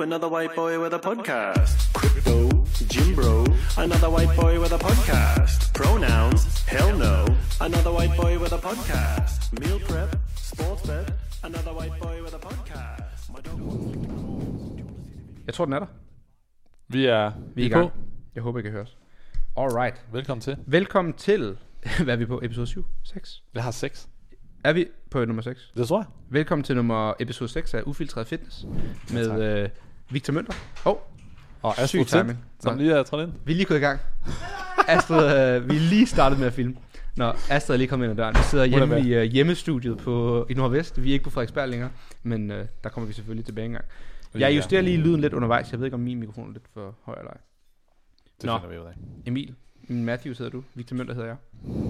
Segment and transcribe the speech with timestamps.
[0.00, 1.92] Ooh, another white boy with a podcast.
[1.92, 2.48] Crypto,
[2.88, 3.44] Jim Bro,
[3.76, 5.74] another white boy with a podcast.
[5.74, 7.26] Pronouns, hell no,
[7.60, 9.52] another white boy with a podcast.
[9.60, 11.12] Meal prep, sports bet,
[11.44, 13.30] another white boy with a podcast.
[13.30, 13.60] My dog.
[15.46, 15.86] Jeg tror, den er der.
[16.88, 17.90] Vi er, Vi er i gang.
[18.34, 18.98] Jeg håber, I kan høre os.
[19.56, 20.04] Alright.
[20.12, 20.56] Velkommen til.
[20.66, 21.58] Velkommen til,
[22.04, 22.40] hvad er vi på?
[22.42, 22.86] Episode 7?
[23.04, 23.42] 6?
[23.54, 24.08] Jeg har seks.
[24.64, 25.72] Er vi på nummer 6?
[25.76, 26.06] Det tror jeg.
[26.30, 28.66] Velkommen til nummer episode 6 af Ufiltreret Fitness
[29.12, 29.68] med øh,
[30.10, 30.52] Victor Mønter.
[30.86, 30.98] Åh, oh,
[31.62, 32.38] Og Astrid Tind, timing.
[32.60, 33.32] som lige er trådt ind.
[33.44, 34.00] vi er lige gået i gang.
[34.88, 35.24] Astrid,
[35.56, 36.76] øh, vi er lige startet med at filme.
[37.16, 38.34] Nå, Astrid er lige kommet ind ad døren.
[38.34, 41.02] Vi sidder er hjemme i øh, hjemmestudiet på, i Nordvest.
[41.02, 41.90] Vi er ikke på Frederiksberg længere,
[42.22, 43.84] men øh, der kommer vi selvfølgelig tilbage engang.
[44.34, 45.72] Jeg justerer lige lyden lidt undervejs.
[45.72, 47.36] Jeg ved ikke, om min mikrofon er lidt for høj eller ej.
[48.40, 48.58] Det Nå.
[48.58, 48.92] finder vi ud af.
[49.26, 49.54] Emil,
[49.88, 50.62] Matthews hedder du.
[50.74, 51.36] Victor Mønter hedder jeg.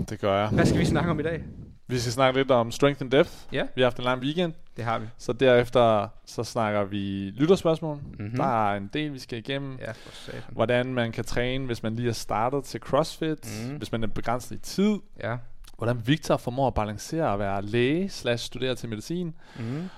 [0.09, 0.49] Det gør jeg.
[0.49, 1.45] Hvad skal vi snakke om i dag?
[1.91, 3.33] Vi skal snakke lidt om strength and depth.
[3.53, 3.67] Ja.
[3.75, 5.07] Vi har haft en lang weekend, Det har vi.
[5.19, 7.97] så derefter så snakker vi lytterspørgsmål.
[7.97, 8.07] Mhm.
[8.19, 8.37] Mm-hmm.
[8.37, 9.79] Der er en del, vi skal igennem.
[9.81, 10.41] Ja, for satan.
[10.49, 13.69] Hvordan man kan træne, hvis man lige er startet til CrossFit.
[13.69, 13.77] Mm.
[13.77, 14.99] Hvis man er begrænset i tid.
[15.23, 15.37] Ja.
[15.79, 19.35] Hvordan Victor formår at balancere at være læge slash studere til medicin.
[19.59, 19.89] Mm.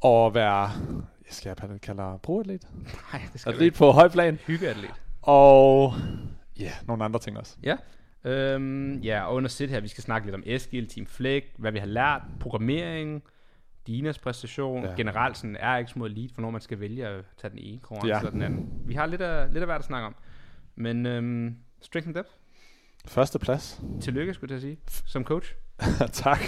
[0.00, 0.62] Og være,
[1.26, 2.62] jeg skal jeg kalde pro-atlet.
[3.12, 4.38] Nej, det skal Atlet på høj plan.
[4.46, 4.90] Hyggeatlet.
[5.22, 5.94] Og
[6.58, 7.56] ja, nogle andre ting også.
[7.62, 7.76] Ja.
[8.28, 11.72] Øhm, ja, og under sit her, vi skal snakke lidt om Eskild, Team Flæk, hvad
[11.72, 13.22] vi har lært, programmering,
[13.86, 14.94] Dinas præstation, ja.
[14.96, 18.18] Generelt sådan RX mod Elite, hvornår man skal vælge at tage den ene konkurrence Ja.
[18.18, 18.68] eller den anden.
[18.86, 20.14] Vi har lidt af, lidt af hvert at snakke om.
[20.76, 22.30] Men øhm, strength and depth,
[23.06, 23.80] Første plads.
[24.00, 25.54] tillykke skulle jeg sige, som coach.
[26.12, 26.38] tak.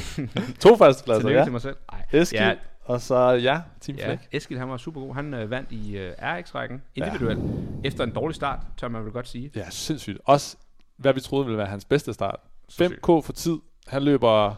[0.60, 1.44] to førstepladser, tillykke ja.
[1.44, 1.76] til mig selv.
[1.92, 2.04] Ej.
[2.12, 2.54] Eskild, Ja.
[2.84, 4.18] og så ja, Team Ja, Flæk.
[4.32, 5.14] Eskild han var super god.
[5.14, 7.38] Han øh, vandt i øh, RX-rækken individuelt.
[7.38, 7.88] Ja.
[7.88, 9.50] Efter en dårlig start, tør man vel godt sige.
[9.56, 10.18] Ja, sindssygt.
[10.24, 10.56] Også
[11.00, 12.40] hvad vi troede ville være hans bedste start.
[12.68, 13.58] Så 5K for tid.
[13.86, 14.54] Han løber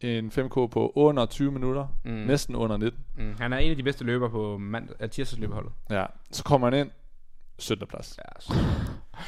[0.00, 1.86] en 5K på under 20 minutter.
[2.04, 2.10] Mm.
[2.12, 3.04] Næsten under 19.
[3.16, 5.72] Mm, han er en af de bedste løbere på mand- uh, tirsdagsløbeholdet.
[5.90, 6.06] Ja.
[6.30, 6.90] Så kommer han ind.
[7.58, 7.86] 17.
[7.86, 8.18] plads.
[8.18, 8.54] Ja, så.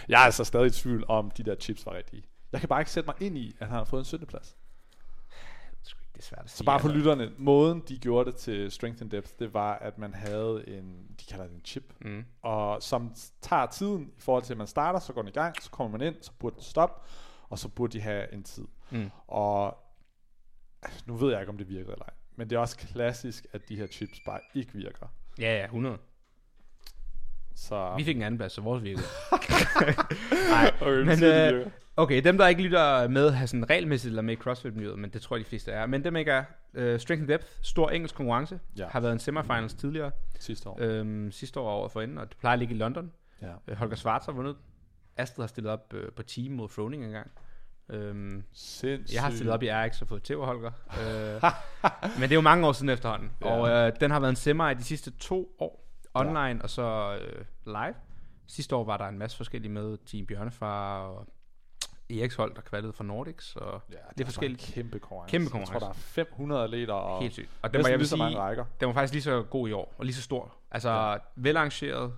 [0.08, 2.22] Jeg er altså stadig i tvivl om, de der chips var rigtige.
[2.52, 4.26] Jeg kan bare ikke sætte mig ind i, at han har fået en 17.
[4.26, 4.56] plads.
[6.18, 6.56] Det er svært at sige.
[6.58, 6.98] Så bare for altså.
[6.98, 11.06] lytterne, måden de gjorde det til Strength and Depth, det var, at man havde en,
[11.20, 12.24] de kalder det en chip, Mm.
[12.42, 15.62] og som tager tiden i forhold til, at man starter, så går den i gang,
[15.62, 17.08] så kommer man ind, så burde den stoppe,
[17.48, 18.64] og så burde de have en tid.
[18.90, 19.10] Mm.
[19.26, 19.78] Og
[20.82, 23.46] altså, nu ved jeg ikke, om det virkede eller ej, men det er også klassisk,
[23.52, 25.06] at de her chips bare ikke virker.
[25.38, 25.98] Ja, ja, 100.
[27.56, 29.06] Så Vi fik en anden plads, så vores virkede.
[30.50, 31.70] Nej, okay, men, øh.
[31.98, 35.22] Okay, dem der ikke lytter med, har sådan regelmæssigt eller med i CrossFit-miljøet, men det
[35.22, 35.86] tror jeg de fleste er.
[35.86, 36.44] Men dem ikke er.
[36.78, 38.86] Uh, Strength and Depth, stor engelsk konkurrence, Ja.
[38.88, 40.10] har været en semifinals tidligere,
[40.40, 40.76] sidste år.
[40.80, 43.12] øhm, sidste år og året forinden, og det plejer at ligge i London.
[43.42, 43.52] ja.
[43.72, 44.56] Uh, Holger Schwarz har vundet.
[45.16, 47.30] Astrid har stillet op uh, på team mod Froning engang.
[47.90, 49.14] Øhm, Sindssygt.
[49.14, 50.70] Jeg har stillet op i RX og fået tæv Holger.
[51.00, 51.42] øh,
[52.20, 53.30] men det er jo mange år siden efterhånden.
[53.40, 53.46] Ja.
[53.50, 55.84] Og øh, den har været en semi de sidste to år.
[56.14, 56.56] Online ja.
[56.62, 57.94] og så øh, live.
[58.46, 59.98] Sidste år var der en masse forskellige med.
[60.06, 61.26] Team Bjørnefar og
[62.10, 63.56] Eriks hold, der kvalede for Nordics.
[63.56, 64.66] Og Ja, det er forskelligt.
[64.68, 65.30] En kæmpe konkurrence.
[65.30, 65.84] Kæmpe Jeg tror, konkurrence.
[66.14, 67.48] der er 500 atleter, og Helt sygt.
[67.62, 68.64] Og den var, jeg lige så mange rækker.
[68.80, 70.54] den var faktisk lige så god i år, og lige så stor.
[70.70, 71.16] Altså ja.
[71.36, 72.12] Velarrangeret,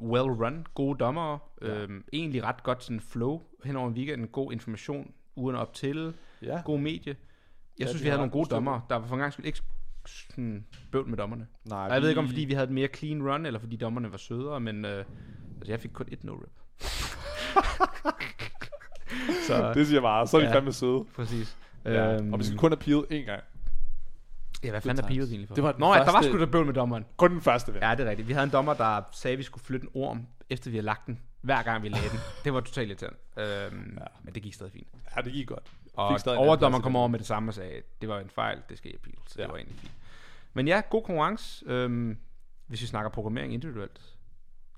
[0.00, 1.66] well run, gode dommere, ja.
[1.82, 6.60] Øhm, egentlig ret godt sådan flow hen over weekenden, god information ugerne op til, Ja.
[6.64, 7.16] god medie.
[7.78, 8.82] Jeg Ja, synes, vi havde nogle gode dommere.
[8.90, 9.58] Der var for en gang skyld ikke
[10.06, 11.46] sådan bøvl med dommerne.
[11.64, 13.76] Nej, Og jeg ved ikke, om fordi vi havde et mere clean run, eller fordi
[13.76, 15.04] dommerne var sødere, men øh,
[15.56, 16.50] altså, jeg fik kun et no-rip.
[19.46, 20.54] så Det siger jeg bare, så er de Ja.
[20.54, 21.04] fandme søde.
[21.16, 21.56] præcis.
[21.84, 22.14] Ja.
[22.14, 23.42] Øhm, Og vi skal kun have peelet én gang.
[24.64, 25.54] ja, hvad fanden er pivet egentlig for?
[25.54, 27.04] Det var Nå, ja, der var første- sgu da bøvl med dommeren.
[27.16, 27.82] Kun den første, ven.
[27.82, 28.28] Ja, det er rigtigt.
[28.28, 30.86] Vi havde en dommer, der sagde, at vi skulle flytte en orm, efter vi havde
[30.86, 32.18] lagt den, hver gang vi lagde den.
[32.44, 33.18] Det var totalt irriterende.
[33.36, 34.04] Øhm, ja.
[34.22, 34.88] Men det gik stadig fint.
[35.16, 35.66] ja, det gik godt.
[35.94, 38.58] Og overdommeren i kom over med det samme og sagde, at det var en fejl,
[38.68, 39.16] det skal jeg pile.
[39.26, 39.42] Så ja.
[39.42, 39.46] Ja.
[39.46, 39.92] det var egentlig fint.
[40.54, 41.64] Men ja, god konkurrence.
[41.66, 42.16] Øhm,
[42.66, 44.00] hvis vi snakker programmering individuelt,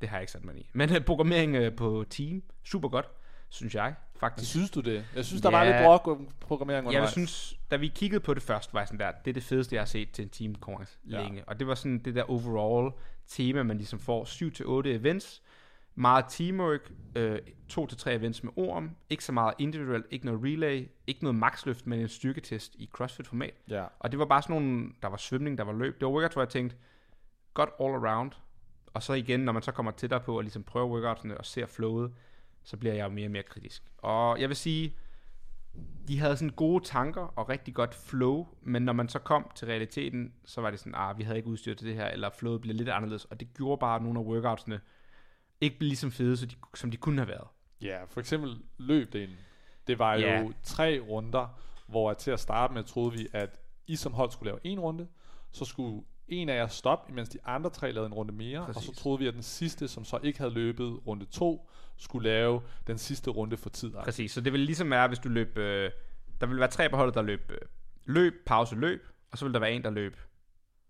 [0.00, 0.70] det har jeg ikke sat mig i.
[0.72, 3.06] Men øh, programmering øh, på team, super godt,
[3.48, 4.50] synes jeg faktisk.
[4.50, 5.04] Synes du det?
[5.14, 5.70] Jeg synes, der var Ja.
[5.72, 7.10] lidt brok-programmering Jeg undervejs.
[7.12, 9.74] synes, da vi kiggede på det først, var jeg sådan der, det er det fedeste,
[9.74, 11.16] jeg har set til en teamkonkurrence ja.
[11.16, 11.22] Ja.
[11.22, 11.44] længe.
[11.46, 12.92] Og det var sådan det der overall
[13.26, 15.42] tema, man ligesom får 7-8 events,
[15.94, 17.38] meget teamwork, øh,
[17.68, 22.00] 2-3 events med orm, ikke så meget individuelt, ikke noget relay, ikke noget maxløft, men
[22.00, 23.54] en styrketest i CrossFit-format.
[23.68, 23.84] Ja.
[23.98, 25.94] Og det var bare sådan nogle, der var svømning, der var løb.
[26.00, 26.76] Det var workouts, hvor jeg tænkte,
[27.54, 28.32] godt all around.
[28.94, 31.66] Og så igen, når man så kommer tættere på og ligesom prøver workoutsene og ser
[31.66, 32.12] flowet,
[32.66, 33.82] så bliver jeg jo mere og mere kritisk.
[33.98, 34.94] Og jeg vil sige,
[36.08, 39.66] de havde sådan gode tanker og rigtig godt flow, men når man så kom til
[39.68, 42.60] realiteten, så var det sådan, ah, vi havde ikke udstyr til det her, eller flowet
[42.60, 44.80] blev lidt anderledes, og det gjorde bare, at nogle af workoutsene
[45.60, 47.46] ikke blev lige så fede, så de, som de kunne have været.
[47.80, 49.36] Ja, for eksempel løbdelen.
[49.86, 50.40] Det var Ja.
[50.40, 54.46] jo tre runder, hvor til at starte med troede vi, at I som hold skulle
[54.50, 55.08] lave en runde,
[55.52, 58.88] så skulle en af jer stoppe, imens de andre tre lavede en runde mere, Præcis.
[58.88, 62.28] og så troede vi, at den sidste, som så ikke havde løbet runde 2, skulle
[62.28, 63.92] lave den sidste runde for tid.
[63.92, 65.58] Præcis, så det vil ligesom være, hvis du løb...
[65.58, 65.90] Øh,
[66.40, 67.58] der vil være tre på holdet, der løb øh,
[68.04, 70.16] løb, pause, løb, og så vil der være en, der løb.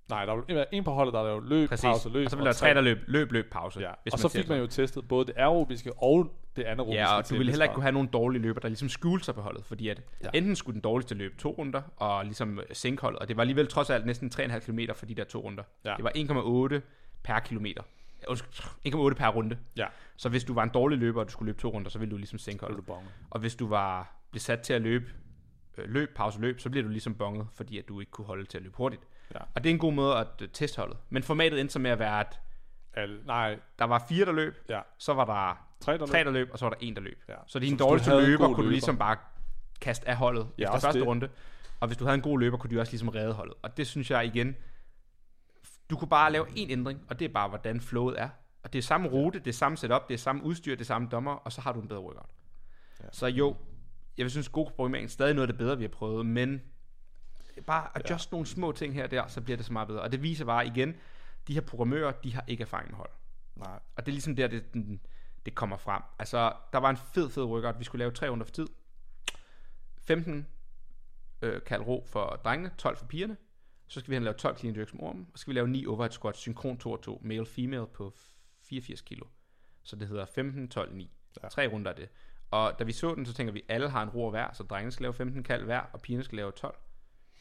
[0.09, 1.85] Nej, der var en på holdet, der lavede løb, Præcis.
[1.85, 2.25] pause, løb.
[2.25, 3.81] og så vil der være tre, der løb løb, løb, pause.
[3.81, 7.01] Ja, hvis og så siger fik man jo testet både det aerobiske og det anaerobiske.
[7.01, 9.35] Ja, og du ville heller ikke kunne have nogen dårlige løber, der ligesom skjulte sig
[9.35, 10.29] på holdet, fordi at Ja.
[10.35, 13.67] enten skulle den dårligste løbe to runder, og ligesom sænke holdet, og det var alligevel
[13.67, 15.63] trods alt næsten 3,5 km for de der to runder.
[15.85, 15.95] Ja.
[15.97, 16.81] Det var 1,8
[17.25, 17.83] per kilometer.
[18.29, 19.59] Undskyld, 1,8 per runde.
[19.77, 19.87] Ja,
[20.17, 22.11] Så hvis du var en dårlig løber, og du skulle løbe to runder, så ville
[22.11, 22.87] du ligesom sænke holdet.
[22.89, 22.95] du.
[23.31, 25.05] Og hvis du var blev sat til at løbe
[25.79, 28.45] øh, løb, pause, løb, så bliver du ligesom bonget, fordi at du ikke kunne holde
[28.45, 29.03] til at løbe hurtigt.
[29.35, 29.39] Ja.
[29.55, 30.97] Og det er en god måde at øh, teste holdet.
[31.11, 32.41] Men formatet endte så med at være, at
[32.95, 34.81] Alle, nej, der var fire, der løb, ja.
[34.99, 36.27] så var der Tre, der tre, løb.
[36.27, 37.23] der løb, og så var der en, der løb.
[37.29, 37.35] Ja.
[37.47, 39.17] Så din du dårligste løber god kunne du løber- ligesom bare
[39.81, 41.07] kaste af holdet Ja, efter første det.
[41.09, 41.29] runde.
[41.81, 43.55] Og hvis du havde en god løber, kunne du også ligesom redde holdet.
[43.63, 44.57] Og det synes jeg igen,
[45.91, 48.29] du kunne bare lave en ændring, og det er bare, hvordan flowet er.
[48.63, 50.85] Og det er samme rute, det er samme setup, det er samme udstyr, det er
[50.85, 52.27] samme dommer, og så har du en bedre workout.
[53.01, 53.05] Ja.
[53.05, 53.09] Ja.
[53.13, 53.57] Så jo,
[54.19, 56.63] jeg vil synes, god programmering er stadig noget af det bedre, vi har prøvet, men
[57.67, 58.35] bare adjust ja.
[58.35, 60.01] nogle små ting her og der, så bliver det så meget bedre.
[60.01, 60.95] Og det viser bare igen,
[61.49, 63.11] de her programmører, de har ikke erfaring med hold.
[63.57, 63.79] Nej.
[63.97, 65.01] Og det er ligesom der, det, den-
[65.47, 66.03] det kommer frem.
[66.19, 67.79] Altså, der var en fed, fed workout.
[67.79, 68.67] Vi skulle lave tre runder for tid.
[69.99, 70.47] 15
[71.43, 73.37] øh, kald ro for drengene, 12 for pigerne.
[73.89, 75.29] Så skal vi have lavet 12 clean jerks med ormen.
[75.33, 78.15] Og så skal vi lave 9 overhead squats, synkron 2 og 2, male-female på
[78.63, 79.27] 84 kilo.
[79.83, 81.11] Så det hedder 15, 12, 9.
[81.43, 81.49] Ja.
[81.49, 82.09] Tre runder af det.
[82.51, 84.63] Og da vi så den, så tænker vi, at alle har en ro hver, så
[84.63, 86.77] drengene skal lave 15 kald hver, og pigerne skal lave 12.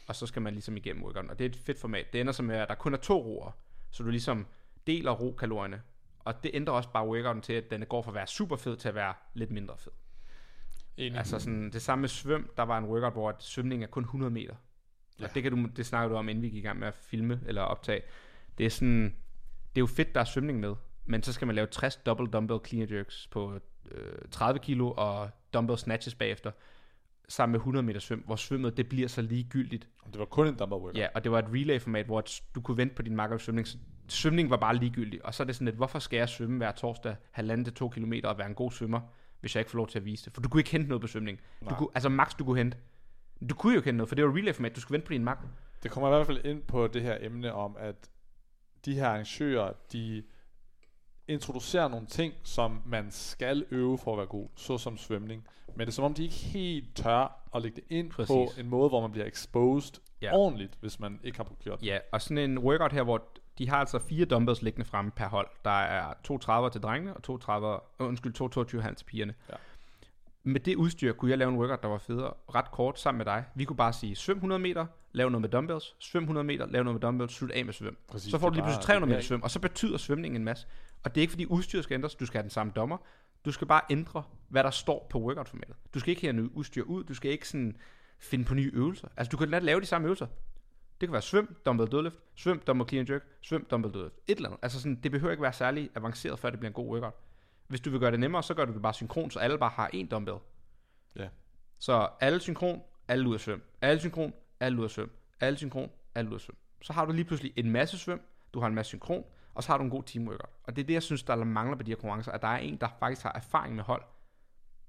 [0.08, 1.30] Og så skal man ligesom igennem workouten.
[1.30, 2.14] Og det er et fedt format.
[2.14, 3.52] Det ender som med, at der kun er to roer,
[3.92, 4.48] så du ligesom
[4.88, 5.82] deler ro-kalorierne.
[6.26, 8.78] Og det ændrer også bare workouten til, at den går fra at være super fed
[8.78, 9.92] til at være lidt mindre fed.
[10.98, 11.18] Enig.
[11.18, 14.04] Altså sådan, det samme med svøm, der var en workout, hvor at svømning er kun
[14.04, 14.56] 100 meter.
[15.20, 15.26] Ja.
[15.26, 16.94] Og det, kan du, det snakker du om, inden vi gik i gang med at
[16.94, 18.02] filme eller optage.
[18.58, 19.04] Det er sådan,
[19.76, 20.76] det er jo fedt, der er svømning med,
[21.06, 23.60] men så skal man lave 60 double dumbbell clean jerks på
[23.92, 26.52] øh, 30 kilo og dumbbell snatches bagefter,
[27.28, 29.88] sammen med 100 meter svøm, hvor svømmet, det bliver så ligegyldigt.
[30.12, 30.98] Det var kun en dumbbell workout.
[30.98, 33.68] Ja, og det var et relay-format, hvor at du kunne vente på din makker svømning.
[33.68, 33.78] Så
[34.08, 36.72] svømning var bare ligegyldig, og så er det sådan lidt, hvorfor skal jeg svømme hver
[36.72, 39.02] torsdag halvanden til to kilometer og være en god svømmer,
[39.40, 40.34] hvis jeg ikke får lov til at vise det?
[40.34, 41.40] For du kunne ikke hente noget på svømning.
[41.70, 42.78] Du kunne, altså max du kunne hente.
[43.50, 44.76] Du kunne jo ikke hente noget, for det var relay-format.
[44.76, 45.48] Du skulle vente på din makker.
[45.84, 47.96] Det kommer i hvert fald ind på det her emne om, at
[48.86, 50.24] de her arrangører, de
[51.28, 55.48] introducerer nogle ting, som man skal øve for at være god, såsom svømning.
[55.68, 58.28] Men det er som om, de ikke helt tør at lægge det ind Præcis.
[58.28, 60.02] på en måde, hvor man bliver exposed.
[60.22, 60.36] Ja.
[60.36, 61.88] ordentligt, hvis man ikke har gjort det.
[61.88, 63.24] Ja, og sådan en workout her, hvor
[63.58, 65.48] de har altså fire dumbbells liggende fremme per hold.
[65.66, 69.06] Der er to 30 til drengene, og to 30, øh, undskyld, to 22 halv til
[69.06, 69.34] pigerne.
[69.50, 69.56] Ja.
[70.44, 73.26] Med det udstyr kunne jeg lave en workout, der var federe, ret kort sammen med
[73.26, 73.44] dig.
[73.56, 76.84] Vi kunne bare sige, svøm 100 meter, lav noget med dumbbells, svøm 100 meter, lav
[76.84, 77.98] noget med dumbbells, slut af med svøm.
[78.08, 79.98] Præcis, så får du lige pludselig bare- 300 det er meter svøm, og så betyder
[79.98, 80.68] svømningen en masse.
[81.04, 82.98] Og det er ikke fordi udstyret skal ændres, du skal have den samme dommer.
[83.46, 85.76] Du skal bare ændre, hvad der står på workout-formatet.
[85.94, 87.78] Du skal ikke have noget udstyr ud, du skal ikke sådan
[88.20, 89.08] finde på nye øvelser.
[89.18, 90.28] Altså du kan let lave de samme øvelser.
[91.02, 94.16] Det kan være svøm, dumbbell dødløft, svøm, dumbbell clean and jerk, svøm, dumbbell dødløft.
[94.28, 94.60] Et eller andet.
[94.64, 97.14] Altså sådan, det behøver ikke være særlig avanceret, før det bliver en god workout.
[97.68, 99.70] Hvis du vil gøre det nemmere, så gør du det bare synkron, så alle bare
[99.70, 100.38] har én dumbbell.
[101.16, 101.28] Ja.
[101.80, 103.62] Så alle synkron, alle ud af svøm.
[103.82, 105.12] Alle synkron, alle ud af svøm.
[105.40, 106.56] Alle synkron, alle ud af svøm.
[106.82, 108.22] Så har du lige pludselig en masse svøm,
[108.54, 110.50] du har en masse synkron, og så har du en god team workout.
[110.64, 112.58] Og det er det, jeg synes, der mangler på de her konkurrencer, at der er
[112.58, 114.04] en, der faktisk har erfaring med hold,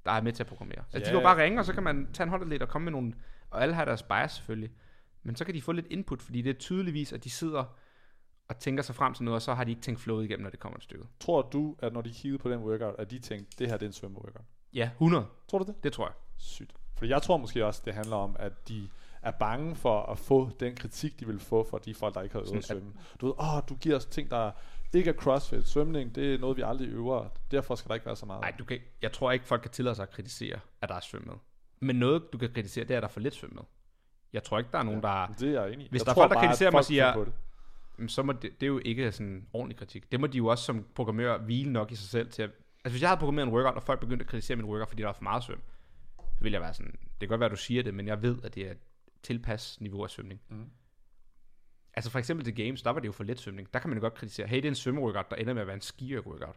[0.05, 0.79] der er med til at programmere.
[0.79, 1.05] Altså, Ja.
[1.05, 2.93] de kan jo bare ringe, og så kan man tage en holdatlet og komme med
[2.93, 3.15] nogle,
[3.51, 4.71] og alle har deres bias selvfølgelig.
[5.27, 7.65] Men så kan de få lidt input, fordi det er tydeligvis, at de sidder
[8.49, 10.51] og tænker sig frem til noget, og så har de ikke tænkt flowet igennem, når
[10.51, 11.05] det kommer et stykke.
[11.21, 13.83] Tror du, at når de kiggede på den workout, at de tænkte, det her det
[13.83, 14.45] er en svømme-workout?
[14.75, 15.27] Ja, 100.
[15.49, 15.85] Tror du det?
[15.85, 16.15] Det tror jeg.
[16.39, 16.73] Sygt.
[16.97, 18.89] Fordi jeg tror måske også, det handler om, at de
[19.23, 22.33] er bange for at få den kritik, de vil få fra de folk, der ikke
[22.33, 22.93] har øvet at svømme.
[23.21, 24.51] Du ved, åh, du giver os ting, der
[24.95, 25.69] ikke er crossfit.
[25.69, 27.29] Svømning, det er noget, vi aldrig øver.
[27.51, 28.41] Derfor skal der ikke være så meget.
[28.41, 31.01] Nej, du kan, jeg tror ikke, folk kan tillade sig at kritisere, at der er
[31.01, 31.35] svøm med.
[31.81, 33.63] Men noget, du kan kritisere, det er, at der er for lidt svøm med.
[34.37, 35.09] Jeg tror ikke, der er nogen, ja.
[35.09, 35.27] der...
[35.39, 35.87] Det er jeg enig.
[35.91, 37.27] Hvis jeg der er folk, der kritiserer mig og siger-
[38.09, 40.13] så må det, det er jo ikke sådan ordentlig kritik.
[40.13, 42.51] Det må de jo også som programmør hvile nok i sig selv til at...
[42.85, 45.03] Altså, hvis jeg havde programmeret en workout, og folk begyndte at kritisere min workout, fordi
[45.03, 45.61] der var for meget svøm,
[46.19, 46.93] så ville jeg være sådan...
[46.93, 48.75] Det kan godt være, du siger det, men jeg ved, at det er
[49.23, 50.41] tilpas niveau af svømning.
[50.49, 50.65] Mm.
[51.95, 53.69] Altså for eksempel til games, der var det jo for let svømning.
[53.75, 55.67] Der kan man jo godt kritisere, hey, det er en svømmeworkout, der ender med at
[55.67, 56.57] være en ski workout.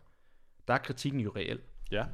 [0.68, 1.60] Der er kritikken jo reel.
[1.92, 2.06] Ja,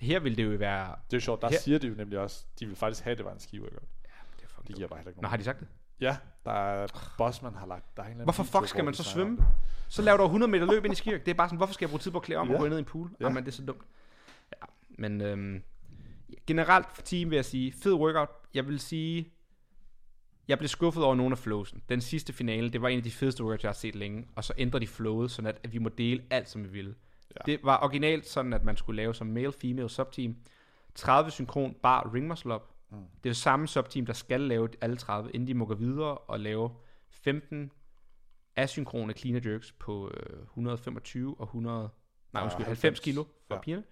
[0.00, 0.86] Her vil det jo være...
[1.10, 1.42] det er jo sjovt.
[1.42, 3.40] Der Her- siger de jo nemlig også, de vil faktisk have, at det var en
[3.40, 3.88] ski workout.
[4.66, 5.30] Det er giver bare heller ikke Nå, nogen.
[5.30, 5.68] har de sagt det?
[6.00, 6.86] Ja, der er
[7.18, 9.38] Bossman har lagt, der er en eller anden Hvorfor fuck skal man så svømme?
[9.88, 11.24] Så laver du 100 meter løb ind i skirk.
[11.24, 12.54] Det er bare sådan, hvorfor skal jeg bruge tid på at klæde om Ja.
[12.54, 13.08] og gå ned i en pool?
[13.10, 13.16] Ja.
[13.20, 13.28] Ja.
[13.28, 13.82] Jamen, det er så dumt.
[14.52, 14.66] Ja,
[14.98, 15.62] men øhm,
[16.46, 18.28] generelt for team vil jeg sige, fed workout.
[18.54, 19.30] Jeg vil sige,
[20.48, 21.82] Jeg blev skuffet over nogle af flowsen.
[21.88, 24.26] Den sidste finale, det var en af de fedeste workouts, jeg har set længe.
[24.36, 26.94] Og så ændrer de flowet, sådan at, vi må dele alt, som vi ville.
[27.36, 27.52] Ja.
[27.52, 30.36] Det var originalt sådan, at man skulle lave som male-female subteam.
[30.94, 32.62] 30 synkron bar ring muscle up.
[32.94, 33.00] Mm.
[33.02, 36.18] Det er det samme subteam, der skal lave alle 30, inden de må gå videre
[36.18, 36.70] og lave
[37.10, 37.70] 15
[38.56, 41.88] asynkrone cleaner jerks på øh, 125 og 100,
[42.32, 43.54] nej Og undskyld, 90 90 kilo for ja.
[43.54, 43.60] ja.
[43.60, 43.84] pigerne.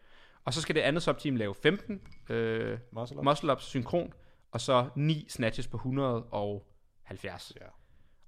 [0.44, 3.24] Og så skal det andet subteam lave 15 øh, Muscle up.
[3.24, 4.12] muscle ups synkron,
[4.50, 7.52] og så 9 snatches på 170.
[7.60, 7.66] Ja.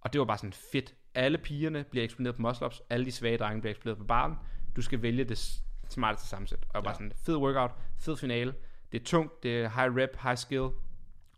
[0.01, 0.95] Og det var bare sådan fedt.
[1.15, 4.35] Alle pigerne bliver eksponeret på muscle ups, alle de svage drenge bliver eksponeret på baren.
[4.77, 6.59] Du skal vælge det smarteste sammensæt.
[6.69, 6.81] Og Ja.
[6.81, 8.55] bare sådan, fed workout, fed finale.
[8.95, 10.69] Det er tungt, det er high rep, high skill.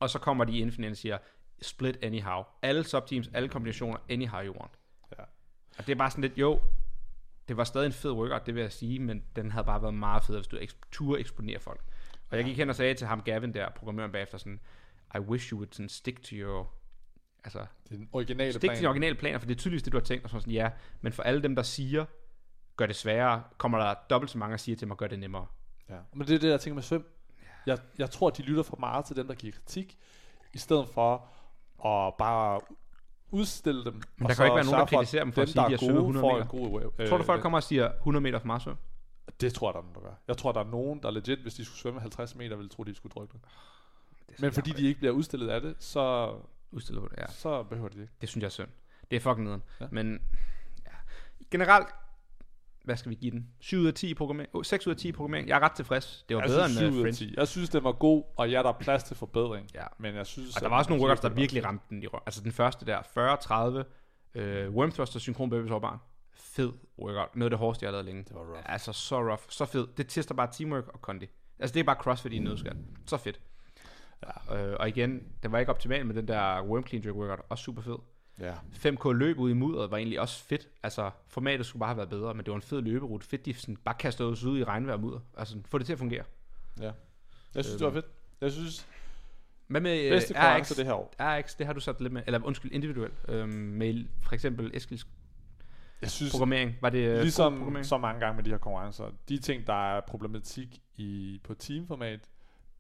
[0.00, 1.18] Og så kommer de ind i finalen og siger,
[1.62, 2.42] split anyhow.
[2.62, 4.72] Alle subteams, alle kombinationer, anyhow you want.
[5.18, 5.22] Ja.
[5.78, 6.60] Og det er bare sådan lidt, jo,
[7.48, 9.94] det var stadig en fed workout, det vil jeg sige, men den havde bare været
[9.94, 11.80] meget federe, hvis du eks- turde eksponere folk.
[12.30, 14.60] Og jeg gik hen og sagde til ham, Gavin der, programmøren bagefter, sådan,
[15.14, 16.72] I wish you would sådan stick to your,
[17.44, 18.76] altså, den originale stik plan.
[18.76, 20.52] til de originale planer, for det er tydeligvis det, du har tænkt, og så sådan,
[20.52, 20.70] ja,
[21.00, 22.04] men for alle dem, der siger,
[22.76, 25.46] gør det sværere, kommer der dobbelt så mange og siger til mig, gør det nemmere.
[25.88, 25.98] Ja.
[26.14, 27.06] Men det er det, jeg tænker med svøm.
[27.66, 29.98] Jeg, jeg tror, de lytter for meget til dem, der giver kritik,
[30.54, 31.14] i stedet for
[31.84, 32.60] at bare
[33.30, 34.02] udstille dem.
[34.16, 35.78] Men der kan ikke være nogen, der kritiserer dem for at sige, der de er
[35.78, 36.46] har gode, 100 får meter.
[36.46, 38.76] god øh, Tror du, folk kommer og siger 100 meter for marsvøm?
[39.40, 40.14] Det tror jeg, der er nogen, der gør.
[40.28, 42.84] Jeg tror, der er nogen, der legit, hvis de skulle svømme 50 meter, ville tro,
[42.84, 44.40] de skulle drøbe det.
[44.40, 46.34] Men fordi de ikke bliver udstillet af det, så,
[46.70, 47.26] Udstillet ja.
[47.26, 48.14] så behøver de det ikke.
[48.20, 48.68] Det synes jeg er synd.
[49.10, 49.62] Det er fucking nederen.
[49.80, 49.86] Ja.
[49.90, 50.20] Men
[50.86, 50.90] ja.
[51.50, 51.88] generelt,
[52.86, 53.48] hvad skal vi give den?
[53.60, 54.54] 7 ud af 10 i programmering.
[54.54, 55.48] Oh, 6 ud af 10 i programmering.
[55.48, 56.24] Jeg er ret tilfreds.
[56.28, 57.30] Det var Jeg bedre synes, end 7 uh.
[57.30, 57.34] 10.
[57.36, 59.68] Jeg synes, den var god, og ja, der er plads til forbedring.
[59.74, 59.84] Ja.
[59.98, 60.56] Men jeg synes...
[60.56, 62.22] Og der var også nogle workouts, der virkelig ramte den i røven.
[62.26, 63.82] Altså den første der,
[64.34, 65.98] 40-30, øh, worm thruster synkron over barn.
[66.34, 67.36] Fed workout.
[67.36, 68.24] Noget af det hårdeste, jeg har lavet længe.
[68.24, 68.72] Det var rough.
[68.72, 69.86] Altså så rough, så fed.
[69.96, 71.26] Det tester bare teamwork og kondi.
[71.58, 72.76] Altså det er bare crossfit i nødskal.
[73.06, 73.40] Så fedt.
[74.50, 74.66] Ja.
[74.66, 77.40] Øh, og igen, det var ikke optimalt med den der worm clean jerk workout.
[77.48, 77.96] Også super fed.
[78.40, 78.54] Ja.
[78.72, 80.68] 5K løb ud i mudderet var egentlig også fedt.
[80.82, 83.26] Altså, formatet skulle bare have været bedre, men det var en fed løberute.
[83.26, 85.20] Fedt, de sådan bare kastede os ud i regnvejr og mudder.
[85.36, 86.24] Altså, få det til at fungere.
[86.80, 86.90] ja.
[87.54, 88.06] Jeg synes, det var fedt.
[88.40, 88.86] Jeg synes,
[89.66, 90.36] Hvad med øh, bedste RX?
[90.36, 91.14] konkurrence det her år.
[91.20, 93.14] RX, det har du sat lidt med, eller undskyld, individuelt.
[93.28, 95.06] Øhm, med for eksempel Eskils
[96.02, 96.74] Jeg synes, programmering.
[96.80, 100.00] Var det øh, ligesom så mange gange med de her konkurrencer, de ting, der er
[100.00, 102.20] problematik i, på teamformat,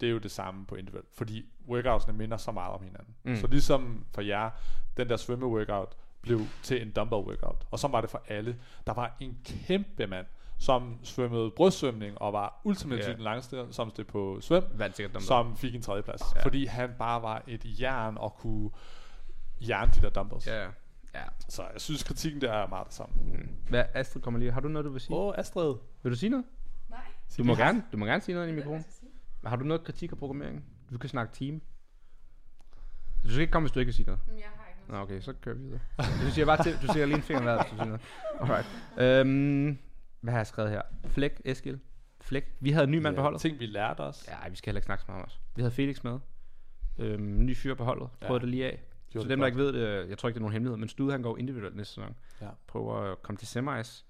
[0.00, 1.08] det er jo det samme på individuelt.
[1.14, 3.14] Fordi workoutsene minder så meget om hinanden.
[3.24, 3.36] Mm.
[3.36, 4.50] Så ligesom for jer,
[4.96, 7.66] den der svømme-workout blev til en dumbbell-workout.
[7.70, 8.56] Og så var det for alle.
[8.86, 10.26] Der var en kæmpe mand,
[10.58, 13.12] som svømmede brystsvømning og var ultimativt Ja.
[13.12, 14.64] den langste, som det på svøm,
[15.20, 16.22] som fik en tredjeplads.
[16.36, 16.42] Ja.
[16.42, 18.70] Fordi han bare var et jern og kunne
[19.60, 20.46] jern de der dumbbells.
[20.46, 20.66] Ja.
[21.14, 21.24] Ja.
[21.48, 23.14] Så jeg synes, kritikken der er meget det samme.
[23.24, 23.48] Mm.
[23.68, 24.52] Hvad, Astrid kommer lige.
[24.52, 25.16] Har du noget, du vil sige?
[25.16, 25.74] Åh, oh, Astrid.
[26.02, 26.46] Vil du sige noget?
[26.90, 26.98] Nej,
[27.38, 28.84] Du må, gerne, du må gerne sige noget i mikrofonen.
[29.44, 30.64] Har du noget kritik af programmeringen?
[30.92, 31.60] Du kan snakke team.
[33.24, 34.20] Du skal ikke komme, hvis du ikke vil sige noget.
[34.26, 35.02] Jeg har ikke Nå, noget.
[35.02, 35.80] okay, så kører vi videre.
[35.98, 38.00] Du siger bare til, du siger lige en finger hver, hvis du siger noget.
[38.40, 38.66] Alright.
[39.26, 39.78] Øhm,
[40.20, 40.82] hvad har jeg skrevet her?
[41.08, 41.80] Flæk, Eskil.
[42.20, 42.56] Flæk.
[42.60, 43.40] Vi havde en ny mand på holdet.
[43.40, 44.28] Ting, vi lærte os.
[44.28, 45.40] Ja, vi skal heller ikke snakke så meget om os.
[45.56, 46.18] Vi havde Felix med.
[46.98, 48.08] Øhm, ny fyr på holdet.
[48.22, 48.26] Ja.
[48.26, 48.82] Prøvede det lige af.
[49.10, 49.72] Gjorde så det dem, der godt.
[49.72, 51.76] ikke ved det, jeg tror ikke, det er nogen hemmelighed, men Stud han går individuelt
[51.76, 52.16] næste sæson.
[52.40, 52.48] Ja.
[52.66, 54.04] Prøver at komme til semis.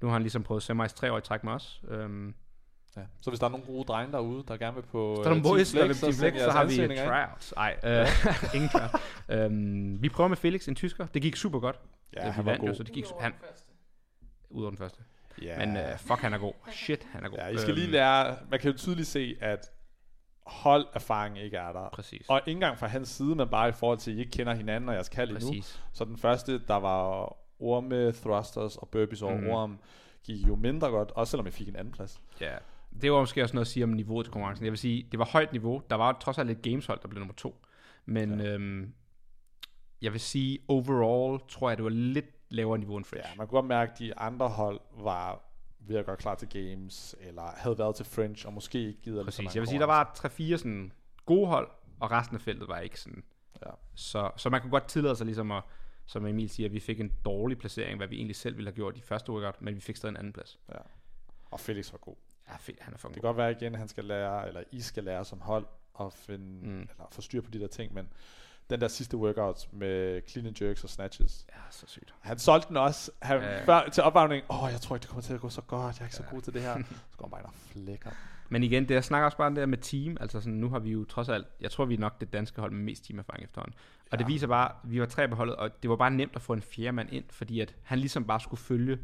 [0.00, 1.82] Nu har han ligesom prøvet semis tre år i træk med os.
[1.88, 2.34] Øhm,
[2.96, 3.02] Ja.
[3.20, 5.32] Så hvis der er nogle gode drenge derude, der gerne vil på så er der
[5.34, 7.54] øh, nogle boys, der vil Flex, til send Flex, så jeres har vi tryouts.
[7.56, 8.06] Ej, øh,
[8.54, 8.94] ingen tryouts.
[9.28, 11.06] øhm, vi prøver med Felix, en tysker.
[11.06, 11.80] Det gik super godt.
[12.16, 12.74] Ja, vi han var vandt jo, god.
[12.74, 13.72] så det gik Udover han, den første.
[14.50, 15.00] ud over den første.
[15.42, 15.66] Ja.
[15.66, 16.52] Men uh, fuck, han er god.
[16.72, 17.38] Shit, han er god.
[17.38, 19.70] ja, I skal lige lære, man kan jo tydeligt se, at
[20.46, 21.88] holderfaring ikke er der.
[21.92, 22.26] Præcis.
[22.28, 24.54] Og ikke engang fra hans side, men bare i forhold til, at I ikke kender
[24.54, 25.48] hinanden og jeres kald endnu.
[25.48, 25.82] Præcis.
[25.92, 29.48] Så den første, der var orme, thrusters og burpees over mm.
[29.48, 29.78] orm,
[30.24, 32.20] gik jo mindre godt, også selvom jeg fik en anden plads.
[32.40, 32.56] Ja.
[33.02, 34.64] Det var måske også noget at sige om niveauet til konkurrencen.
[34.64, 35.82] Jeg vil sige, det var højt niveau.
[35.90, 37.64] Der var trods alt et gameshold, der blev nummer to.
[38.06, 38.54] Men ja.
[38.54, 38.94] øhm,
[40.02, 43.28] jeg vil sige, overall tror jeg, det var lidt lavere niveau end French.
[43.30, 45.44] Ja, man kunne godt mærke, at de andre hold var
[45.80, 49.24] ved at gøre klar til games, eller havde været til French, og måske ikke så
[49.24, 49.38] Præcis.
[49.38, 50.92] mange Jeg vil sige, der var 3-4 sådan
[51.26, 51.68] gode hold,
[52.00, 53.22] og resten af feltet var ikke sådan.
[53.66, 53.70] Ja.
[53.94, 55.62] Så, så man kunne godt tillade sig ligesom at,
[56.06, 58.74] som Emil siger, at vi fik en dårlig placering, hvad vi egentlig selv ville have
[58.74, 60.58] gjort i første workout, men vi fik stadig en anden plads.
[60.68, 60.78] Ja.
[61.50, 62.16] Og Felix var god.
[62.48, 64.62] Ja, fedt, han er fucking Det kan godt være igen, at han skal lære, eller
[64.72, 65.66] I skal lære som hold,
[66.00, 66.80] at finde, Mm.
[66.80, 68.08] eller få styr på de der ting, men
[68.70, 72.14] den der sidste workout med clean and jerks og snatches, Ja, så sygt.
[72.20, 73.64] han solgte den også han, Ja.
[73.64, 74.44] før, til opvarmning.
[74.50, 75.96] Åh, oh, jeg tror ikke, det kommer til at gå så godt.
[75.98, 76.34] Jeg er ikke så Ja.
[76.34, 76.74] god til det her.
[77.10, 78.10] Så går han bare ind og flækker.
[78.50, 80.16] Men igen, det jeg snakker også bare om det der med team.
[80.20, 82.60] Altså sådan, nu har vi jo trods alt, jeg tror vi er nok det danske
[82.60, 83.74] hold med mest teamerfaring efterhånden.
[84.00, 84.16] Og Ja.
[84.16, 86.52] det viser bare, vi var tre på holdet, og det var bare nemt at få
[86.52, 88.98] en fjerde mand ind, fordi at han ligesom bare skulle følge,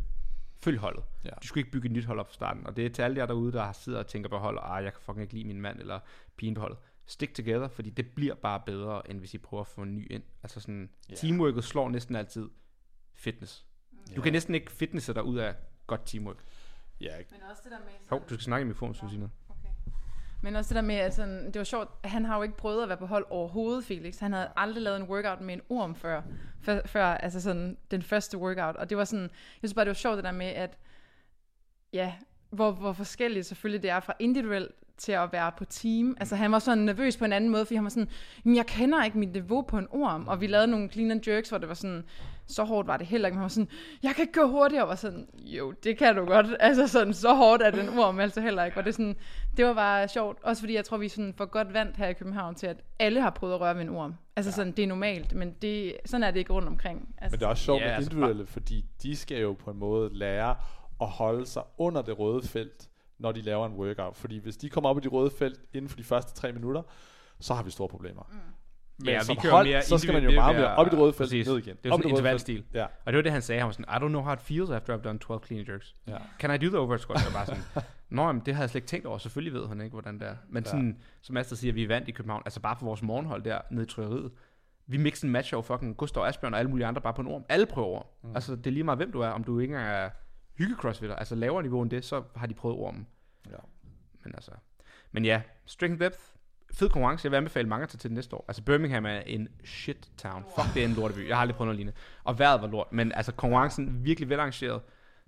[0.65, 1.05] følge holdet.
[1.25, 1.31] Ja.
[1.43, 2.67] Du skulle ikke bygge et nyt hold op fra starten.
[2.67, 4.93] Og det er til alle jer derude, der sidder og tænker på hold, ah, jeg
[4.93, 6.01] kan fucking ikke lide min mand eller
[6.37, 6.79] pigen på holdet.
[7.07, 10.07] stick together, fordi det bliver bare bedre, end hvis I prøver at få en ny
[10.11, 10.23] ind.
[10.43, 11.13] Altså sådan, Ja.
[11.13, 11.19] yeah.
[11.21, 12.49] teamworket slår næsten altid
[13.15, 13.67] fitness.
[14.17, 15.55] Du kan næsten ikke fitnesse dig ud af
[15.87, 16.45] godt teamwork.
[17.01, 17.87] Ja, Men også det der med...
[18.11, 19.33] Hov, du skal snakke i mikrofonen, synes jeg noget.
[20.45, 22.83] Men også det der med, at sådan, det var sjovt, han har jo ikke prøvet
[22.83, 24.19] at være på hold overhovedet, Felix.
[24.19, 26.23] Han havde aldrig lavet en workout med en orm før,
[26.61, 28.77] før, før altså sådan, den første workout.
[28.77, 30.79] Og det var sådan, jeg synes bare, det var sjovt det der med, at
[31.93, 32.13] ja,
[32.51, 36.17] hvor, hvor forskelligt selvfølgelig det er fra individuelt til at være på team.
[36.21, 38.09] Altså han var sådan nervøs på en anden måde, fordi han var sådan,
[38.45, 40.29] "Jamen, jeg kender ikke mit niveau på en orm.
[40.29, 42.05] Og vi lavede nogle clean and jerks, hvor det var sådan,
[42.47, 43.35] så hårdt var det heller ikke.
[43.35, 43.69] Men han var sådan,
[44.03, 44.85] jeg kan ikke gå hurtigere.
[44.85, 46.47] Og var sådan, jo, det kan du godt.
[46.61, 48.79] Altså sådan, så hårdt er den orm altså heller ikke.
[48.79, 49.17] Og det, sådan,
[49.57, 50.39] det var bare sjovt.
[50.43, 53.21] Også fordi jeg tror, vi sådan for godt vant her i København til, at alle
[53.21, 54.15] har prøvet at røre ved en orm.
[54.37, 54.55] Altså ja.
[54.55, 57.15] sådan, det er normalt, men det, sådan er det ikke rundt omkring.
[57.19, 59.71] Altså, Men det er også sjovt Ja, med altså individuelle, fordi de skal jo på
[59.71, 60.57] en måde lære
[61.01, 64.17] at holde sig under det røde felt, når de laver en workout.
[64.17, 66.83] Fordi hvis de kommer op i det røde felt inden for de første tre minutter,
[67.41, 68.23] så har vi store problemer.
[68.33, 68.39] Mm.
[68.99, 70.87] Men Ja, vi som kører hold, mere så skal man jo meget ved mere op
[70.87, 71.47] i det røde felt, præcis.
[71.47, 71.77] ned igen.
[71.83, 72.65] Det er sådan en intervalstil.
[72.75, 73.59] Ja, Og det var det, han sagde.
[73.61, 75.95] Han var sådan, I don't know how it feels after I've done 12 clean jerks.
[76.07, 76.17] ja.
[76.39, 77.19] Can I do the overhead squat?
[77.19, 77.63] Jeg var bare sådan,
[78.17, 79.19] Nå, jamen, det havde jeg slet ikke tænkt over.
[79.19, 80.37] Selvfølgelig ved han ikke, hvordan det er.
[80.49, 80.71] Men Ja.
[80.71, 82.43] sådan, som Astrid siger, vi er vant i København.
[82.47, 84.33] Altså bare for vores morgenhold der nede i trykkeriet.
[84.87, 87.29] Vi mixer en match over fucking Gustav Asbjørn og alle mulige andre bare på en
[87.29, 87.45] orm.
[87.49, 88.03] Alle prøver.
[88.23, 88.31] Mm.
[88.35, 89.29] Altså det er lige meget, hvem du er.
[89.29, 90.11] Om du ikke engang er
[90.59, 91.15] hygge-crossfitter.
[91.17, 93.07] Altså lavere niveau end det, så har de prøvet ormen.
[93.51, 93.57] Ja.
[94.25, 94.51] Men altså...
[95.13, 96.19] Men ja, strength depth.
[96.75, 97.27] Fed konkurrence.
[97.27, 98.45] Jeg vil anbefale mange at tage til det næste år.
[98.49, 100.45] Altså Birmingham er en shit town.
[100.57, 101.29] Fuck, det er en lorteby.
[101.29, 101.99] Jeg har aldrig prøvet noget lignende.
[102.25, 102.93] Og vejret var lort.
[102.93, 104.83] Men altså konkurrencen virkelig velarrangeret.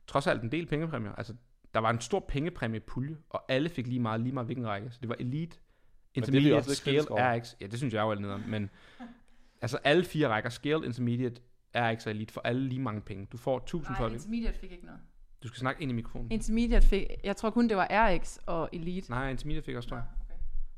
[0.06, 1.12] Trods alt en del pengepræmier.
[1.12, 1.34] Altså
[1.76, 4.90] der var en stor pengepræmiepulje, og alle fik lige meget, lige meget hvilken række.
[4.90, 7.00] Så det var Elite, er Intermediate, Scale.
[7.10, 7.54] RX.
[7.60, 8.44] Ja, det synes jeg jo er nederen.
[8.46, 8.70] Men
[9.62, 11.40] altså alle fire rækker, Scale, Intermediate,
[11.74, 13.26] RX og Elite, for alle lige mange penge.
[13.32, 14.14] Du får 1000 for det.
[14.14, 15.00] intermediate fik ikke noget.
[15.42, 16.30] Du skal snakke ind i mikrofonen.
[16.30, 19.10] Intermediate fik, jeg tror kun det var RX og Elite.
[19.10, 20.06] Nej, Intermediate fik også, tror jeg.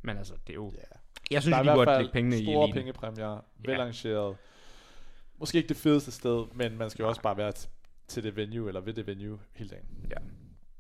[0.03, 0.73] Men altså, det er jo...
[0.77, 0.83] Ja.
[1.31, 2.81] Jeg synes, der er hvert burde lægge pengene i store eliten.
[2.81, 4.37] pengepræmier, velarrangeret.
[5.39, 7.53] Måske ikke det fedeste sted, men man skal jo også bare være
[8.09, 9.85] til det venue, eller ved det venue hele dagen.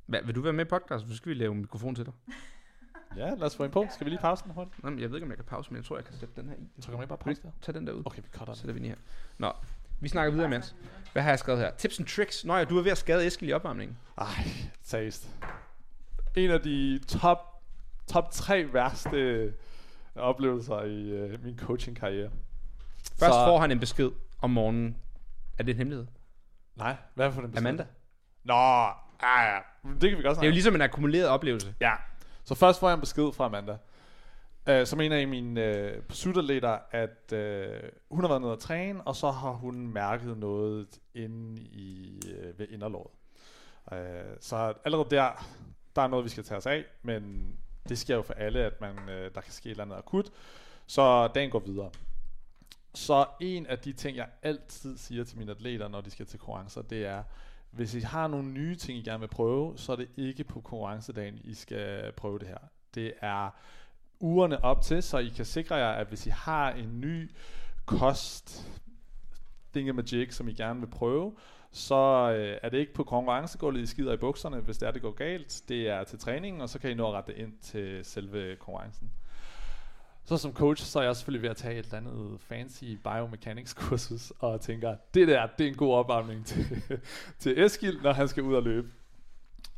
[0.06, 1.08] Hvad, vil du være med i podcast?
[1.08, 2.12] Så skal vi lave en mikrofon til dig.
[3.16, 3.86] Ja, lad os få en på.
[3.94, 4.82] Skal vi lige pause den hurtigt?
[4.84, 6.34] Nå, men jeg ved ikke, om jeg kan pause, men jeg tror, jeg kan sætte
[6.40, 6.68] den her i.
[6.80, 7.50] Så kan man ikke bare pause der?
[7.62, 8.02] Tag den der ud.
[8.06, 8.66] Okay, vi cutter Så den.
[8.68, 8.96] sætter vi i her.
[9.38, 9.52] Nå,
[10.00, 10.74] vi snakker videre, mens.
[11.12, 11.70] Hvad har jeg skrevet her?
[11.70, 12.44] Tips and tricks.
[12.44, 13.96] Nå ja, du er ved at skade Eskild i opvarmningen.
[14.18, 14.26] Ej,
[14.82, 15.28] seriøst.
[16.36, 17.57] En af de top,
[18.08, 19.54] top tre værste
[20.16, 22.30] oplevelser i øh, min coaching-karriere.
[23.18, 24.10] Først Så- får han en besked
[24.42, 24.96] om morgenen.
[25.58, 26.06] Er det en hemmelighed?
[26.76, 27.66] Nej, hvad for den besked?
[27.66, 27.86] Amanda.
[28.44, 28.92] Nå, ah,
[29.22, 29.58] ja.
[30.00, 30.52] Det kan vi godt Det er jo snakke om.
[30.52, 31.74] ligesom en akkumuleret oplevelse.
[31.80, 31.92] Ja.
[32.44, 33.76] Så først får jeg en besked fra Amanda,
[34.68, 39.00] øh, som en af mine øh, pursuit-atleter, at øh, hun har været nede at træne,
[39.06, 43.10] og så har hun mærket noget inde i, øh, ved inderlåret.
[43.92, 45.46] Øh, så allerede der,
[45.96, 47.52] der er noget, vi skal tage os af, men
[47.88, 50.30] det sker jo for alle, at man, øh, der kan ske et eller andet akut.
[50.86, 51.90] Så dagen går videre.
[52.94, 56.38] Så en af de ting, jeg altid siger til mine atleter, når de skal til
[56.38, 57.22] konkurrencer, det er,
[57.70, 60.60] hvis I har nogle nye ting, I gerne vil prøve, så er det ikke på
[60.60, 62.58] konkurrencedagen, I skal prøve det her.
[62.94, 63.50] Det er
[64.20, 67.30] ugerne op til, så I kan sikre jer, at hvis I har en ny
[67.86, 68.70] kost
[69.72, 71.36] thingamajig, som I gerne vil prøve,
[71.72, 71.94] så
[72.38, 75.10] øh, er det ikke på konkurrencegulvet, I skider i bukserne, hvis det er, det går
[75.10, 75.62] galt.
[75.68, 78.56] Det er til træningen, og så kan I nå at rette det ind til selve
[78.56, 79.10] konkurrencen.
[80.24, 83.74] Så som coach, så er jeg selvfølgelig ved at tage et eller andet fancy biomechanics
[83.74, 86.82] kursus, og tænker, det der, det er en god opvarmning til,
[87.38, 88.88] til Eskild, når han skal ud og løbe.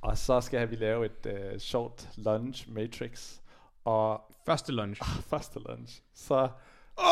[0.00, 3.38] Og så skal vi lave et uh, short lunge matrix,
[3.84, 5.02] og Første lunch.
[5.30, 6.48] første lunge, så Åh,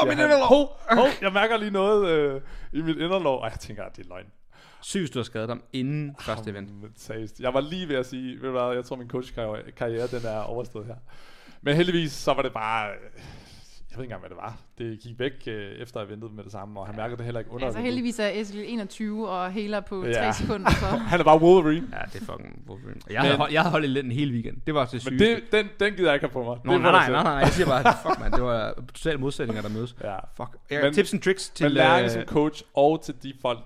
[0.03, 0.47] siger min inderlov!
[0.49, 2.41] hov, hov, jeg mærker lige noget øh,
[2.73, 4.33] i mit inderlov, og jeg tænker, at det er løgn.
[4.83, 6.69] Sygt, du har skadet ham inden første event.
[6.69, 7.41] Jamen, seriøst.
[7.41, 10.39] Jeg var lige ved at sige, ved du hvad, jeg tror min coachkarriere, den er
[10.41, 10.95] overstået her.
[11.63, 12.95] Men heldigvis, så var det bare, øh,
[13.91, 14.57] jeg ved ikke engang, hvad det var.
[14.79, 17.51] Det gik væk øh, efter eventet med det samme, og han mærkede det heller ikke
[17.53, 20.13] under Altså heldigvis er Eskild 21 og heler på Ja.
[20.27, 20.71] 3 sekunder.
[20.71, 20.87] Så.
[21.13, 21.87] Han er bare Wolverine.
[21.93, 23.01] Ja, det er fucking Wolverine.
[23.11, 24.57] Jeg, Men- havde, jeg havde holdt lidt en hel weekend.
[24.67, 25.27] Det var det Men sygeste.
[25.35, 26.59] det, den, den gider jeg ikke have på mig.
[26.65, 29.63] Nå, det nej, nej, nej, nej, jeg siger bare, fuck man, det var totalt modsætninger,
[29.63, 29.97] der mødes.
[30.05, 30.17] Ja.
[30.37, 30.57] Fuck.
[30.71, 31.65] Ja, Men- tips and tricks til...
[31.67, 33.59] Men læring øh, som coach og til de folk,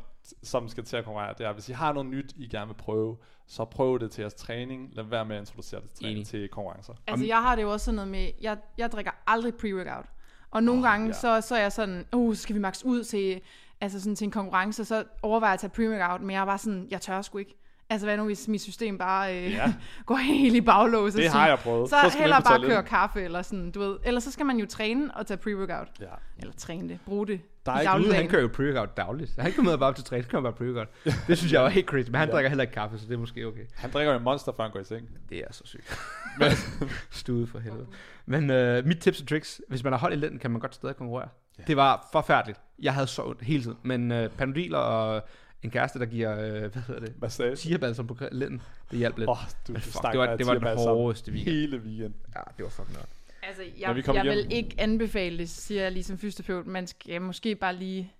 [0.42, 2.74] som skal til at konkurrere, det er, hvis I har noget nyt, I gerne vil
[2.74, 4.90] prøve, så prøv det til jeres træning.
[4.92, 6.94] Lad være med at introducere det til, træning, til konkurrencer.
[7.06, 10.06] Altså jeg har det jo også sådan noget med, jeg, jeg drikker aldrig pre-workout.
[10.50, 11.12] Og nogle oh, gange, ja.
[11.12, 13.40] så, så er jeg sådan, uh, skal vi max ud til,
[13.80, 16.58] altså sådan til en konkurrence, så overvejer jeg at tage pre-workout, men jeg er bare
[16.58, 17.58] sådan, jeg tør sgu ikke.
[17.90, 19.74] Altså hvad nu, hvis mit system bare øh, Ja.
[20.06, 21.14] går helt i baglås?
[21.14, 21.90] og Det sådan, har jeg prøvet.
[21.90, 23.98] Så, Så på bare køre kaffe, eller sådan, du ved.
[24.04, 25.92] Ellers så skal man jo træne og tage pre-workout.
[26.00, 26.06] Ja.
[26.38, 29.32] Eller træne det, bruge det Der er ikke Gud, han kører jo pre-workout dagligt.
[29.38, 31.12] Han kommer bare op til træning, så kommer bare pre-workout.
[31.28, 32.06] Det synes jeg var helt crazy.
[32.08, 32.34] Men han Ja.
[32.34, 33.62] drikker heller ikke kaffe, så det er måske okay.
[33.74, 35.08] Han drikker jo en monster, før han går i seng.
[35.28, 35.98] Det er så sygt.
[36.38, 36.50] Men,
[37.10, 37.86] Stude for helvede.
[38.26, 40.74] Men øh, mit tips og tricks, hvis man har hold i lænden, kan man godt
[40.74, 41.28] stadig konkurrere.
[41.58, 41.62] Ja.
[41.66, 42.60] Det var forfærdeligt.
[42.82, 43.76] Jeg havde så ondt hele tiden.
[43.82, 45.22] Men øh, Panodil og
[45.62, 47.56] en kæreste, der giver, øh, hvad hedder det, massage.
[47.56, 49.30] tigerbalsam på lænden, det hjalp lidt.
[49.30, 51.54] Åh, oh, du Men fuck, det var, det var den tigerbalsam hårdeste weekend.
[51.56, 52.14] Hele weekend.
[52.36, 53.08] Ja, det var fucking noget.
[53.42, 56.66] Altså, jeg, vi jeg hjem- vil ikke anbefale det, siger jeg lige som fysioterapeut.
[56.66, 58.12] Man skal måske bare lige...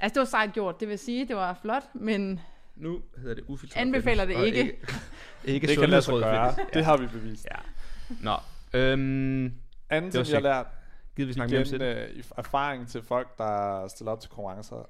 [0.00, 2.40] Altså, det var sejt gjort, det vil sige, det var flot, men
[2.76, 3.80] Nu hedder det ufiltreret.
[3.86, 4.58] Anbefaler det ikke.
[4.58, 4.76] Ikke,
[5.44, 6.54] ikke Det kan lade sig gøre.
[6.74, 7.46] Det har vi bevist.
[7.50, 7.56] Ja.
[8.20, 8.36] Nå,
[8.78, 9.52] øhm,
[9.90, 10.66] Anden ting, jeg har lært,
[11.16, 12.08] gider vi snakke mere om igen sæt?
[12.16, 14.88] øh, erfaring til folk, der stiller op til konkurrencer,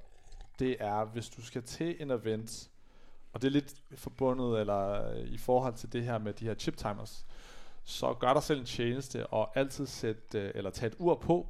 [0.58, 2.68] det er, hvis du skal til en event,
[3.32, 6.54] og det er lidt forbundet eller øh, i forhold til det her med de her
[6.54, 7.26] chip timers,
[7.84, 11.48] så gør dig selv en tjeneste og altid sæt, øh, eller tage et ur på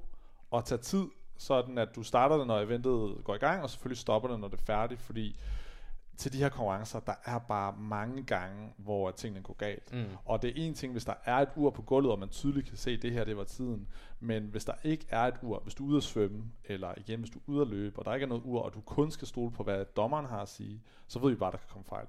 [0.50, 1.06] og tage tid,
[1.38, 4.48] sådan at du starter det, når eventet går i gang, og selvfølgelig stopper det, når
[4.48, 5.36] det er færdigt, fordi
[6.16, 9.92] til de her konkurrencer, der er bare mange gange, hvor tingene går galt.
[9.92, 10.04] Mm.
[10.24, 12.68] Og det er en ting, hvis der er et ur på gulvet, og man tydeligt
[12.68, 13.88] kan se, at det her, det var tiden.
[14.20, 17.20] Men hvis der ikke er et ur, hvis du er ude at svømme, eller igen,
[17.20, 19.10] hvis du er ude at løbe, og der ikke er noget ur, og du kun
[19.10, 21.68] skal stole på, hvad dommeren har at sige, så ved vi bare, at der kan
[21.68, 22.06] komme fejl.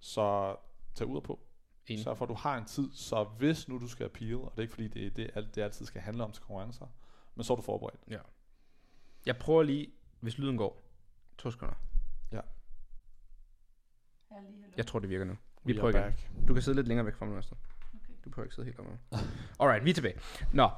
[0.00, 0.56] Så
[0.94, 1.38] tag ud på.
[1.86, 2.04] Enig.
[2.04, 4.58] Sørg for, at du har en tid, så hvis nu du skal appeal, og det
[4.58, 6.86] er ikke fordi, det det, alt, det altid skal handle om til konkurrencer,
[7.34, 8.22] men så er du forberedt.
[9.26, 9.88] Jeg prøver lige,
[10.20, 10.82] hvis lyden går.
[11.38, 11.74] To sekunder.
[14.76, 15.36] Jeg tror, det virker nu.
[15.64, 16.02] Vi We prøver igen.
[16.02, 16.48] back.
[16.48, 17.56] Du kan sidde lidt længere væk fra mig, Øster.
[18.24, 18.98] Du behøver ikke sidde helt oppe.
[19.60, 20.14] Alright, vi er tilbage.
[20.52, 20.70] Nå,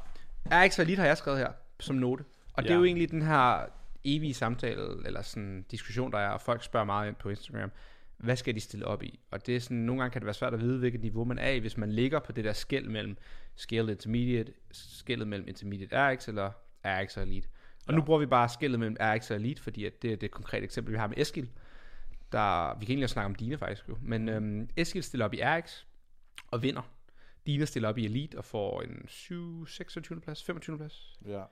[0.47, 2.25] RX Valid har jeg skrevet her som note.
[2.53, 2.79] Og det er Ja.
[2.79, 3.67] jo egentlig den her
[4.05, 7.71] evige samtale, eller sådan diskussion, der er, og folk spørger meget ind på Instagram,
[8.19, 9.21] hvad skal de stille op i?
[9.31, 11.39] Og det er sådan, nogle gange kan det være svært at vide, hvilket niveau man
[11.39, 13.17] er i, hvis man ligger på det der skæld mellem
[13.55, 16.51] Scaled Intermediate, skældet mellem Intermediate RX eller
[16.85, 17.49] RX og Elite.
[17.87, 17.97] Og Ja.
[17.99, 20.65] nu bruger vi bare skældet mellem RX og Elite, fordi at det er det konkrete
[20.65, 21.49] eksempel, vi har med Eskil.
[22.33, 23.99] Der, vi kan egentlig også snakke om Dina faktisk jo.
[24.03, 25.85] Men øhm, Eskil stiller op i RX
[26.51, 26.83] og vinder.
[27.47, 30.21] Dina stiller op i Elite og får en 7, 26.
[30.21, 30.77] plads, 25.
[30.79, 31.19] plads.
[31.27, 31.43] Ja.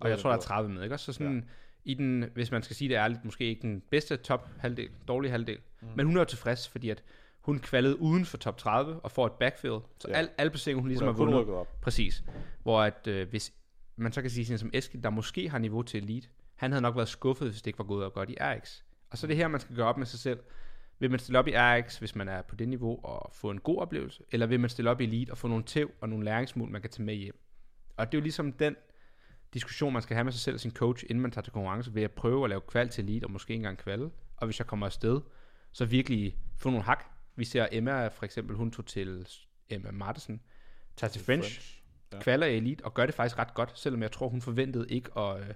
[0.00, 0.98] Og jeg tror, der er 30 med, ikke?
[0.98, 1.42] Så sådan, ja.
[1.84, 5.30] I den, hvis man skal sige det ærligt, måske ikke den bedste top halvdel, dårlige
[5.30, 5.58] halvdel.
[5.80, 5.88] Mm.
[5.96, 7.02] Men hun er jo tilfreds, fordi at
[7.40, 9.78] hun kvalede uden for top 30 og får et backfill.
[9.98, 10.14] Så Ja.
[10.14, 11.54] al, alle placeringer, hun ligesom Hun har vundet.
[11.54, 11.80] op.
[11.80, 12.24] Præcis.
[12.62, 13.52] Hvor at, øh, hvis
[13.96, 16.82] man så kan sige sådan som Eskild, der måske har niveau til elite, han havde
[16.82, 18.82] nok været skuffet, hvis det ikke var gået godt i RX.
[19.10, 20.40] Og så er det her, man skal gøre op med sig selv.
[20.98, 23.60] Vil man stille op i RX, hvis man er på det niveau og få en
[23.60, 24.22] god oplevelse?
[24.30, 26.80] Eller vil man stille op i elite og få nogle tæv og nogle læringsmål, man
[26.80, 27.40] kan tage med hjem?
[27.96, 28.76] Og det er jo ligesom den
[29.54, 31.94] diskussion, man skal have med sig selv og sin coach, inden man tager til konkurrence,
[31.94, 34.10] ved at prøve at lave kval til elite, og måske engang kvalde.
[34.36, 35.20] Og hvis jeg kommer afsted,
[35.72, 37.04] så virkelig få nogle hak.
[37.36, 39.26] Vi ser Emma for eksempel, hun tog til
[39.70, 40.40] Emma Martensen,
[40.96, 41.82] tager til French,
[42.12, 42.20] ja.
[42.20, 45.18] kvalder i elite, og gør det faktisk ret godt, selvom jeg tror, hun forventede ikke
[45.18, 45.54] at, øh,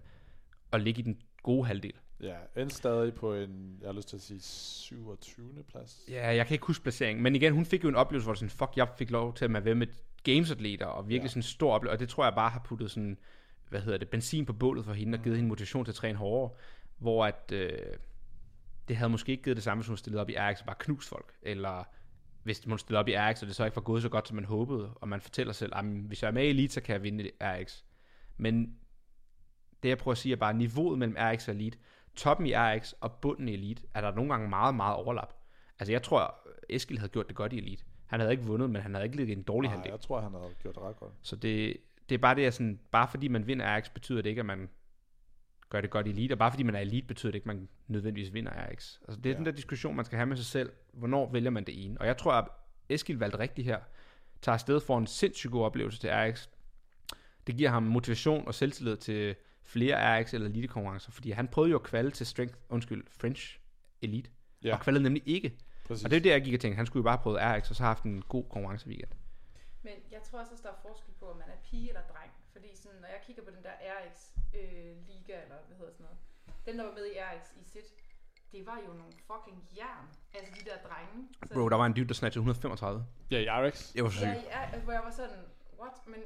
[0.73, 1.95] at ligge i den gode halvdel.
[2.21, 5.65] Ja, endte stadig på en, jeg har lyst til at sige 27.
[5.69, 6.05] plads.
[6.09, 8.39] Ja, jeg kan ikke huske placeringen, men igen, hun fik jo en oplevelse, hvor det
[8.39, 9.87] sådan, fuck, jeg fik lov til at være med
[10.23, 11.29] gamesatleter, og virkelig ja.
[11.29, 13.19] sådan en stor oplevelse, og det tror jeg bare har puttet sådan,
[13.69, 16.19] hvad hedder det, benzin på bålet for hende, og givet hende motivation til at træne
[16.19, 16.51] hårdere,
[16.99, 17.79] hvor at, øh,
[18.89, 20.77] det havde måske ikke givet det samme, hvis hun stillede op i RX og bare
[20.79, 21.85] knust folk, eller
[22.43, 24.35] hvis hun stillede op i RX, og det så ikke var gået så godt, som
[24.35, 26.93] man håbede, og man fortæller selv, at hvis jeg er med i Elite, så kan
[26.93, 27.83] jeg vinde RX.
[28.37, 28.77] Men
[29.83, 31.79] det jeg prøver at sige er bare, niveauet mellem RX og Elite,
[32.17, 35.35] toppen i RX og bunden i Elite, er der nogle gange meget, meget overlap.
[35.79, 36.35] Altså jeg tror,
[36.69, 37.85] Eskil havde gjort det godt i Elite.
[38.07, 39.91] Han havde ikke vundet, men han havde ikke ligget i en dårlig Nej, halvdel.
[39.91, 41.13] jeg tror, han havde gjort det ret godt.
[41.23, 41.77] Så det,
[42.09, 44.47] det er bare det, at sådan, bare fordi man vinder RX, betyder det ikke, at
[44.47, 44.69] man
[45.69, 47.57] gør det godt i Elite, og bare fordi man er Elite, betyder det ikke, at
[47.57, 48.99] man nødvendigvis vinder RX.
[49.09, 49.37] Altså det er Ja.
[49.37, 50.73] den der diskussion, man skal have med sig selv.
[50.93, 52.01] Hvornår vælger man det ene?
[52.01, 52.49] Og jeg tror, at
[52.89, 53.79] Eskil valgte rigtigt her.
[54.43, 56.49] Tager afsted for en sindssygt god oplevelse til RX.
[57.47, 61.71] Det giver ham motivation og selvtillid til flere RX eller elite konkurrencer, fordi han prøvede
[61.71, 63.59] jo at kvalde til strength, undskyld, French
[64.03, 64.31] Elite,
[64.65, 65.55] Ja, og kvalede nemlig ikke.
[65.87, 66.05] præcis.
[66.05, 67.77] Og det er det, jeg gik og tænkte, han skulle jo bare prøve RX, og
[67.77, 69.11] så har haft en god konkurrenceweekend.
[69.85, 72.33] Men jeg tror også, at der er forskel på, om man er pige eller dreng.
[72.53, 74.17] Fordi sådan, når jeg kigger på den der RX
[74.59, 76.19] øh, liga, eller hvad hedder sådan noget,
[76.67, 77.89] dem der var med i RX i sit,
[78.53, 80.07] det var jo nogle fucking jern.
[80.35, 81.29] Altså de der drenge.
[81.49, 83.07] Så Bro, der var en dude, der snatchede 135.
[83.31, 83.93] Ja, i RX.
[83.93, 84.45] Det var så Ja, sygt.
[84.47, 85.39] i R- hvor jeg var sådan,
[85.81, 85.97] what?
[86.07, 86.21] Men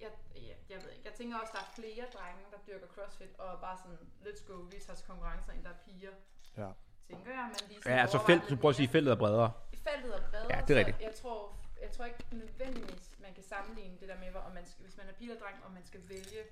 [0.00, 3.32] jeg, jeg, jeg ved ikke, jeg tænker også, der er flere drenge, der dyrker CrossFit,
[3.38, 6.10] og bare sådan, let's go, vi tager til konkurrencer, end der er piger.
[6.56, 6.70] Ja.
[7.08, 9.52] Tænker jeg, man lige sådan Ja, altså felt, du prøver at sige, feltet er bredere.
[9.88, 11.00] feltet er bredere, Ja, det er så rigtigt.
[11.08, 14.66] jeg tror, jeg tror ikke nødvendigvis, man kan sammenligne det der med, hvor- om man
[14.66, 16.42] skal, hvis man er pige eller dreng, om man skal vælge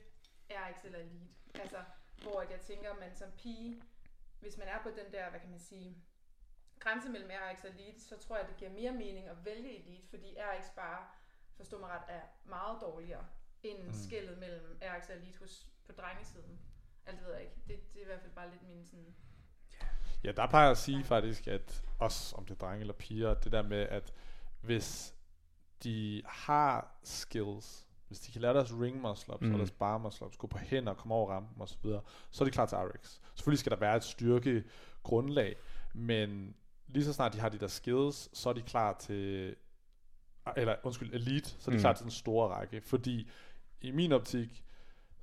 [0.50, 1.26] RX eller Elite.
[1.54, 1.78] Altså,
[2.22, 3.82] hvor at jeg tænker, man som pige,
[4.40, 5.96] hvis man er på den der, hvad kan man sige,
[6.78, 10.08] grænse mellem RX og Elite, så tror jeg, det giver mere mening at vælge Elite,
[10.08, 11.06] fordi RX bare,
[11.56, 13.26] forstå mig ret, er meget dårligere
[13.62, 13.92] end Mm.
[13.92, 16.60] skældet mellem RX og Elite hos, på drengesiden.
[17.06, 17.54] Det ved jeg ikke.
[17.68, 19.14] Det, det er i hvert fald bare lidt min sådan...
[20.24, 23.34] Ja, der plejer jeg at sige faktisk, at også om det er drenge eller piger,
[23.34, 24.12] det der med, at
[24.60, 25.14] hvis
[25.84, 29.52] de har skills, hvis de kan lære deres ring muscle ups Mm.
[29.52, 32.46] og deres bar muscle ups, gå på hænder, komme over rampen osv., så, så er
[32.46, 33.18] de klar til RX.
[33.34, 34.64] Selvfølgelig skal der være et styrke
[35.02, 35.56] grundlag,
[35.94, 36.54] men
[36.86, 39.56] lige så snart de har de der skills, så er de klar til,
[40.56, 41.80] eller undskyld, elite, så er de Mm.
[41.80, 43.30] klar til den store række, fordi
[43.80, 44.64] i min optik,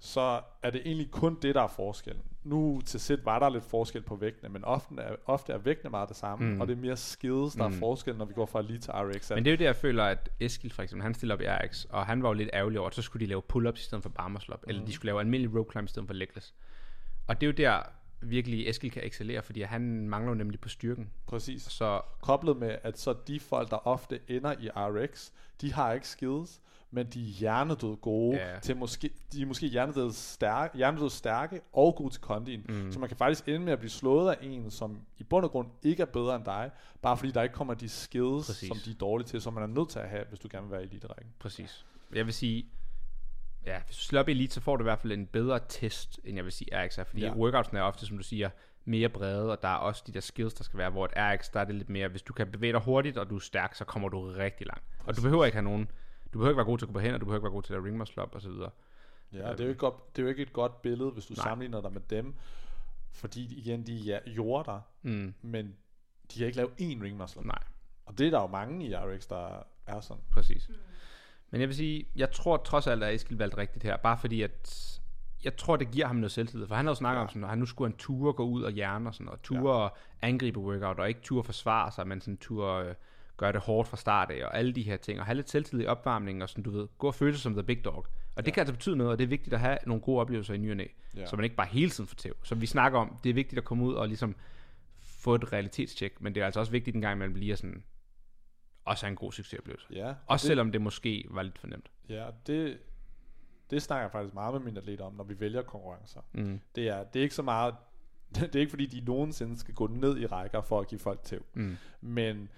[0.05, 2.21] så er det egentlig kun det, der er forskellen.
[2.43, 5.89] Nu til sæt var der lidt forskel på vægtene, men ofte er, ofte er vægtene
[5.89, 6.51] meget det samme, Mm.
[6.53, 6.61] mm.
[6.61, 7.73] og det er mere skills, der Mm.
[7.73, 9.29] er forskel, når vi går fra elite til RX.
[9.31, 11.45] Men det er jo det, jeg føler, at Eskil for eksempel, han stiller op i
[11.47, 13.83] RX, og han var jo lidt ærgerlig over, at så skulle de lave pull-ups i
[13.83, 16.13] stedet for bar muscle up, eller de skulle lave almindelig rope climb i stedet for
[16.13, 16.53] legless.
[17.27, 17.81] Og det er jo der,
[18.21, 21.09] virkelig Eskil kan excellere, fordi han mangler jo nemlig på styrken.
[21.27, 21.61] Præcis.
[21.63, 25.29] Så Koblet med, at så de folk, der ofte ender i RX,
[25.61, 26.61] de har ikke skills,
[26.93, 28.59] men de er hjernedød gode Ja.
[28.59, 32.65] til måske, de er måske hjernedød stærke, hjernedød stærke og gode til kondien.
[32.69, 32.91] Mm.
[32.91, 35.51] Så man kan faktisk ende med at blive slået af en, som i bund og
[35.51, 38.67] grund ikke er bedre end dig, bare fordi der ikke kommer de skills, Præcis.
[38.67, 40.67] som de er dårlige til, som man er nødt til at have, hvis du gerne
[40.67, 41.33] vil være i elite-rækken.
[41.39, 41.85] præcis.
[42.15, 42.65] Jeg vil sige,
[43.65, 45.59] ja, hvis du slår op i elite, så får du i hvert fald en bedre
[45.69, 47.33] test, end jeg vil sige RX er, fordi ja.
[47.33, 48.49] Workoutsene er ofte, som du siger,
[48.85, 51.49] mere brede, og der er også de der skills, der skal være, hvor et RX,
[51.51, 53.75] der er det lidt mere, hvis du kan bevæge dig hurtigt, og du er stærk,
[53.75, 54.83] så kommer du rigtig langt.
[55.05, 55.87] Og du behøver ikke have nogen,
[56.33, 57.63] du behøver ikke være god til at gå på hænder, du behøver ikke være god
[57.63, 58.69] til at ring muscle up, og så videre.
[59.33, 61.33] Ja, det er, jo ikke godt, det er jo ikke et godt billede, hvis du
[61.33, 61.43] Nej.
[61.43, 62.35] Sammenligner dig med dem,
[63.11, 65.75] fordi igen, de er jorder, Mm, men
[66.33, 67.41] de har ikke lavet én ring muscle.
[67.41, 67.59] nej.
[68.05, 70.23] Og det er der jo mange i RX, der er sådan.
[70.31, 70.69] Præcis.
[71.49, 74.41] Men jeg vil sige, jeg tror trods alt, at Eskil valgte rigtigt her, bare fordi,
[74.41, 74.89] at
[75.43, 77.19] jeg tror, det giver ham noget selvtillid, for han har jo snakket ja.
[77.19, 77.23] Ja.
[77.23, 79.41] om sådan, at han nu skulle han ture gå ud og hjerne og sådan, og
[79.41, 79.89] ture ja.
[80.21, 82.95] angribe workout, og ikke ture forsvare sig, men sådan ture øh,
[83.37, 85.83] gøre det hårdt fra start af, og alle de her ting, og have lidt selvtillid
[85.83, 88.05] i opvarmningen, og sådan, du ved, gå og føle sig som the big dog.
[88.35, 88.53] Og det Ja.
[88.53, 90.71] kan altså betyde noget, og det er vigtigt at have nogle gode oplevelser i ny
[90.71, 91.25] og næ, Ja.
[91.25, 92.33] så man ikke bare hele tiden får tæv.
[92.43, 94.35] Som vi snakker om, det er vigtigt at komme ud og ligesom
[95.01, 97.83] få et realitetstjek, men det er altså også vigtigt en gang imellem lige at sådan,
[98.85, 99.87] også have en god succesoplevelse.
[99.91, 101.91] Ja, og Også det, selvom det måske var lidt for nemt.
[102.09, 102.77] Ja, det,
[103.69, 106.21] det snakker jeg faktisk meget med mine atleter om, når vi vælger konkurrencer.
[106.33, 106.59] Mm.
[106.75, 107.75] Det er, det er ikke så meget,
[108.35, 111.23] det er ikke fordi, de nogensinde skal gå ned i rækker for at give folk
[111.23, 111.45] tæv.
[111.53, 111.77] Mm.
[112.01, 112.49] Men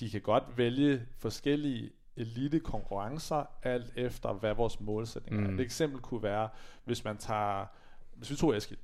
[0.00, 5.48] de kan godt vælge forskellige elite konkurrencer, alt efter hvad vores målsætning er.
[5.48, 5.54] Mm.
[5.54, 6.48] Et eksempel kunne være,
[6.84, 7.66] hvis man tager,
[8.14, 8.78] hvis vi tog Eskil,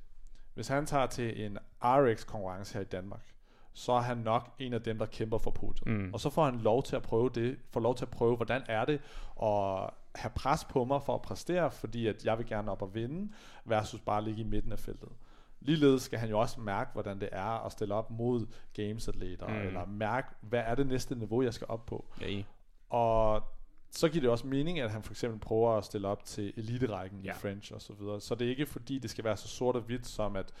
[0.53, 3.33] hvis han tager til en RX konkurrence her i Danmark,
[3.73, 5.87] så er han nok en af dem, der kæmper for podiet.
[5.87, 6.13] Mm.
[6.13, 8.61] Og så får han lov til at prøve det, får lov til at prøve, hvordan
[8.67, 9.01] er det
[9.43, 12.95] at have pres på mig for at præstere, fordi at jeg vil gerne op og
[12.95, 13.33] vinde,
[13.65, 15.09] versus bare ligge i midten af feltet.
[15.59, 19.53] Ligeledes skal han jo også mærke, hvordan det er at stille op mod gamesatleter, Mm.
[19.55, 22.05] eller mærke, hvad er det næste niveau, jeg skal op på.
[22.21, 22.45] Ja, i.
[22.89, 23.43] Og
[23.91, 27.21] så giver det også mening, at han for eksempel prøver at stille op til eliterækken
[27.23, 27.31] Ja.
[27.31, 28.21] i French og så videre.
[28.21, 30.53] Så det er ikke fordi, det skal være så sort og hvidt, som at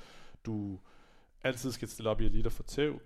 [0.45, 0.79] du
[1.43, 2.99] altid skal stille op i elite for tæv,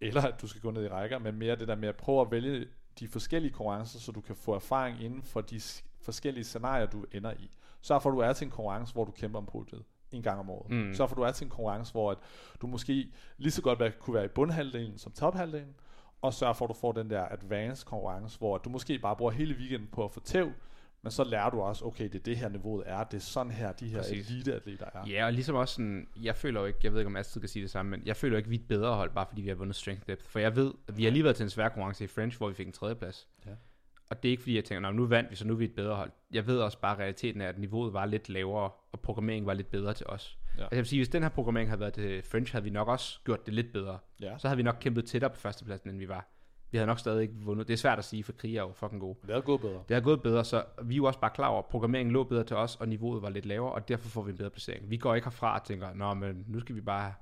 [0.00, 2.20] eller at du skal gå ned i rækker, men mere det der med at prøve
[2.20, 2.66] at vælge
[3.00, 5.60] de forskellige konkurrencer, så du kan få erfaring inden for de
[6.00, 7.50] forskellige scenarier, du ender i.
[7.80, 10.40] Sørg for, at du er til en konkurrence, hvor du kæmper om podiet en gang
[10.40, 10.70] om året.
[10.70, 10.94] Mm.
[10.94, 12.18] For, at du til en konkurrence, hvor at
[12.60, 15.74] du måske lige så godt være, kunne være i bundhalvdelen som tophalvdelen,
[16.22, 19.32] og sørg for, at du får den der advanced konkurrence, hvor du måske bare bruger
[19.32, 20.52] hele weekenden på at få tæv,
[21.02, 23.52] men så lærer du også, okay, det er det her niveauet er, det er sådan
[23.52, 24.30] her, de her Præcis.
[24.30, 25.06] eliteatleter er.
[25.06, 27.48] Ja, og ligesom også sådan, jeg føler jo ikke, jeg ved ikke om Astrid kan
[27.48, 29.42] sige det samme, men jeg føler jo ikke, vi er et bedre hold, bare fordi
[29.42, 30.24] vi har vundet strength depth.
[30.24, 32.48] For jeg ved, at vi har lige været til en svær konkurrence i French, hvor
[32.48, 33.28] vi fik en tredjeplads.
[33.46, 33.50] Ja.
[34.10, 35.64] Og det er ikke fordi, jeg tænker, "Nå, nu vandt vi, så nu er vi
[35.64, 36.10] et bedre hold.
[36.32, 39.54] Jeg ved også bare, at realiteten er, at niveauet var lidt lavere, og programmeringen var
[39.54, 40.38] lidt bedre til os.
[40.56, 40.62] Ja.
[40.62, 42.88] Altså jeg vil sige, hvis den her programmering havde været til French, havde vi nok
[42.88, 43.98] også gjort det lidt bedre.
[44.20, 44.38] Ja.
[44.38, 46.28] Så havde vi nok kæmpet tættere på førstepladsen, end vi var.
[46.70, 47.68] Vi havde nok stadig ikke vundet.
[47.68, 49.18] Det er svært at sige, for kriger er jo fucking gode.
[49.26, 49.82] Det er gået bedre.
[49.88, 52.24] Det har gået bedre, så vi er jo også bare klar over, at programmeringen lå
[52.24, 54.90] bedre til os, og niveauet var lidt lavere, og derfor får vi en bedre placering.
[54.90, 57.14] Vi går ikke herfra og tænker, nå, men nu skal vi bare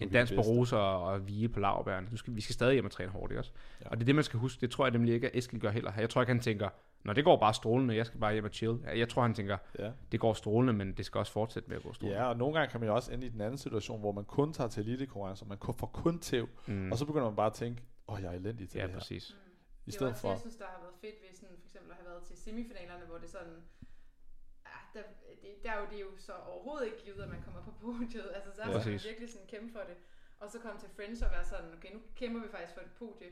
[0.00, 2.08] en dans på bedste." roser og hvile på laverbærene.
[2.10, 3.52] Nu skal, vi skal stadig hjem og træne hårdt, ikke også?
[3.84, 3.88] Ja.
[3.88, 4.60] Og det er det, man skal huske.
[4.60, 5.92] Det tror jeg nemlig ikke, at Eskild gør heller.
[5.98, 6.68] Jeg tror ikke, han tænker,
[7.04, 8.78] når det går bare strålende, jeg skal bare hjem og chill.
[8.96, 9.90] Jeg tror, han tænker, Ja.
[10.12, 12.20] det går strålende, men det skal også fortsætte med at gå strålende.
[12.20, 14.24] ja, og nogle gange kan man jo også ende i den anden situation, hvor man
[14.24, 16.74] kun tager til elitekonkurrencer, man kun- får kun tæv, Mm.
[16.74, 16.92] mm.
[16.92, 18.90] og så begynder man bare at tænke, åh, oh, jeg er elendig til ja, det
[18.92, 18.98] her.
[18.98, 19.30] præcis.
[19.30, 19.32] I
[19.86, 21.66] det er stedet også for, det, jeg synes, der har været fedt ved sådan, for
[21.68, 23.56] eksempel at have været til semifinalerne, hvor det sådan,
[24.96, 25.02] der,
[25.42, 27.72] det, der er jo, det er jo så overhovedet ikke givet, at man kommer på
[27.82, 28.28] podiet.
[28.36, 28.80] Altså, så Ja.
[28.80, 29.96] skal man virkelig sådan kæmpe for det.
[30.40, 32.90] Og så komme til Friends og være sådan, okay, nu kæmper vi faktisk for et
[33.02, 33.30] podie.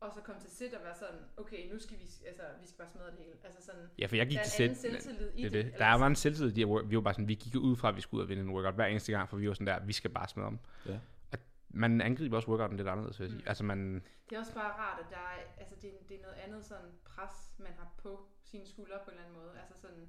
[0.00, 2.78] Og så komme til Sit og være sådan, okay, nu skal vi, altså, vi skal
[2.78, 3.32] bare smadre det hele.
[3.44, 5.02] Altså sådan, Ja, for jeg gik der til er en anden sæt.
[5.02, 5.60] selvtillid i Det, det.
[5.60, 5.78] er det.
[5.78, 8.00] Der var en selvtillid, i vi var bare sådan, vi gik ud fra, at vi
[8.00, 9.92] skulle ud og vinde en workout hver eneste gang, for vi var sådan der, vi
[9.92, 10.58] skal bare smide om.
[10.86, 10.98] Ja.
[11.32, 13.42] Og man angriber også workouten lidt anderledes, vil jeg sige.
[13.42, 13.48] Mm.
[13.48, 13.94] Altså man,
[14.30, 16.90] Det er også bare rart, at der er, altså det, det er noget andet sådan
[17.04, 19.52] pres, man har på sine skuldre på en eller anden måde.
[19.60, 20.08] Altså sådan,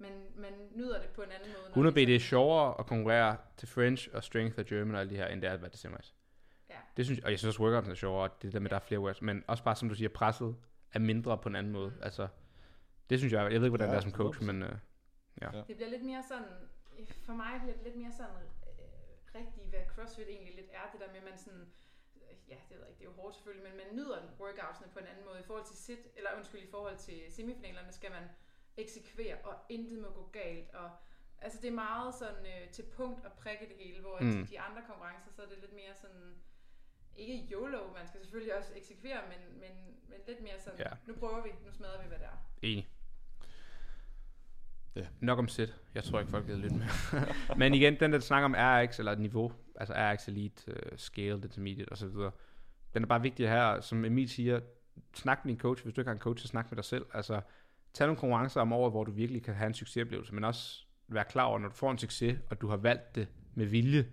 [0.00, 1.62] man, man nyder det på en anden måde.
[1.62, 4.94] når 100 B, det er sådan- sjovere at konkurrere til French og Strength og German
[4.94, 6.14] og alle de her, end det er at være til semis.
[6.70, 6.76] Ja.
[6.96, 8.76] Det synes jeg, og jeg synes også, workouts er sjovere, det der med, at der
[8.76, 10.56] er flere workouts, men også bare, som du siger, presset
[10.92, 11.90] er mindre på en anden måde.
[11.90, 12.02] Mm.
[12.02, 12.28] Altså,
[13.10, 14.46] det synes jeg, jeg ved ikke, hvordan Ja, det er som coach, 100%.
[14.52, 14.72] men øh,
[15.68, 16.48] Det bliver lidt mere sådan,
[17.26, 21.00] for mig bliver det lidt mere sådan øh, rigtigt, hvad CrossFit egentlig lidt er, det
[21.02, 21.64] der med, at man sådan,
[22.16, 24.88] øh, ja, det ved jeg ikke, det er jo hårdt selvfølgelig, men man nyder workoutsene
[24.94, 25.38] på en anden måde.
[25.44, 28.24] I forhold til sit, eller undskyld, i forhold til semifinalerne skal man
[28.76, 30.90] eksekvere, og intet må gå galt, og
[31.38, 34.46] altså det er meget sådan øh, til punkt og prikke det hele, hvor Mm.
[34.46, 36.34] de andre konkurrencer, så er det lidt mere sådan,
[37.16, 39.70] ikke YOLO, man skal selvfølgelig også eksekvere, men, men,
[40.08, 40.90] men lidt mere sådan, Ja.
[41.06, 42.38] nu prøver vi, nu smadrer vi, hvad det er.
[42.62, 42.88] enig.
[44.94, 45.06] Ja.
[45.20, 45.74] Nok om sæt.
[45.94, 46.88] Jeg tror ikke, folk gider lidt mere.
[47.58, 51.92] men igen, den der snak om RX, eller niveau, altså RX Elite, uh, Scaled, Intermediate
[51.92, 52.08] osv.,
[52.94, 54.60] den er bare vigtig her, som Emil siger,
[55.14, 57.06] snak med din coach, hvis du ikke har en coach, så snak med dig selv.
[57.14, 57.40] Altså,
[57.92, 61.24] tag nogle konkurrencer om året, hvor du virkelig kan have en succesoplevelse, men også være
[61.24, 64.06] klar over, når du får en succes, og du har valgt det med vilje,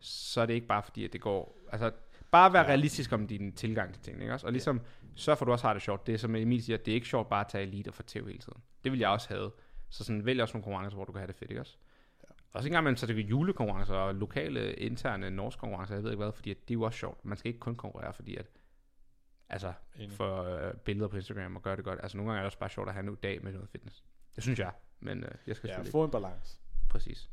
[0.00, 1.58] så er det ikke bare fordi, at det går...
[1.72, 1.92] Altså,
[2.30, 2.68] bare være Ja.
[2.68, 4.46] realistisk om din tilgang til tingene, ikke også?
[4.46, 4.80] Og ligesom,
[5.14, 6.06] sørg for, at du også har det sjovt.
[6.06, 8.02] Det er som Emil siger, det er ikke sjovt bare at tage elite og få
[8.02, 8.62] tæv hele tiden.
[8.84, 9.50] Det vil jeg også have.
[9.90, 11.76] Så sådan, vælg også nogle konkurrencer, hvor du kan have det fedt, ikke også?
[12.22, 12.34] Ja.
[12.52, 16.10] Også en gang imellem, så det er julekonkurrencer og lokale, interne norske konkurrencer, jeg ved
[16.10, 17.24] ikke hvad, fordi det er jo også sjovt.
[17.24, 18.46] Man skal ikke kun konkurrere, fordi at,
[19.50, 20.16] altså, Enig.
[20.16, 22.00] for øh, billeder på Instagram og gøre det godt.
[22.02, 24.04] Altså, nogle gange er det også bare sjovt at have en dag med noget fitness.
[24.34, 26.58] Det synes jeg, men øh, jeg skal Ja, selvfølgelig få en balance.
[26.60, 26.88] ikke.
[26.88, 27.30] Præcis.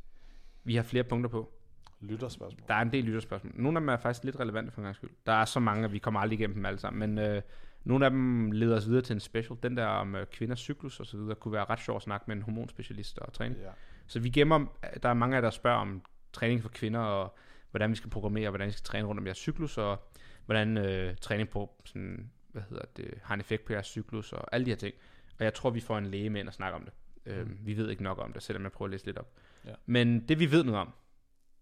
[0.64, 1.52] Vi har flere punkter på.
[2.00, 2.62] Lytterspørgsmål.
[2.68, 3.52] Der er en del lytterspørgsmål.
[3.56, 5.10] Nogle af dem er faktisk lidt relevante for en gang skyld.
[5.26, 7.00] Der er så mange, at vi kommer aldrig igennem dem alle sammen.
[7.00, 7.42] Men øh,
[7.84, 9.58] nogle af dem leder os videre til en special.
[9.62, 12.24] Den der om øh, kvinders cyklus og så videre, kunne være ret sjov at snakke
[12.26, 13.60] med en hormonspecialist og træning.
[13.60, 13.70] Ja.
[14.06, 14.66] Så vi gemmer,
[15.02, 16.02] der er mange af jer, der spørger om
[16.32, 17.36] træning for kvinder, og
[17.70, 20.08] hvordan vi skal programmere, hvordan vi skal træne rundt om jeres cyklus, og
[20.46, 24.54] hvordan øh, træning på sådan, hvad hedder det, har en effekt på jeres cyklus, og
[24.54, 24.94] alle de her ting.
[25.38, 26.92] Og jeg tror, vi får en læge med ind og snakke om det.
[27.26, 27.58] Øh, Mm.
[27.62, 29.32] vi ved ikke nok om det, selvom jeg prøver at læse lidt op.
[29.64, 29.74] Ja.
[29.86, 30.92] Men det vi ved noget om,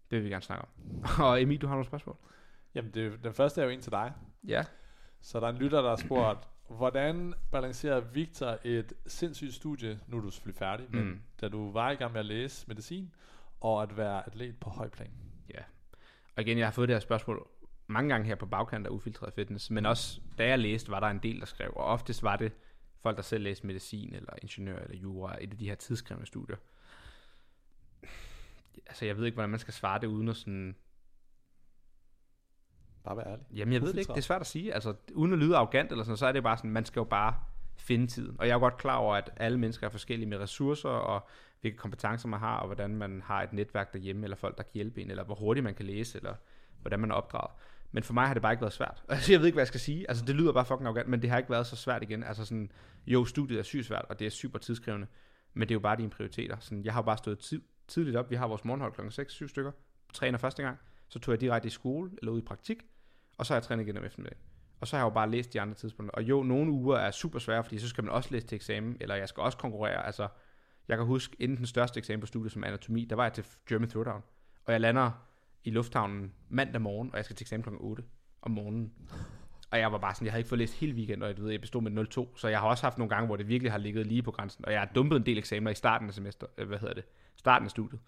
[0.09, 1.03] det vil vi gerne snakke om.
[1.25, 2.15] og Emil, du har nogle spørgsmål?
[2.75, 4.13] Jamen, det, den første er jo en til dig.
[4.47, 4.63] Ja.
[5.21, 10.17] Så der er en lytter, der har spurgt, hvordan balancerer Victor et sindssygt studie, nu
[10.17, 11.21] er du selvfølgelig færdig, men Mm.
[11.41, 13.11] da du var i gang med at læse medicin,
[13.61, 15.11] og at være atlet på høj plan?
[16.35, 17.47] Og igen, jeg har fået det her spørgsmål
[17.87, 21.07] mange gange her på bagkant af Ufiltreret Fitness, men også da jeg læste, var der
[21.07, 22.51] en del, der skrev, og oftest var det
[22.99, 26.57] folk, der selv læste medicin, eller ingeniør, eller jura, et af de her tidsskrevne studier.
[28.85, 30.75] Altså, jeg ved ikke, hvordan man skal svare det, uden at sådan...
[33.03, 33.45] Bare vær ærlig.
[33.53, 34.73] Jamen, jeg ved det ikke, det er svært at sige.
[34.73, 37.03] Altså, uden at lyde arrogant eller sådan, så er det bare sådan, man skal jo
[37.03, 37.35] bare
[37.77, 38.35] finde tiden.
[38.39, 41.27] Og jeg er jo godt klar over, at alle mennesker er forskellige med ressourcer, og
[41.61, 44.71] hvilke kompetencer man har, og hvordan man har et netværk derhjemme, eller folk, der kan
[44.73, 46.35] hjælpe en, eller hvor hurtigt man kan læse, eller
[46.81, 47.51] hvordan man er opdraget.
[47.95, 49.03] Men for mig har det bare ikke været svært.
[49.09, 50.09] Altså, jeg ved ikke, hvad jeg skal sige.
[50.09, 52.23] Altså, det lyder bare fucking arrogant, men det har ikke været så svært igen.
[52.23, 52.71] Altså sådan,
[53.07, 55.07] jo, studiet er sygt svært, og det er super tidskrævende,
[55.53, 56.57] men det er jo bare dine prioriteter.
[56.59, 58.29] Sådan, jeg har jo bare stået tid, tidligt op.
[58.29, 59.71] Vi har vores morgenhold klokken 6-7 stykker.
[60.13, 60.77] Træner første gang.
[61.09, 62.85] Så tog jeg direkte i skole, eller ud i praktik,
[63.37, 64.41] og så har jeg trænet igen om eftermiddagen.
[64.79, 66.15] Og så har jeg jo bare læst de andre tidspunkter.
[66.15, 68.97] Og jo, nogle uger er super svære, fordi så skal man også læse til eksamen,
[68.99, 70.05] eller jeg skal også konkurrere.
[70.05, 70.27] Altså,
[70.87, 73.45] jeg kan huske, inden den største eksamen på studiet som anatomi, der var jeg til
[73.69, 74.23] German Throwdown.
[74.65, 75.11] Og jeg lander
[75.65, 77.69] i lufthavnen mandag morgen, og jeg skal til eksamen kl.
[77.79, 78.03] 8
[78.41, 78.93] om morgenen.
[79.71, 81.51] Og jeg var bare sådan, jeg havde ikke fået læst hele weekenden, og jeg, ved,
[81.51, 82.37] jeg bestod med 0,2.
[82.37, 84.65] Så jeg har også haft nogle gange, hvor det virkelig har ligget lige på grænsen.
[84.65, 87.03] Og jeg har dumpet en del eksamener i starten af semester, øh, hvad hedder det,
[87.35, 87.99] starten af studiet.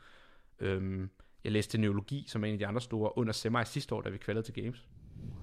[0.59, 1.09] Øhm,
[1.43, 4.01] jeg læste til neurologi, som er en af de andre store, under semi sidste år,
[4.01, 4.87] da vi kvalede til Games.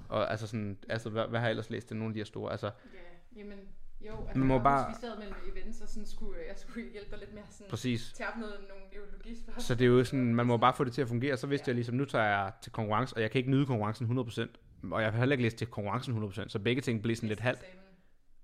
[0.09, 2.25] Og altså sådan, altså hvad, hvad har jeg ellers læst til nogle af de her
[2.25, 2.51] store?
[2.51, 3.59] Altså, Ja, jamen,
[4.09, 6.91] jo, altså, Man må bare- huske, vi sad mellem events, og sådan skulle, jeg skulle
[6.93, 8.13] hjælpe dig lidt med at sådan, præcis.
[8.13, 9.63] tage op noget, nogle neurologispørgsmål.
[9.63, 11.37] Så det er jo sådan, man må bare få det til at fungere.
[11.37, 14.07] Så vidste jeg ligesom, nu tager jeg til konkurrence, og jeg kan ikke nyde konkurrencen
[14.07, 14.59] 100%.
[14.93, 17.41] Og jeg har heller ikke læst til konkurrencen 100%, så begge ting blev sådan lidt
[17.41, 17.61] halvt.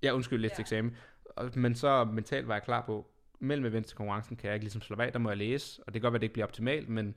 [0.03, 0.63] Ja, undskyld, læste Ja.
[0.63, 0.97] eksamen.
[1.55, 4.81] Men så mentalt var jeg klar på, mellem events til konkurrencen kan jeg ikke ligesom
[4.83, 5.83] slå af, der må jeg læse.
[5.87, 7.15] Og det kan godt være, at det ikke bliver optimalt, men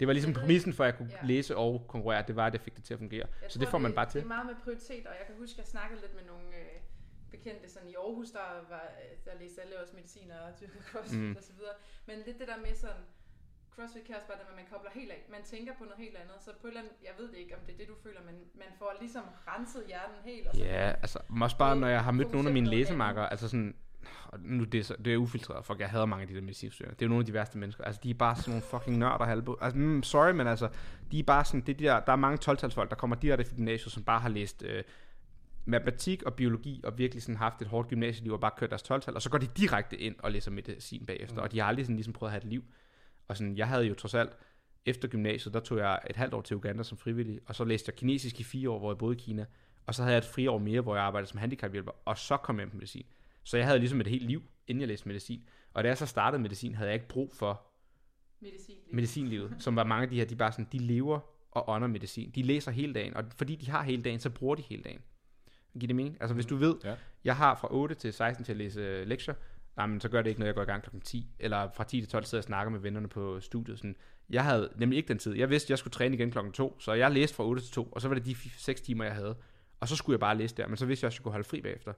[0.00, 1.26] det var ligesom præmissen for, at jeg kunne Ja.
[1.26, 2.24] læse og konkurrere.
[2.28, 3.26] Det var, at jeg fik det til at fungere.
[3.42, 4.14] Jeg så tror, det får man bare til.
[4.20, 6.42] Det er meget med prioritet, og jeg kan huske, at jeg snakkede lidt med nogle
[6.48, 6.80] øh,
[7.30, 8.84] bekendte sådan i Aarhus, der, var,
[9.26, 11.36] der læste alle også medicin og dyrkede crossfit Mm.
[11.38, 11.74] og så videre.
[12.08, 13.02] Men lidt det der med sådan,
[13.74, 15.20] crossfit kan også bare det, at man kobler helt af.
[15.36, 17.54] Man tænker på noget helt andet, så på et eller andet, jeg ved det ikke,
[17.58, 20.46] om det er det, du føler, men man får ligesom renset hjernen helt.
[20.48, 23.48] Og så Ja, altså også bare, når jeg har mødt nogle af mine læsemakker, altså
[23.48, 23.74] sådan,
[24.28, 26.40] og nu det er, så, det er ufiltreret, fuck, jeg hader mange af de der
[26.40, 26.94] medicinstuderende.
[26.96, 27.84] Det er jo nogle af de værste mennesker.
[27.84, 29.56] Altså, de er bare sådan nogle fucking nørder halvbo.
[29.60, 30.68] Altså, mm, sorry, men altså,
[31.12, 33.44] de er bare sådan, det er de der, der er mange 12 der kommer direkte
[33.44, 34.84] fra gymnasiet, som bare har læst øh,
[35.64, 39.02] matematik og biologi, og virkelig sådan haft et hårdt gymnasieliv, og bare kørt deres 12
[39.06, 41.42] og så går de direkte ind og læser medicin bagefter, mm.
[41.42, 42.64] og de har aldrig sådan ligesom prøvet at have et liv.
[43.28, 44.32] Og sådan, jeg havde jo trods alt,
[44.86, 47.90] efter gymnasiet, der tog jeg et halvt år til Uganda som frivillig, og så læste
[47.90, 49.46] jeg kinesisk i fire år, hvor jeg boede i Kina,
[49.86, 52.60] og så havde jeg et friår mere, hvor jeg arbejdede som handicaphjælper, og så kom
[52.60, 53.06] jeg på medicin.
[53.44, 55.44] Så jeg havde ligesom et helt liv, inden jeg læste medicin.
[55.74, 57.62] Og da jeg så startede medicin, havde jeg ikke brug for
[58.40, 58.76] Medicin.
[58.92, 62.30] medicinlivet, som var mange af de her, de bare sådan, de lever og ånder medicin.
[62.30, 65.00] De læser hele dagen, og fordi de har hele dagen, så bruger de hele dagen.
[65.78, 66.16] Giver det mening?
[66.20, 66.94] Altså hvis du ved, Ja.
[67.24, 69.34] jeg har fra 8 til 16 til at læse øh, lektier,
[69.78, 70.96] jamen, så gør det ikke, når jeg går i gang kl.
[71.04, 73.78] 10, eller fra 10 til 12 sidder jeg og snakker med vennerne på studiet.
[73.78, 73.96] Sådan.
[74.30, 75.34] Jeg havde nemlig ikke den tid.
[75.36, 77.72] Jeg vidste, at jeg skulle træne igen klokken 2, så jeg læste fra 8 til
[77.72, 79.36] 2, og så var det de 6 timer, jeg havde.
[79.80, 81.32] Og så skulle jeg bare læse der, men så vidste jeg også, at jeg kunne
[81.32, 81.92] holde fri bagefter.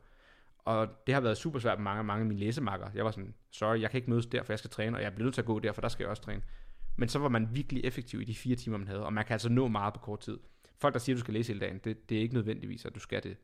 [0.59, 2.87] Og det har været super svært med mange, mange af mine læsemakker.
[2.95, 5.13] Jeg var sådan, sorry, jeg kan ikke mødes der, for jeg skal træne, og jeg
[5.15, 6.43] bliver nødt til at gå der, for der skal jeg også træne.
[6.97, 9.33] Men så var man virkelig effektiv i de fire timer, man havde, og man kan
[9.33, 10.39] altså nå meget på kort tid.
[10.79, 12.95] Folk, der siger, at du skal læse hele dagen, det, det er ikke nødvendigvis, at
[12.95, 13.37] du skal det.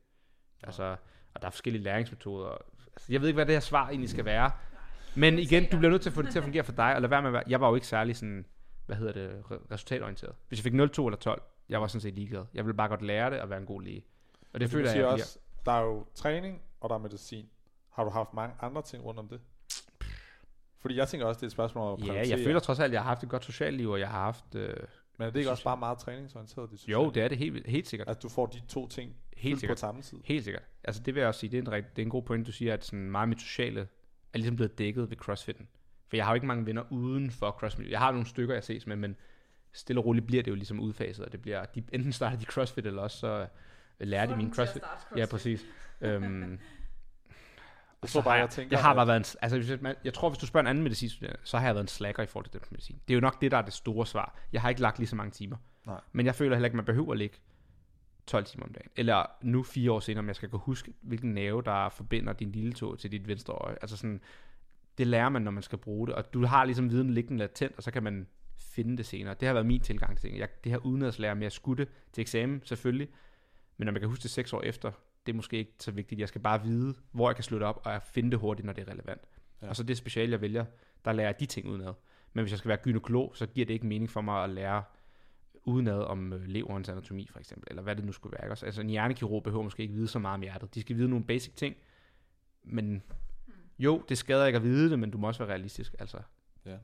[0.63, 0.97] Altså,
[1.35, 2.51] og der er forskellige læringsmetoder.
[2.97, 4.51] Altså, jeg ved ikke, hvad det her svar egentlig skal være.
[5.15, 7.01] Men igen, du bliver nødt til at få det til at fungere for dig, og
[7.01, 8.45] lad være med at være, jeg var jo ikke særlig sådan,
[8.87, 10.35] hvad hedder det, re- resultatorienteret.
[10.49, 12.45] Hvis jeg fik 0, 2 eller 12, jeg var sådan set ligeglad.
[12.55, 14.05] Jeg ville bare godt lære det og være en god læge.
[14.53, 17.47] Og det Det føler jeg, jeg også, der er jo træning, og der er medicin.
[17.93, 19.41] Har du haft mange andre ting rundt om det?
[20.81, 22.09] Fordi jeg tænker også, det er et spørgsmål om at.
[22.09, 24.09] Ja, jeg føler trods alt, at jeg har haft et godt socialt liv, og jeg
[24.09, 24.55] har haft...
[24.55, 24.77] Øh,
[25.19, 26.71] Men er det ikke også bare meget træningsorienteret?
[26.71, 28.09] Det jo, det er det helt, helt sikkert.
[28.09, 29.77] At du får de to ting Helt sikkert.
[29.77, 30.19] på samme tid.
[30.25, 30.63] Helt sikkert.
[30.85, 32.47] Altså det vil jeg også sige, det er en, rigt- det er en god point,
[32.47, 33.81] du siger, at sådan meget af mit sociale
[34.33, 35.69] er ligesom blevet dækket ved crossfitten.
[36.09, 37.91] For jeg har jo ikke mange venner uden for crossfit.
[37.91, 39.17] Jeg har nogle stykker, jeg ses med, men
[39.73, 42.45] stille og roligt bliver det jo ligesom udfaset, og det bliver, de, enten starter de
[42.45, 43.47] crossfit, eller også så
[44.01, 44.83] øh, lærer de min crossfit.
[45.17, 45.67] Ja, præcis.
[46.01, 46.59] øhm,
[48.03, 50.15] Jeg tror bare, har jeg tænker, jeg har bare været en, altså hvis man, jeg
[50.15, 52.45] tror, hvis du spørger en anden medicinstuderende, så har jeg været en slacker i forhold
[52.45, 53.01] til den medicin.
[53.09, 54.39] Det er jo nok det, der er det store svar.
[54.53, 55.57] Jeg har ikke lagt lige så mange timer.
[55.87, 56.01] Nej.
[56.13, 57.37] Men jeg føler heller ikke, man behøver at lægge
[58.27, 58.91] 12 timer om dagen.
[58.97, 62.53] Eller nu fire år senere, om jeg skal kunne huske, hvilken nerve, der forbinder din
[62.53, 63.77] lille tå til dit venstre øje.
[63.81, 64.21] Altså sådan,
[64.99, 66.15] det lærer man, når man skal bruge det.
[66.15, 68.27] Og du har ligesom viden liggende latent, og så kan man
[68.59, 69.35] finde det senere.
[69.41, 70.39] Det har været min tilgang til ting.
[70.39, 73.09] Jeg, det her udenadslære med at skudde til eksamen, selvfølgelig.
[73.77, 74.93] Men når man kan huske det seks år efter,
[75.29, 76.21] det er måske ikke så vigtigt.
[76.21, 78.73] Jeg skal bare vide, hvor jeg kan slutte op, og jeg finde det hurtigt, når
[78.73, 79.21] det er relevant.
[79.63, 79.69] Ja.
[79.69, 80.65] Og så det speciale, jeg vælger,
[81.05, 81.93] der lærer jeg de ting udenad.
[82.33, 84.83] Men hvis jeg skal være gynekolog, så giver det ikke mening for mig at lære
[85.65, 88.45] udenad om øh, leverens anatomi, for eksempel, eller hvad det nu skulle være.
[88.45, 88.67] ikke også?
[88.67, 90.75] Altså en hjernekirurg behøver måske ikke vide så meget om hjertet.
[90.75, 91.77] De skal vide nogle basic ting,
[92.63, 93.03] men
[93.79, 95.95] jo, det skader ikke at vide det, men du må også være realistisk.
[95.99, 96.19] Altså,
[96.65, 96.77] Ja.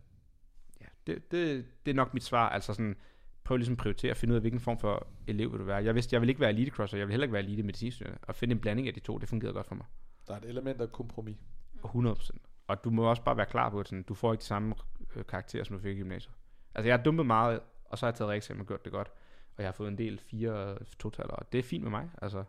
[0.80, 2.48] ja det, det, det er nok mit svar.
[2.48, 2.96] Altså sådan,
[3.44, 5.84] prøv ligesom at prioritere at finde ud af, hvilken form for elev vil du være.
[5.84, 8.18] Jeg vidste, jeg vil ikke være elite crosser, jeg vil heller ikke være elite medicinstuderende.
[8.22, 9.86] Og finde en blanding af de to, det fungerede godt for mig.
[10.28, 11.36] Der er et element af kompromis.
[11.84, 12.30] 100%.
[12.66, 14.74] Og du må også bare være klar på, at sådan, du får ikke de samme
[15.16, 16.34] øh, karakterer, som du fik i gymnasiet.
[16.74, 19.08] Altså jeg har dumpet meget, og så har jeg taget reeksamen og gjort det godt.
[19.56, 22.10] Og jeg har fået en del fire totaler, og det er fint med mig.
[22.22, 22.44] Altså,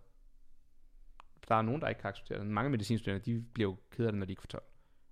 [1.47, 2.47] der er nogen, der ikke kan acceptere det.
[2.47, 4.63] Mange medicinstuderende, de bliver jo ked af det, når de ikke får 12.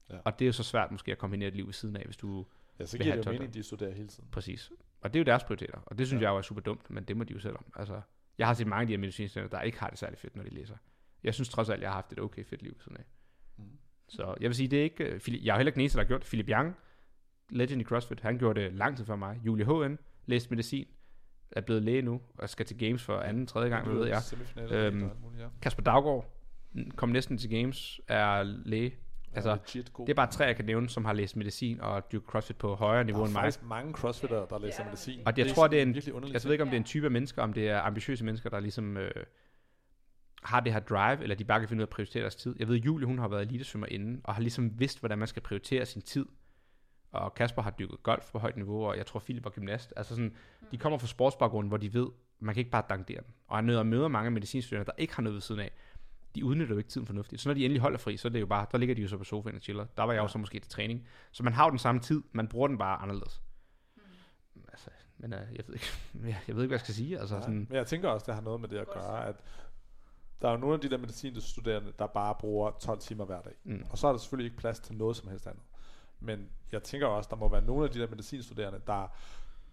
[0.09, 0.17] Ja.
[0.25, 2.17] Og det er jo så svært måske at kombinere et liv ved siden af, hvis
[2.17, 2.45] du
[2.79, 4.29] Ja, så giver det jo mening, de studerer hele tiden.
[4.31, 4.71] præcis.
[5.03, 6.27] Og det er jo deres prioriteter, og det synes Ja.
[6.27, 7.65] jeg jo er super dumt, men det må de jo selv om.
[7.75, 8.01] Altså,
[8.37, 10.43] jeg har set mange af de her medicinstuderende, der ikke har det særlig fedt, når
[10.43, 10.75] de læser.
[11.23, 13.03] Jeg synes trods alt, jeg har haft et okay fedt liv siden af.
[13.57, 13.63] Mm.
[14.09, 15.03] Så jeg vil sige, det er ikke...
[15.03, 16.27] øh, jeg er heller ikke den eneste, der har gjort det.
[16.27, 16.75] Philip Young,
[17.49, 19.39] legend i CrossFit, han gjorde det lang tid før mig.
[19.45, 20.87] Julie HN, læste medicin,
[21.51, 24.21] er blevet læge nu, og skal til Games for anden, tredje gang, ved jeg.
[24.71, 24.99] Øhm.
[25.61, 26.33] Kasper Daggaard
[26.95, 28.95] kom næsten til Games, er læge.
[29.35, 30.05] Altså, legit god.
[30.05, 32.75] Det er bare tre, jeg kan nævne, som har læst medicin og dyrket CrossFit på
[32.75, 33.41] højere niveau der er end mig.
[33.43, 35.19] faktisk mange crossfitter, der læser medicin.
[35.25, 35.95] Og jeg er tror, det er en-.
[36.33, 38.49] Jeg ved ikke, om det er en type af mennesker, om det er ambitiøse mennesker,
[38.49, 39.11] der ligesom øh,
[40.43, 42.55] har det her drive, eller de bare kan finde ud af at prioritere deres tid.
[42.59, 45.41] Jeg ved, Julie, hun har været elitesvømmer inden, og har ligesom vidst, hvordan man skal
[45.41, 46.25] prioritere sin tid.
[47.11, 49.93] Og Kasper har dykket golf på højt niveau, og jeg tror, Philip var gymnast.
[49.95, 50.35] Altså sådan,
[50.71, 52.07] de kommer fra sportsbaggrunden, hvor de ved,
[52.39, 53.33] man kan ikke bare dankdere dem.
[53.47, 55.71] Og jeg møder, møder mange medicinstuderende, der ikke har noget ved siden af.
[56.35, 57.41] De udnytter jo ikke tiden fornuftigt.
[57.41, 59.07] Så når de endelig holder fri, så er det jo bare, der ligger de jo
[59.07, 59.85] så på sofaen og chiller.
[59.97, 61.07] Der var jeg jo så måske til træning.
[61.31, 63.41] Så man har jo den samme tid, man bruger den bare anderledes.
[64.71, 65.85] Altså, men uh, jeg ved ikke,
[66.29, 67.19] jeg, jeg ved ikke, hvad jeg skal sige.
[67.19, 69.35] Altså, Nej, sådan, Men jeg tænker også, det har noget med det at gøre, at
[70.41, 73.53] der er jo nogle af de der medicinstuderende, der bare bruger 12 timer hver dag.
[73.63, 75.63] mm, Og så er der selvfølgelig ikke plads til noget som helst andet.
[76.19, 79.07] Men jeg tænker også, der må være nogle af de der medicinstuderende, der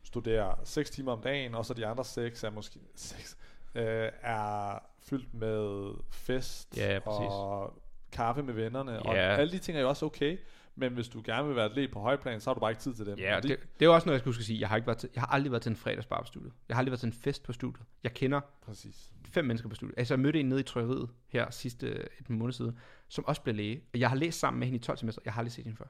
[0.02, 3.36] studerer 6 timer om dagen, og så de andre 6 er måske 6,
[3.74, 4.78] øh, er
[5.10, 7.26] fyldt med fest Ja, præcis.
[7.30, 7.82] og
[8.12, 9.02] kaffe med vennerne.
[9.02, 9.20] Og Ja.
[9.20, 10.38] alle de ting er jo også okay.
[10.74, 12.94] Men hvis du gerne vil være atlet på højplan, så har du bare ikke tid
[12.94, 13.18] til dem.
[13.18, 14.60] ja, Og det, det er også noget, jeg at sige.
[14.60, 16.52] Jeg har, ikke været til, jeg har aldrig været til en fredagsbar på studiet.
[16.68, 17.86] Jeg har aldrig været til en fest på studiet.
[18.02, 19.12] Jeg kender Præcis.
[19.26, 19.98] fem mennesker på studiet.
[19.98, 23.54] Altså, jeg mødte en nede i trykkeriet her sidste et måned siden, som også blev
[23.54, 23.82] læge.
[23.94, 25.22] Og jeg har læst sammen med hende i 12 semester.
[25.24, 25.86] Jeg har aldrig set hende før.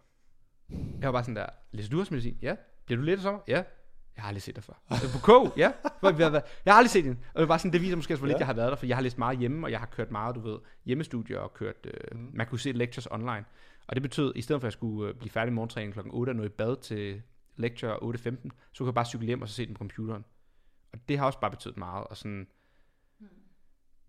[0.71, 2.39] Jeg var bare sådan der, læser du også medicin?
[2.43, 2.55] Ja.
[2.87, 3.41] Bliver du læge i sommer?
[3.49, 3.63] Ja.
[4.21, 4.75] Jeg har aldrig set dig før.
[4.93, 5.19] Øh, På
[5.53, 5.59] K?
[5.59, 5.73] Ja.
[6.65, 7.19] Jeg har aldrig set hende.
[7.35, 8.39] Og det var sådan, det viser måske også, hvor lidt Ja.
[8.39, 10.35] jeg har været der, for jeg har læst meget hjemme, og jeg har kørt meget,
[10.35, 12.31] du ved, hjemmestudier og kørt, øh, Mm.
[12.33, 13.45] man kunne se lectures online.
[13.87, 16.01] Og det betød, i stedet for at jeg skulle øh, blive færdig med morgentræning kl.
[16.11, 17.23] 8 og nå i bad til
[17.57, 20.25] lecture 8.15, så kunne jeg bare cykle hjem og så se den på computeren.
[20.93, 22.07] Og det har også bare betydet meget.
[22.07, 22.47] Og sådan,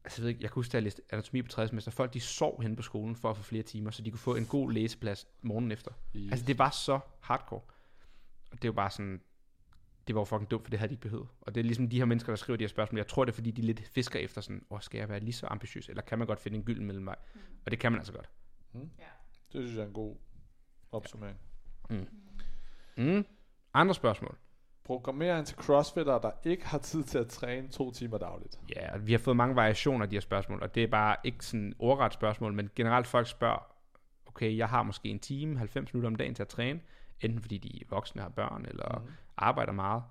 [0.03, 1.68] altså jeg, ved ikke, jeg kan huske, da jeg læste anatomi på 3.
[1.68, 4.20] semester, folk de sov hen på skolen for at få flere timer, så de kunne
[4.20, 5.91] få en god læseplads morgenen efter.
[6.16, 6.32] Yes.
[6.32, 7.62] Altså det var så hardcore.
[8.51, 9.22] Og det er jo bare sådan,
[10.08, 11.28] det var jo fucking dumt, for det havde de ikke behøvet.
[11.41, 12.99] Og det er ligesom de her mennesker, der skriver de her spørgsmål.
[12.99, 15.34] Jeg tror, det er fordi, de lidt fisker efter sådan, åh, skal jeg være lige
[15.34, 17.16] så ambitiøs, eller kan man godt finde en gylden mellemvej?
[17.66, 18.30] Og det kan man altså godt.
[18.74, 18.80] Ja.
[19.54, 20.16] Det synes jeg er en god
[20.91, 21.38] opsummering.
[22.97, 23.26] Mm.
[23.74, 24.38] Andre spørgsmål?
[24.84, 28.60] Programmering til crossfitter, der ikke har tid til at træne to timer dagligt.
[28.76, 31.16] Ja, og vi har fået mange variationer af de her spørgsmål, og det er bare
[31.24, 33.76] ikke sådan ordret spørgsmål, men generelt folk spørger,
[34.26, 36.80] okay, jeg har måske en time, 90 minutter om dagen til at træne,
[37.22, 39.12] enten fordi de er voksne, har børn, eller mm.
[39.38, 40.04] Arbejder meget.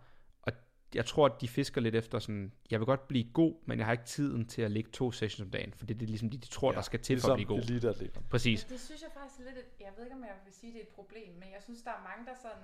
[0.43, 0.53] Og
[0.95, 3.87] jeg tror, at de fisker lidt efter sådan, jeg vil godt blive god, men jeg
[3.87, 6.31] har ikke tiden til at ligge to sessions om dagen, for det er det ligesom,
[6.31, 7.59] de, de tror, ja, der skal til for at blive god.
[7.59, 8.27] eliteatleterne.
[8.31, 8.65] Præcis.
[8.65, 10.79] Det synes jeg faktisk er lidt, et, jeg ved ikke om jeg vil sige, det
[10.79, 12.63] er et problem, men jeg synes, der er mange, der sådan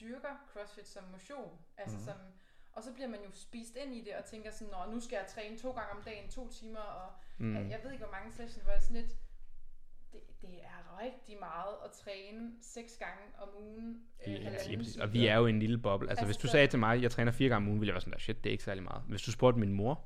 [0.00, 1.52] dyrker CrossFit som motion.
[1.76, 2.04] Altså Mhm.
[2.04, 2.16] som,
[2.72, 5.16] og så bliver man jo spist ind i det og tænker sådan, Nå, nu skal
[5.16, 7.54] jeg træne to gange om dagen, to timer, og Mm.
[7.56, 9.12] jeg, jeg ved ikke, hvor mange sessions, hvor jeg sådan lidt,
[10.14, 13.96] det, det er rigtig meget at træne seks gange om ugen.
[14.26, 14.92] Ja, øh, halvanden Lige præcis.
[14.92, 15.04] time.
[15.04, 16.08] Og vi er jo en lille boble.
[16.08, 17.80] Altså, Altså, hvis du så- sagde til mig, at jeg træner fire gange om ugen,
[17.80, 19.02] ville jeg være sådan der, shit, det er ikke særlig meget.
[19.08, 20.04] Hvis du spurgte min mor,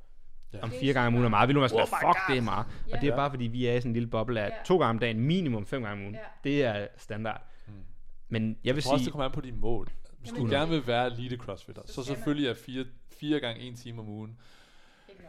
[0.52, 0.60] Ja.
[0.62, 2.14] om fire gange om ugen er meget, ville hun være sådan, Oh fuck, God.
[2.28, 2.66] det er meget.
[2.66, 2.96] Og Ja.
[2.96, 3.16] det er Ja.
[3.16, 4.54] bare, fordi vi er i sådan en lille boble af Ja.
[4.64, 6.14] to gange om dagen, minimum fem gange om ugen.
[6.14, 6.20] Ja.
[6.44, 7.42] Det er standard.
[7.66, 7.72] Mm.
[8.28, 9.88] Men jeg vil Jeg tror også, det sige, kommer an på dine mål.
[10.18, 12.84] Hvis Jamen, du gerne vil være elite crossfitter, Så så selvfølgelig er fire,
[13.20, 14.38] fire gange en time om ugen.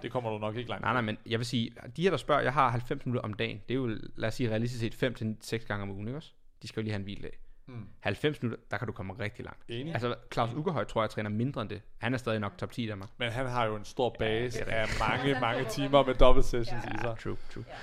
[0.01, 0.83] Det kommer du nok ikke langt.
[0.83, 3.33] nej, nej, men jeg vil sige, de her, der spørger, jeg har 90 minutter om
[3.33, 3.61] dagen.
[3.69, 6.17] Det er jo, lad os sige, realistisk set 5 til 6 gange om ugen, ikke
[6.17, 6.31] også?
[6.61, 7.37] De skal jo lige have en hviledag.
[7.67, 7.85] Mm.
[7.99, 9.61] 90 minutter, der kan du komme rigtig langt.
[9.67, 9.93] Enig.
[9.93, 11.81] Altså, Claus Ugerhøj tror jeg træner mindre end det.
[11.97, 13.09] Han er stadig nok top 10 i Danmark.
[13.17, 16.83] Men han har jo en stor base er af mange, mange timer med dobbelt sessions
[16.85, 16.89] Ja.
[16.95, 17.15] i sig.
[17.23, 17.63] True, true.
[17.67, 17.73] Ja.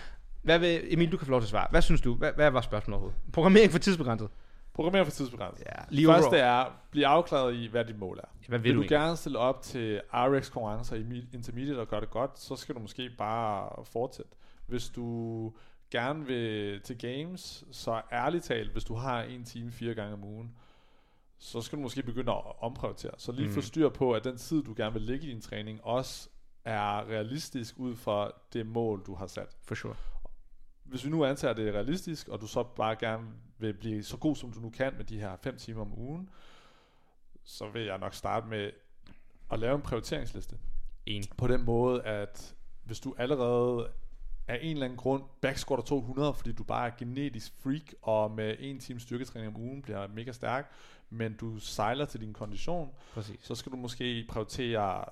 [0.43, 1.67] Hvad vil, Emil, du kan få lov til at svare.
[1.71, 2.15] Hvad synes du?
[2.15, 3.21] Hvad, hvad var spørgsmålet overhovedet?
[3.33, 4.29] Programmering for tidsbegrænset?
[4.77, 5.67] Programmer for tidsbegrænset.
[5.67, 8.49] Ja, Lige Første er, bliv afklaret i, hvad dit mål er.
[8.49, 12.01] Hvad Vil, vil, du du gerne stille op til RX konkurrencer i intermediate og gøre
[12.01, 14.31] det godt, så skal du måske bare fortsætte.
[14.67, 15.53] Hvis du
[15.91, 20.25] gerne vil til games, så ærligt talt, hvis du har en time fire gange om
[20.25, 20.57] ugen,
[21.39, 23.13] så skal du måske begynde at omprioritere.
[23.19, 23.55] Så lige mm.
[23.55, 26.29] få styr på, at den tid, du gerne vil lægge i din træning, også
[26.65, 29.57] er realistisk ud fra det mål, du har sat.
[29.63, 29.95] For sure.
[30.85, 33.27] Hvis vi nu antager, at det er realistisk, og du så bare gerne
[33.59, 36.31] vil blive så god, som du nu kan med de her 5 timer om ugen,
[37.45, 38.71] så vil jeg nok starte med
[39.51, 40.59] at lave en prioriteringsliste.
[41.07, 41.31] Enig.
[41.37, 42.55] På den måde, at
[42.85, 43.89] hvis du allerede
[44.49, 48.57] af en eller anden grund backsquatter 200, fordi du bare er genetisk freak, og med
[48.59, 50.73] en time styrketræning om ugen bliver mega stærk,
[51.11, 53.41] men du sejler til din kondition, Præcis.
[53.43, 55.05] så skal du måske prioritere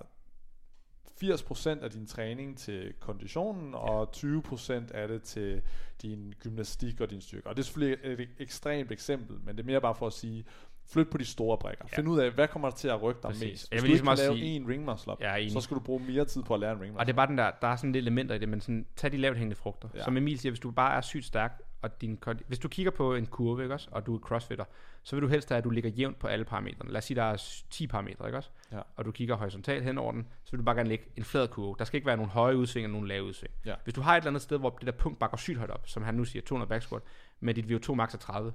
[1.22, 5.62] 80% af din træning til konditionen, og 20% af det til
[6.02, 7.46] din gymnastik og din styrke.
[7.46, 10.44] Og det er selvfølgelig et ekstremt eksempel, men det er mere bare for at sige,
[10.92, 11.84] flyt på de store brækker.
[11.92, 11.96] Ja.
[11.96, 13.42] Find ud af, hvad kommer til at rykke dig Præcis.
[13.50, 13.70] mest.
[13.72, 15.40] Jeg Hvis vil du ligesom ikke kan også lave sige- en ring muscle up, Jeg
[15.40, 15.52] enig.
[15.52, 17.16] så skal du bruge mere tid på at lære en ring muscle Og det er
[17.16, 19.36] bare den der, der er sådan lidt elementer i det, men sådan, tag de lavt
[19.36, 19.88] hængende frugter.
[19.94, 19.98] Ja.
[19.98, 20.04] Ja.
[20.04, 22.90] Som Emil siger, hvis du bare er sygt stærk, og din, kondi- hvis du kigger
[22.90, 24.64] på en kurve, ikke også, og du er crossfitter,
[25.02, 26.90] så vil du helst have, at du ligger jævnt på alle parametrene.
[26.92, 28.50] Lad os sige, der er s- 10 parametre, ikke også?
[28.72, 28.80] Ja.
[28.96, 31.48] Og du kigger horisontalt hen over den, så vil du bare gerne lægge en flad
[31.48, 31.76] kurve.
[31.78, 33.54] Der skal ikke være nogen høje udsving og nogen lave udsving.
[33.66, 33.74] Ja.
[33.84, 35.70] Hvis du har et eller andet sted, hvor det der punkt bare går sygt højt
[35.70, 37.02] op, som han nu siger, 200 back squat,
[37.40, 38.52] med dit VO2 max er 30,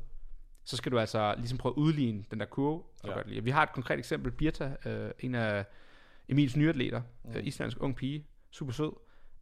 [0.63, 2.83] så skal du altså ligesom prøve at udligne den der kurve.
[3.03, 3.21] Og Ja.
[3.35, 3.45] det.
[3.45, 5.65] Vi har et konkret eksempel, Birta, øh, en af
[6.29, 7.29] Emils nye atleter, Mm.
[7.31, 7.35] mm.
[7.37, 8.91] øh, islandsk ung pige, super sød,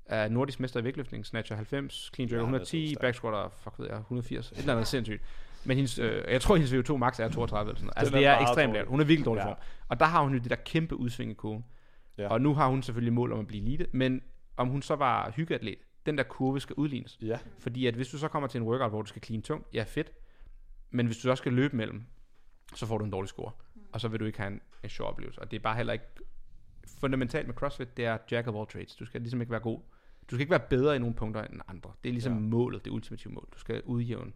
[0.10, 3.16] er nordisk mester i vægtløftning, snatcher 90, clean jerk Ja, hun er 110, så back
[3.16, 5.22] squatter, fuck ved jeg, 180, et eller andet sindssygt.
[5.66, 7.98] Men hendes, øh, jeg tror, hendes VO2 max er 32 eller sådan noget.
[7.98, 8.88] Altså, det er er ekstremt lavt.
[8.88, 9.48] Hun er virkelig dårlig Ja.
[9.48, 9.58] form.
[9.88, 11.66] Og der har hun jo det der kæmpe udsving i kurven.
[12.18, 12.24] Ja.
[12.24, 12.30] Ja.
[12.30, 14.22] Og nu har hun selvfølgelig mål om at blive elite, men
[14.58, 17.18] om hun så var hyggeatlet, den der kurve skal udlignes.
[17.22, 19.68] Ja, Fordi at hvis du så kommer til en workout, hvor du skal clean tungt,
[19.74, 20.12] ja fedt.
[20.92, 22.04] Men hvis du så skal løbe mellem,
[22.76, 23.52] så får du en dårlig score.
[23.94, 25.42] Og så vil du ikke have en, en sjov oplevelse.
[25.42, 26.06] Og det er bare heller ikke
[27.00, 28.96] fundamentalt med CrossFit, det er jack of all trades.
[28.96, 29.80] Du skal ligesom ikke være god.
[30.32, 31.92] Du skal ikke være bedre i nogle punkter end andre.
[32.04, 32.40] Det er ligesom Ja.
[32.40, 33.48] målet, det ultimative mål.
[33.54, 34.32] Du skal udjævne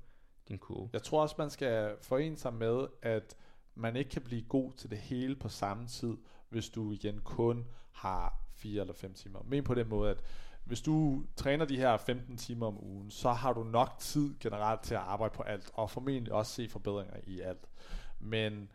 [0.47, 0.89] din kurve.
[0.93, 3.35] Jeg tror også, man skal forene sig med, at
[3.75, 6.17] man ikke kan blive god til det hele på samme tid,
[6.49, 9.39] hvis du igen kun har 4 eller 5 timer.
[9.45, 10.23] Men på den måde, at
[10.63, 14.81] hvis du træner de her 15 timer om ugen, så har du nok tid generelt
[14.81, 17.69] til at arbejde på alt, og formentlig også se forbedringer i alt.
[18.19, 18.69] Men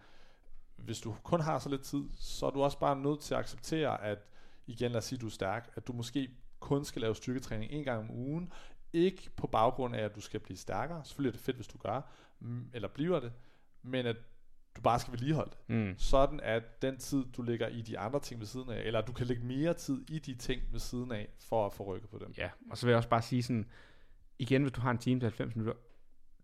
[0.77, 3.41] hvis du kun har så lidt tid, så er du også bare nødt til at
[3.41, 4.19] acceptere, at
[4.67, 6.31] igen lad os sige, at du er stærk, at du måske
[6.67, 8.53] kun skal lave styrketræning en gang om ugen,
[8.93, 11.05] ikke på baggrund af, at du skal blive stærkere.
[11.05, 12.01] Selvfølgelig er det fedt, hvis du gør,
[12.41, 13.33] mm, eller bliver det,
[13.83, 14.17] men at
[14.77, 15.77] du bare skal vedligeholde det.
[15.77, 15.95] Mm.
[15.99, 19.12] Sådan at den tid, du lægger i de andre ting ved siden af, eller du
[19.12, 22.19] kan lægge mere tid i de ting ved siden af, for at få rykket på
[22.19, 22.35] dem.
[22.39, 23.67] Ja, og så vil jeg også bare sige sådan,
[24.39, 25.81] igen, hvis du har en time til 90 minutter,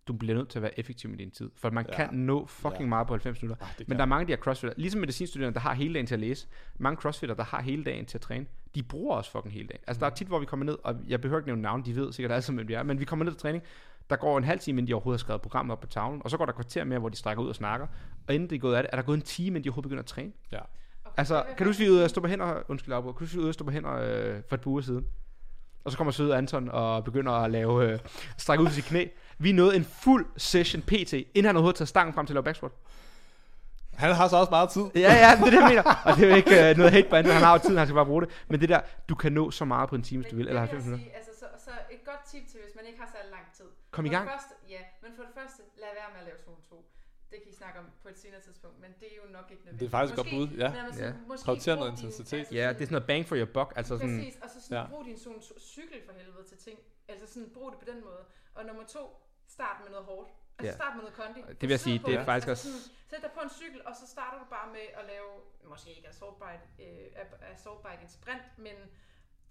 [0.09, 1.51] du bliver nødt til at være effektiv med din tid.
[1.57, 2.03] For man Ja.
[2.03, 2.07] ja.
[2.09, 2.85] kan nå fucking Ja.
[2.85, 2.89] ja.
[2.89, 3.67] meget på 90 minutter.
[3.79, 6.07] Det Men der er mange af de her crossfitter, ligesom medicinstuderende, der har hele dagen
[6.07, 6.47] til at læse.
[6.79, 9.81] Mange crossfitter, der har hele dagen til at træne, de bruger også fucking hele dagen.
[9.87, 11.97] Altså der er tit, hvor vi kommer ned, og jeg behøver ikke nævne navn, de
[11.97, 13.63] ved sikkert alle sammen, hvem de er, men vi kommer ned til træning,
[14.11, 16.31] der går en halv time, inden de overhovedet har skrevet programmet op på tavlen, og
[16.31, 17.87] så går der kvarter mere, hvor de strækker ud og snakker,
[18.29, 19.89] og inden det er gået af det, er der gået en time, inden de overhovedet
[19.89, 20.33] begynder at træne.
[20.53, 20.59] Ja.
[21.05, 23.31] Okay, Altså, kan du faktisk- sige ud at stå på hænder, undskyld Abo, kan du
[23.31, 25.07] sige ud af at stå på hænder øh, for et par uger siden?
[25.85, 27.99] Og så kommer søde Anton og begynder at lave, øh,
[28.37, 29.07] strække ud til sit knæ.
[29.43, 32.45] Vi nåede en fuld session PT, inden han overhovedet tager stangen frem til at lave
[32.49, 32.73] back squat.
[34.03, 34.85] Han har så også meget tid.
[35.05, 35.85] Ja, ja, det er det, jeg mener.
[36.07, 37.87] Og det er jo ikke øh, noget hate på Anton, han har jo tiden, han
[37.89, 38.31] skal bare bruge det.
[38.51, 38.81] Men det der,
[39.11, 40.85] du kan nå så meget på en time, hvis du vil, eller det vil 90
[40.85, 41.05] jeg minutter.
[41.07, 43.69] sige, altså, så, så et godt tip til, hvis man ikke har særlig lang tid.
[43.95, 44.25] Kom i For gang.
[44.29, 46.77] Det første, ja, men for det første, lad være med at lave zone 2.
[47.33, 49.63] Det kan I snakke om på et senere tidspunkt, men det er jo nok ikke
[49.65, 49.81] nødvendigt.
[49.81, 50.69] Det er faktisk et godt bud, ja.
[50.73, 51.13] Sige, Ja.
[51.31, 52.39] måske Prioriter noget intensitet.
[52.39, 53.71] altså Ja, sådan- det er sådan noget bang for your buck.
[53.81, 54.83] Altså sådan, Præcis, og så sådan, Ja.
[54.85, 54.91] ja.
[54.93, 56.77] brug din zone 2 cykel for helvede til ting.
[57.13, 58.23] Altså sådan, brug det på den måde.
[58.59, 59.03] Og nummer to,
[59.57, 60.29] start med noget hårdt.
[60.59, 60.75] Altså Ja.
[60.81, 61.41] start med noget kondi.
[61.61, 63.81] Det vil jeg sige, på det er faktisk altså også- sæt dig på en cykel,
[63.89, 65.29] og så starter du bare med at lave,
[65.73, 68.77] måske ikke assault bike, øh, assault bike en sprint, men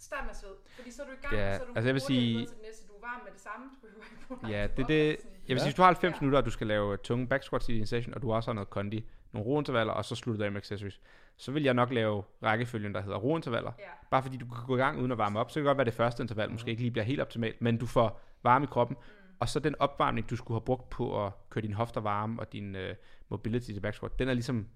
[0.09, 0.55] start med sved.
[0.77, 2.39] Fordi så er du i gang, Ja, og så er du altså jeg vil sige-
[2.47, 2.81] til det næste.
[2.89, 5.07] Du er varm med det samme, du behøver ikke lang Ja, det er på det.
[5.07, 5.57] Jeg vil Ja.
[5.63, 6.19] sige, hvis du har 90 Ja.
[6.21, 8.53] minutter, og du skal lave tunge back squats i din session, og du også har
[8.53, 8.99] noget kondi,
[9.31, 10.99] nogle rointervaller, og så slutter du af med accessories,
[11.37, 13.71] så vil jeg nok lave rækkefølgen, der hedder rointervaller.
[13.79, 13.83] Ja.
[14.11, 15.77] Bare fordi du kan gå i gang uden at varme op, så kan det godt
[15.77, 18.63] være, at det første interval måske ikke lige bliver helt optimalt, men du får varme
[18.63, 18.97] i kroppen.
[19.41, 22.53] Og så den opvarmning, du skulle have brugt på at køre dine hofter varme og
[22.53, 22.95] din øh,
[23.29, 24.67] mobility til back squat, den er ligesom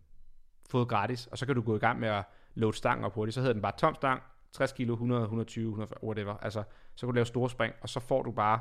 [0.69, 2.23] fået gratis, og så kan du gå i gang med at
[2.55, 3.33] load stangen op hurtigt.
[3.35, 6.37] Så hedder den bare tom stang, 60 kilo, 100, 120, 140, whatever.
[6.37, 6.63] Altså,
[6.95, 8.59] så kan du lave store spring, og så får du bare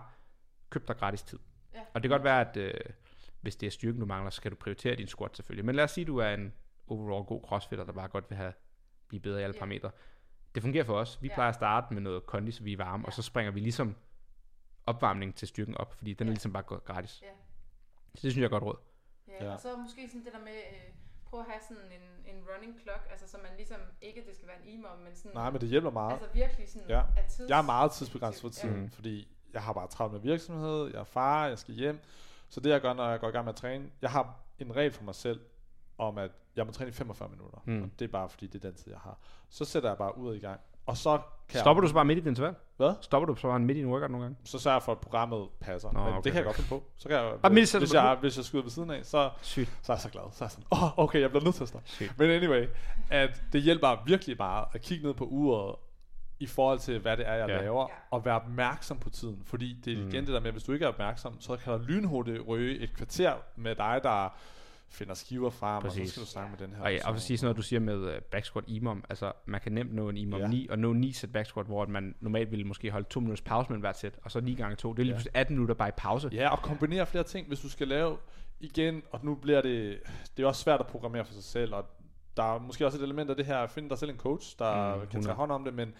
[0.71, 1.39] købt dig gratis tid.
[1.75, 1.81] Ja.
[1.95, 2.75] Og det kan godt være, at øh,
[3.41, 5.65] hvis det er styrken, du mangler, så skal du prioritere din squat selvfølgelig.
[5.65, 6.53] Men lad os sige, at du er en
[6.87, 8.53] overall god crossfitter, der bare godt vil have
[9.09, 9.59] blive bedre i alle Ja.
[9.61, 9.91] parametre.
[10.55, 11.19] Det fungerer for os.
[11.23, 11.35] Vi Ja.
[11.35, 13.07] plejer at starte med noget kondi, så vi er varme, Ja.
[13.07, 13.95] og så springer vi ligesom
[14.87, 16.35] opvarmning til styrken op, fordi den er Ja.
[16.35, 17.23] ligesom bare gået gratis.
[17.23, 17.29] Ja.
[18.15, 18.77] Så det synes jeg er godt råd.
[19.29, 19.45] Ja, Ja.
[19.45, 22.43] ja, og så måske sådan det der med, øh, prøv at have sådan en, en
[22.55, 25.51] running clock, altså så man ligesom, ikke det skal være en e-mom, men sådan, Nej,
[25.51, 26.13] men det hjælper meget.
[26.13, 27.03] altså virkelig sådan, Ja.
[27.17, 27.51] at tids...
[27.51, 28.53] Jeg er meget tidsbegrænset for Ja.
[28.53, 28.91] tiden, Mm.
[28.91, 32.01] fordi jeg har bare travlt med virksomhed, jeg er far, jeg skal hjem.
[32.49, 34.77] Så det jeg gør, når jeg går i gang med at træne, jeg har en
[34.77, 35.41] regel for mig selv,
[35.99, 37.59] om at jeg må træne i 45 minutter.
[37.65, 37.83] Mm.
[37.83, 39.19] Og det er bare fordi, det er den tid, jeg har.
[39.49, 40.61] Så sætter jeg bare ud i gang.
[40.87, 41.19] Og så
[41.49, 42.55] kan Stopper du så bare midt i din interval?
[42.77, 42.93] Hvad?
[43.01, 44.39] Stopper du så bare midt i en workout nogle gange?
[44.45, 45.93] Så sørger jeg for, at programmet passer.
[45.93, 46.83] Nå, Men okay, det kan jeg godt finde på.
[46.97, 49.05] Så kan jeg, Bare midt i hvis, du jeg, hvis jeg skyder ved siden af,
[49.05, 49.73] så, Sygt.
[49.83, 50.23] så er jeg så glad.
[50.33, 51.89] Så er jeg sådan, åh, oh, okay, jeg bliver nødt til at stoppe.
[51.89, 52.19] Sygt.
[52.19, 52.67] Men anyway,
[53.11, 55.75] at det hjælper virkelig meget at kigge ned på uret
[56.41, 57.61] i forhold til, hvad det er, jeg Ja.
[57.61, 59.43] laver, og være opmærksom på tiden.
[59.47, 60.09] Fordi det er Mm.
[60.09, 62.79] igen det der med, at hvis du ikke er opmærksom, så kan der lynhurtigt røge
[62.79, 64.29] et kvarter med dig, der
[64.95, 66.09] finder skiver frem, og Præcis.
[66.09, 67.19] så skal du snakke med den her Og ja, og person.
[67.21, 69.05] så sige sådan noget, du siger med uh, back squat imom.
[69.09, 70.47] Altså, man kan nemt nå en imom Ja.
[70.47, 73.41] 9, og nå 9 sæt back squat, hvor man normalt ville måske holde 2 minutters
[73.43, 74.93] pause mellem hvert sæt, og så 9 gange 2.
[74.93, 75.17] Det er lige Ja.
[75.17, 76.29] pludselig 18 minutter bare i pause.
[76.33, 78.17] Ja, og kombinere flere ting, hvis du skal lave
[78.61, 80.01] igen, og nu bliver det,
[80.37, 81.85] det er også svært at programmere for sig selv, og
[82.37, 84.59] der er måske også et element af det her, at finde dig selv en coach,
[84.59, 85.27] der Mm, kan 100.
[85.27, 85.95] tage hånd om det, men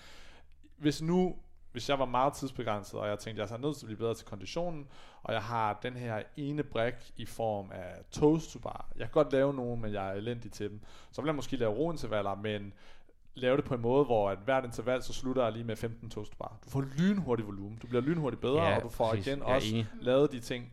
[0.77, 1.37] hvis nu,
[1.75, 4.15] hvis jeg var meget tidsbegrænset, og jeg tænkte, jeg er nødt til at blive bedre
[4.15, 4.89] til konditionen,
[5.23, 9.13] og jeg har den her ene brik i form af toast to bar, jeg kan
[9.13, 10.81] godt lave nogle, men jeg er elendig til dem,
[11.13, 12.73] så vil jeg måske lave rointervaller, men
[13.35, 16.11] lave det på en måde, hvor at hvert interval, så slutter jeg lige med 15
[16.11, 16.59] toast to bar.
[16.65, 19.27] Du får lynhurtig volumen, du bliver lynhurtigt bedre, Ja, og du får præcis.
[19.27, 19.87] igen også enig.
[20.01, 20.73] lavet de ting,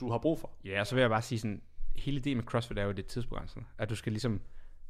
[0.00, 0.50] du har brug for.
[0.64, 1.62] Ja, så vil jeg bare sige sådan,
[1.96, 3.62] hele ideen med CrossFit er jo, det tidsbegrænset.
[3.78, 4.40] At du skal ligesom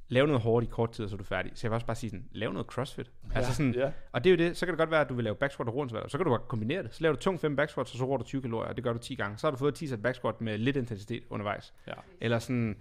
[0.08, 1.52] lave noget hårdt i kort tid, og så er du færdig.
[1.54, 3.10] Så jeg vil også bare sige sådan, lav noget CrossFit.
[3.34, 3.90] Altså sådan, ja.
[4.12, 5.52] Og det er jo det, så kan det godt være, at du vil lave back
[5.52, 6.08] squat og rointervaller.
[6.08, 6.94] Så kan du godt kombinere det.
[6.94, 8.84] Så laver du tung 5 back squats, og så roer du 20 kalorier, og det
[8.84, 9.38] gør du 10 gange.
[9.38, 11.74] Så har du fået 10 sæt back squat med lidt intensitet undervejs.
[11.86, 11.92] Ja.
[12.20, 12.76] Eller sådan,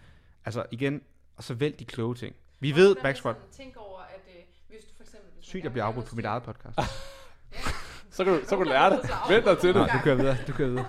[0.45, 1.01] altså igen,
[1.37, 2.35] og så vælg de kloge ting.
[2.59, 3.35] Vi ved back squat.
[3.51, 5.29] Tænk over, at øh, hvis du for eksempel...
[5.35, 6.79] Hvis Sygt, jeg bliver afbrudt på mit eget podcast.
[8.15, 8.99] Så kan du, så kan du lære det.
[9.29, 9.89] Vent dig til Nå, det.
[9.93, 10.85] du kører videre, du kører videre.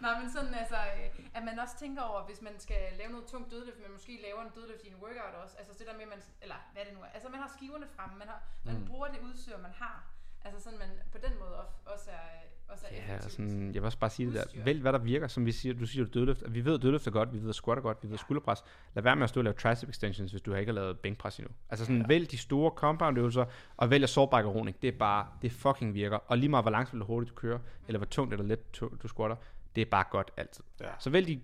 [0.00, 0.95] Nej, men sådan altså, øh,
[1.36, 4.40] at man også tænker over, hvis man skal lave noget tungt dødløft, men måske laver
[4.46, 7.00] en dødløft i en workout også, altså det der med, man, eller hvad det nu
[7.06, 8.84] er, altså man har skiverne fremme, man, har, man Mm.
[8.90, 9.96] bruger det udstyr, man har,
[10.44, 11.56] altså sådan man på den måde
[11.94, 12.26] også, er,
[12.72, 13.32] også er Ja, effektivt.
[13.32, 14.44] sådan, jeg vil også bare sige det der.
[14.44, 14.64] Udstyr.
[14.64, 15.74] Vælg, hvad der virker, som vi siger.
[15.74, 16.42] Du siger, du dødløft.
[16.48, 18.20] Vi ved, at dødløft er godt, vi ved, at squat er godt, vi ved, at
[18.20, 18.64] skulderpres.
[18.94, 21.38] Lad være med at stå og lave tricep extensions, hvis du ikke har lavet bænkpres
[21.38, 21.54] endnu.
[21.70, 22.06] Altså sådan, ja.
[22.06, 23.44] vælg de store compound øvelser,
[23.76, 24.82] og vælg sårbakke roning.
[24.82, 26.16] Det er bare, det fucking virker.
[26.16, 27.58] Og lige meget, hvor langsomt eller hurtigt du kører,
[27.88, 29.36] eller hvor tungt eller let du squatter,
[29.76, 30.64] det er bare godt altid.
[30.80, 30.90] Ja.
[30.98, 31.40] Så vælg de,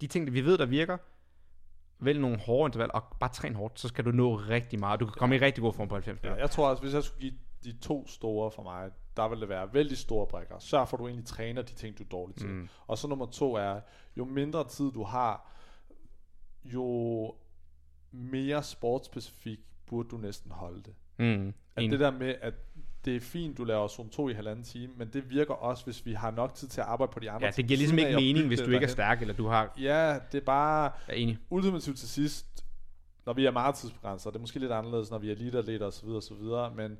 [0.00, 0.98] de ting, vi ved, der virker.
[1.98, 5.00] Vælg nogle hårde intervaller, og bare træn hårdt, så skal du nå rigtig meget.
[5.00, 7.02] Du kan komme i rigtig god form på 90 Ja, jeg tror også, hvis jeg
[7.02, 10.58] skulle give de to store for mig, der vil det være vældig store brækker.
[10.58, 12.48] Sørg for, at du egentlig træner de ting, du er dårlig til.
[12.48, 12.68] Mm.
[12.86, 13.80] Og så nummer to er,
[14.16, 15.52] jo mindre tid du har,
[16.64, 17.34] jo
[18.10, 20.94] mere sportsspecifik burde du næsten holde det.
[21.18, 21.54] Mm.
[21.76, 22.54] At det der med, at
[23.06, 26.06] det er fint, du laver zone 2 i halvanden time, men det virker også, hvis
[26.06, 28.16] vi har nok tid til at arbejde på de andre Ja, det giver ligesom ikke
[28.16, 29.74] og mening, hvis du ikke er stærk, eller du har...
[29.80, 31.38] Ja, det er bare Jeg er enig.
[31.50, 32.64] ultimativt til sidst,
[33.26, 35.86] når vi er meget tidsbegrænset, og det er måske lidt anderledes, når vi er eliteatleter
[35.86, 36.98] osv., osv., men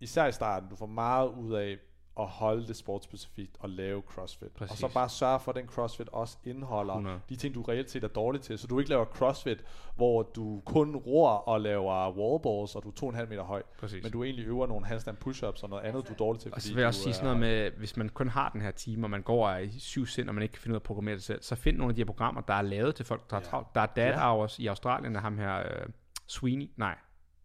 [0.00, 1.76] især i starten, du får meget ud af
[2.20, 4.50] at holde det sportsspecifikt og lave crossfit.
[4.52, 4.70] Præcis.
[4.72, 7.20] Og så bare sørge for, at den crossfit også indeholder 100.
[7.28, 8.58] de ting, du reelt set er dårlig til.
[8.58, 9.64] Så du ikke laver crossfit,
[9.96, 13.42] hvor du kun ror og laver wallballs, og du er to og en halv meter
[13.42, 13.62] høj.
[13.78, 14.02] Præcis.
[14.02, 16.54] Men du egentlig øver nogle handstand push-ups og noget andet, du er dårlig til.
[16.54, 18.70] Og så vil jeg også sige sådan noget med, hvis man kun har den her
[18.70, 20.84] time, og man går i syv sind, og man ikke kan finde ud af at
[20.84, 23.30] programmere det selv, så find nogle af de her programmer, der er lavet til folk,
[23.30, 23.48] der har Ja.
[23.48, 23.68] travlt.
[23.74, 24.32] Der er Dad Ja.
[24.32, 25.86] Hours i Australien, der ham her øh,
[26.26, 26.94] Sweeney, nej,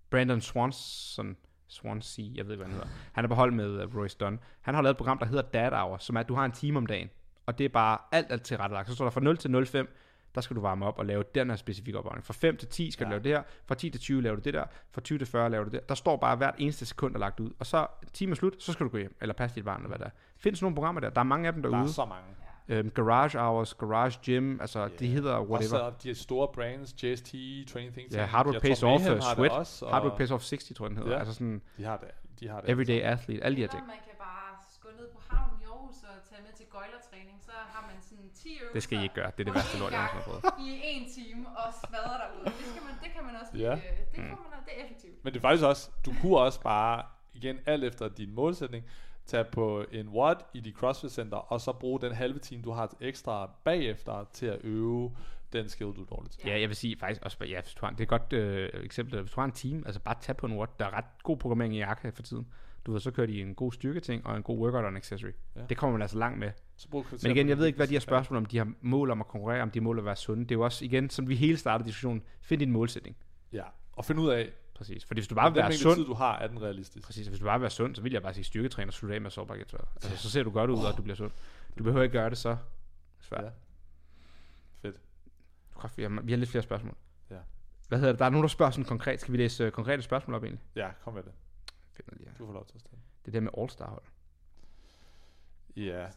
[0.10, 1.38] Brandon Swanson,
[1.68, 2.88] Swansea, jeg ved ikke, hvad han hedder.
[3.12, 4.40] Han er på hold med uh, Royce Dunn.
[4.62, 6.52] Han har lavet et program, der hedder Dad Hours, som er, at du har en
[6.52, 7.10] time om dagen,
[7.46, 8.90] og det er bare alt, alt tilrettelagt.
[8.90, 9.96] Så står der fra 0 til 05,
[10.36, 12.26] der skal du varme op og lave den her specifikke opvarmning.
[12.26, 13.08] Fra 5 til 10 skal ja.
[13.08, 15.28] du lave det her, fra 10 til 20 laver du det der, fra 20 til
[15.28, 15.90] 40 laver du det.
[15.90, 17.52] Der står bare hvert eneste sekund, der er lagt ud.
[17.60, 19.88] Og så timen er slut, så skal du gå hjem, eller passe dit barn, eller
[19.88, 20.10] hvad der er.
[20.38, 21.10] Findes nogle programmer der.
[21.10, 21.84] Der er mange af dem Der derude.
[21.84, 22.28] er så mange.
[22.70, 25.00] Øhm, garage Hours, Garage Gym, altså yeah.
[25.00, 25.90] de hedder Også whatever.
[26.04, 27.32] de store brands, JST,
[27.72, 28.30] Training Think Ja, Tank.
[28.32, 30.18] Hard Work Jeg Pays tror, Off, Mayhem uh, har det Sweat, også, og Hard Work
[30.18, 31.12] Pays Off 60, tror jeg den hedder.
[31.14, 31.20] Ja.
[31.20, 32.12] Altså sådan De har det.
[32.40, 32.70] De har det.
[32.70, 33.24] Everyday altså.
[33.24, 33.86] Athlete, alle de her ting.
[33.96, 34.50] man kan bare
[34.86, 38.30] gå ned på havnen i Aarhus og tage med til gøjlertræning, så har man sådan
[38.36, 38.74] 10 øvelser.
[38.74, 39.32] Det skal I ikke gøre.
[39.36, 40.42] Det er det værste lort, jeg har prøvet.
[40.68, 42.46] I en time og smadre derude.
[42.46, 43.74] Det, skal man, det kan man også Ja.
[43.76, 44.30] blive, det, Mm.
[44.44, 45.16] får man, det er effektivt.
[45.24, 46.98] Men det er faktisk også, du kunne også bare,
[47.40, 48.84] igen alt efter din målsætning,
[49.28, 52.72] tage på en watt i de CrossFit Center, og så bruge den halve time, du
[52.72, 55.12] har ekstra bagefter, til at øve
[55.54, 56.42] den skill, du er dårlig til.
[56.46, 58.70] Ja, jeg vil sige faktisk også, ja, hvis du har, det er et godt øh,
[58.84, 61.24] eksempel, hvis du har en team, altså bare tag på en watt, der er ret
[61.24, 62.48] god programmering i Arca for tiden.
[62.86, 65.32] Du ved, så kører de en god styrketing og en god workout og en accessory.
[65.56, 65.62] Ja.
[65.70, 66.52] Det kommer man altså langt med.
[66.78, 66.88] Så
[67.24, 69.28] Men igen, jeg ved ikke, hvad de her spørgsmål om, de har mål om at
[69.28, 70.44] konkurrere, om de har mål at være sunde.
[70.44, 73.18] Det er jo også, igen, som vi hele startede diskussionen, find din målsætning.
[73.54, 75.06] Ja, og finde ud af, Præcis.
[75.06, 77.06] Fordi hvis du bare vil være sund, tid, du har, er den realistisk.
[77.06, 79.22] Præcis, hvis du bare vil være sund, så vil jeg bare sige styrketræner, slutte af
[79.22, 79.88] med sårbarhedsværd.
[79.96, 81.32] Altså, så ser du godt ud, og du bliver sund.
[81.78, 82.58] Du behøver ikke gøre det så
[83.20, 83.44] svært.
[83.44, 83.50] Ja.
[84.82, 85.02] Fedt.
[85.76, 86.96] Kræft, vi, har, vi har lidt flere spørgsmål.
[87.30, 87.38] Ja.
[87.88, 88.20] Hvad hedder det?
[88.20, 89.20] Der er nogen, der spørger sådan konkret.
[89.20, 90.64] Skal vi læse uh, konkrete spørgsmål op egentlig?
[90.76, 91.32] Ja, kom med det.
[91.94, 92.38] Finder lige her.
[92.38, 93.00] Du får lov til at stille.
[93.26, 94.04] Det er det med All-Star hold.
[95.76, 96.08] Ja.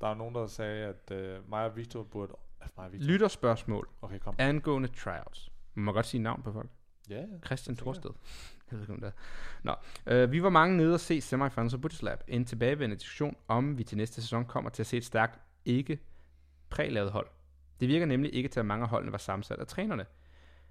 [0.00, 2.32] Der er nogen, der sagde, at uh, mig og Victor burde...
[2.76, 3.06] Mig og Victor.
[3.06, 4.34] Lytterspørgsmål Okay, kom.
[4.38, 5.52] angående tryouts.
[5.74, 6.70] Man må godt sige navn på folk.
[7.10, 7.26] Ja, ja.
[7.46, 7.76] Christian.
[7.76, 8.10] Thorsted.
[8.70, 9.12] Jeg ved ikke, om det er.
[9.62, 9.74] Nå,
[10.06, 12.22] øh, vi var mange nede og se semifinals af Butchers Lab.
[12.28, 15.98] En tilbagevendende diskussion om vi til næste sæson kommer til at se et stærkt ikke
[16.70, 17.26] prælavet hold.
[17.80, 20.06] Det virker nemlig ikke til, at mange af holdene var sammensat af trænerne.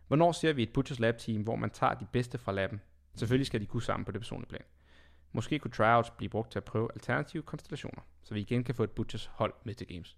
[0.08, 2.82] Hvornår ser vi et Butchers Lab team, hvor man tager de bedste fra laben?
[3.16, 4.64] Selvfølgelig skal de kunne sammen på det personlige plan.
[5.32, 8.84] Måske kunne tryouts blive brugt til at prøve alternative konstellationer, så vi igen kan få
[8.84, 10.18] et Butchers hold med til games.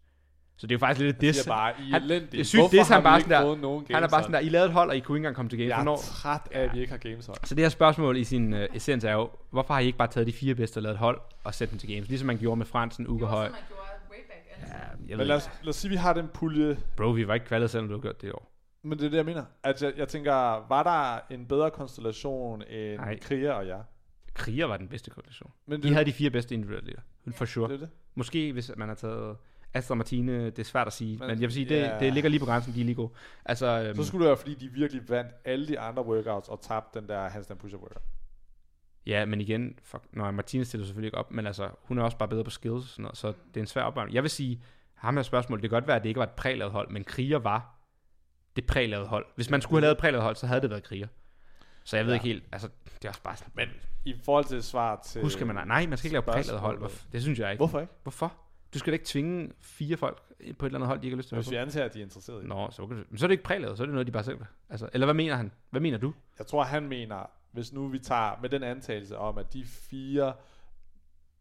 [0.59, 1.45] Så det er jo faktisk lidt et Det diss.
[1.47, 3.41] er bare i Han- det er sygt, Hvorfor diss, han har vi bare ikke sådan
[3.43, 5.15] der- fået nogen Han er bare sådan der, I lavede et hold, og I kunne
[5.15, 5.69] ikke engang komme til games.
[5.69, 5.93] Jeg Hvornår?
[5.93, 7.37] er træt af, at vi ikke har games hold.
[7.43, 10.07] Så det her spørgsmål i sin uh, essens er jo, hvorfor har I ikke bare
[10.07, 12.07] taget de fire bedste og lavet et hold og sat dem til games?
[12.07, 13.45] Ligesom man gjorde med Fransen, Uge Det var Høj.
[13.45, 13.81] som man gjorde
[14.11, 14.61] way back.
[14.61, 14.75] Altså.
[14.77, 16.77] Ja, jeg Men lad os, lad os sige, at vi har den pulje.
[16.95, 18.51] Bro, vi var ikke kvalet, selvom du har gjort det i år.
[18.83, 19.43] Men det er det, jeg mener.
[19.63, 20.31] At jeg, jeg tænker,
[20.69, 23.19] var der en bedre konstellation end Nej.
[23.19, 23.79] Kriger og jer?
[24.33, 25.51] Kriger var den bedste koalition.
[25.67, 26.93] Men De havde de fire bedste individuelle.
[27.31, 27.67] For sure.
[27.67, 27.89] det, er det.
[28.15, 29.37] Måske hvis man har taget
[29.77, 31.17] Astrid og Martine, det er svært at sige.
[31.17, 31.99] Men, Men- jeg vil sige, det, ja.
[31.99, 33.09] det ligger lige på grænsen, de er lige gode.
[33.45, 36.61] Altså, øhm, Så skulle det være, fordi de virkelig vandt alle de andre workouts og
[36.61, 38.03] tabte den der handstand push-up workout.
[39.05, 42.17] ja, men igen, fuck, når Martine stiller selvfølgelig ikke op, men altså, hun er også
[42.17, 44.15] bare bedre på skills og sådan noget, så det er en svær opvarmning.
[44.15, 44.61] Jeg vil sige,
[44.93, 47.03] ham her spørgsmål, det kan godt være, at det ikke var et prælavet hold, men
[47.03, 47.73] Kriger var
[48.55, 49.25] det prælavede hold.
[49.35, 51.07] Hvis man skulle have lavet et prælavet hold, så havde det været Kriger.
[51.83, 52.15] Så jeg ved Ja.
[52.15, 53.67] ikke helt, altså, det er også bare sådan, Men
[54.05, 55.21] i forhold til svar til...
[55.21, 56.77] husker man, nej, man skal ikke lave prælavet hold.
[56.79, 57.05] Hvorfor?
[57.11, 57.59] Det synes jeg ikke.
[57.59, 57.93] Hvorfor ikke?
[58.03, 58.33] Hvorfor?
[58.77, 60.21] Du skal da ikke tvinge fire folk
[60.59, 61.93] på et eller andet hold, de ikke har lyst til at Hvis vi antager, at
[61.93, 62.49] de er interesseret i det.
[62.49, 64.11] Nå, så, kan du, men så er det ikke prælavet, så er det noget, de
[64.11, 64.47] bare selv vil.
[64.69, 65.51] Altså, eller hvad mener han?
[65.69, 66.13] Hvad mener du?
[66.39, 70.33] Jeg tror, han mener, hvis nu vi tager med den antagelse om, at de fire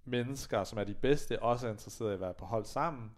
[0.04, 3.10] mennesker, som er de bedste, også er interesserede i at være på hold sammen.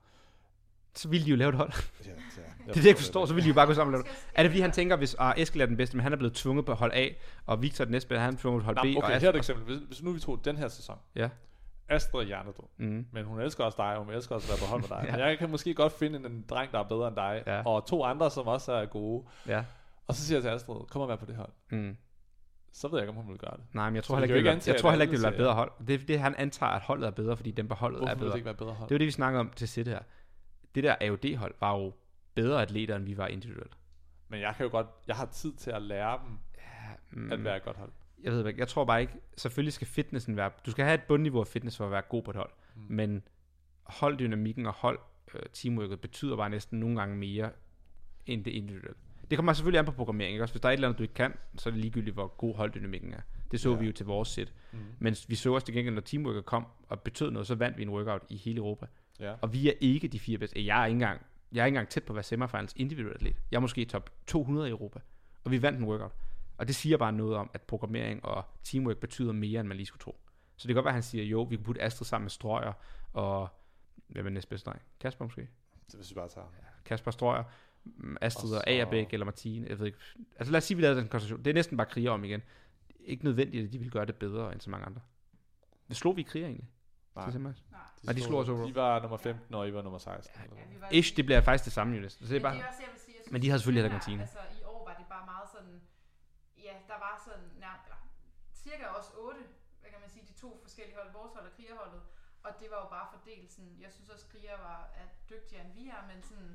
[0.95, 1.73] Så ville de jo lave et hold.
[2.07, 3.27] Ja, ja, Det er det, jeg ikke forstår.
[3.27, 4.14] Så ville de jo bare gå sammen og lave.
[4.35, 6.35] Er det fordi, han tænker, hvis uh, Eskild er den bedste, men han er blevet
[6.35, 7.09] tvunget på hold A,
[7.47, 9.21] og Victor er den næste, han er tvunget på hold B, Nå, og okay, Astrid-
[9.21, 9.64] her er et eksempel.
[9.64, 10.99] Hvis, hvis nu vi tog den her sæson.
[11.14, 11.29] Ja.
[11.89, 12.64] Astrid er hjernedød.
[12.76, 13.07] Mm.
[13.12, 15.05] Men hun elsker også dig, og hun elsker også at være på hold med dig.
[15.09, 15.11] Ja.
[15.16, 17.62] Men jeg kan måske godt finde en dreng, der er bedre end dig, Ja.
[17.66, 19.26] og to andre, som også er gode.
[19.47, 19.64] Ja.
[20.07, 21.51] Og så siger jeg til Astrid, kom og vær på det hold.
[21.70, 21.97] Mm.
[22.72, 23.64] Så ved jeg ikke, om hun vil gøre det.
[23.72, 25.55] Nej, men jeg tror heller ikke, ikke jeg tror heller ikke, det vil være bedre
[25.55, 25.72] hold.
[25.86, 28.20] Det det, han antager, at holdet er bedre, fordi dem på holdet Hvorfor er vil
[28.20, 28.36] det bedre.
[28.39, 28.89] ikke være bedre hold?
[28.89, 30.01] Det var det, vi snakkede om til City her.
[30.74, 31.93] Det der AOD-hold var jo
[32.34, 33.76] bedre atleter, end vi var individuelt.
[34.28, 36.39] Men jeg kan jo godt, jeg har tid til at lære dem
[37.11, 37.32] Mm.
[37.32, 37.91] at være et godt hold.
[38.25, 41.03] Jeg ved ikke, jeg tror bare ikke, selvfølgelig skal fitnessen være, du skal have et
[41.03, 42.83] bundniveau af fitness for at være god på et hold, Mm.
[42.89, 43.23] men
[43.85, 44.99] holddynamikken og hold
[45.35, 47.51] øh, teamworket betyder bare næsten nogle gange mere
[48.27, 48.97] end det individuelle.
[49.31, 50.45] Det kommer selvfølgelig an på programmering, ikke?
[50.45, 52.27] Også hvis der er et eller andet, du ikke kan, så er det ligegyldigt, hvor
[52.27, 53.21] god holddynamikken er.
[53.51, 53.77] Det så Ja.
[53.77, 54.53] vi jo til vores sæt.
[54.73, 54.79] Mm.
[54.99, 57.83] Men vi så også til gengæld, når teamworker kom og betød noget, så vandt vi
[57.83, 58.87] en workout i hele Europa.
[59.21, 59.35] Ja.
[59.41, 60.66] Og vi er ikke de fire bedste.
[60.66, 61.21] Jeg er ikke engang,
[61.53, 63.37] jeg er ikke engang tæt på at være semifinals individuelt atlet.
[63.51, 65.01] Jeg er måske top 200 i Europa.
[65.45, 66.12] Og vi vandt en workout.
[66.59, 69.86] Og det siger bare noget om, at programmering og teamwork betyder mere, end man lige
[69.86, 70.16] skulle tro.
[70.56, 72.30] Så det kan godt være, at han siger, jo, vi kan putte Astrid sammen med
[72.30, 72.72] Strøger
[73.12, 73.48] og...
[74.09, 74.82] Hvem er næstbedste dreng?
[75.00, 75.40] Kasper måske?
[75.86, 76.46] Det hvis vi bare tager.
[76.84, 77.44] Kasper Strøger,
[77.84, 79.98] mm, Astrid Og så- og Agerbæk eller Martine, jeg ved ikke.
[80.36, 81.44] Altså lad os sige, vi lavede den konstellation.
[81.44, 82.42] Det er næsten bare kriger om igen.
[83.00, 85.00] Ikke nødvendigt, at de vil gøre det bedre end så mange andre.
[85.88, 86.68] Det slog vi i kriger egentlig.
[87.16, 87.30] Nej.
[87.30, 87.40] til.
[87.40, 87.52] Nej.
[88.02, 88.66] Nej, de slog os over.
[88.66, 90.32] De var nummer 15, og I var nummer 16.
[90.36, 92.26] Ja, Ja, var Ish, det bliver faktisk det samme jo næsten.
[92.26, 92.72] Så det er Men bare...
[93.30, 94.20] Men de havde selvfølgelig heller kantine.
[94.22, 95.80] Altså, i år var det bare meget sådan,
[96.69, 98.03] ja, der var sådan nærmest, eller,
[98.64, 99.43] cirka også otte,
[99.81, 102.03] hvad kan man sige, de to forskellige hold, vores hold og krigerholdet,
[102.47, 105.73] og det var jo bare fordelt sådan, jeg synes også, kriger var er dygtigere end
[105.79, 106.53] vi er, men sådan,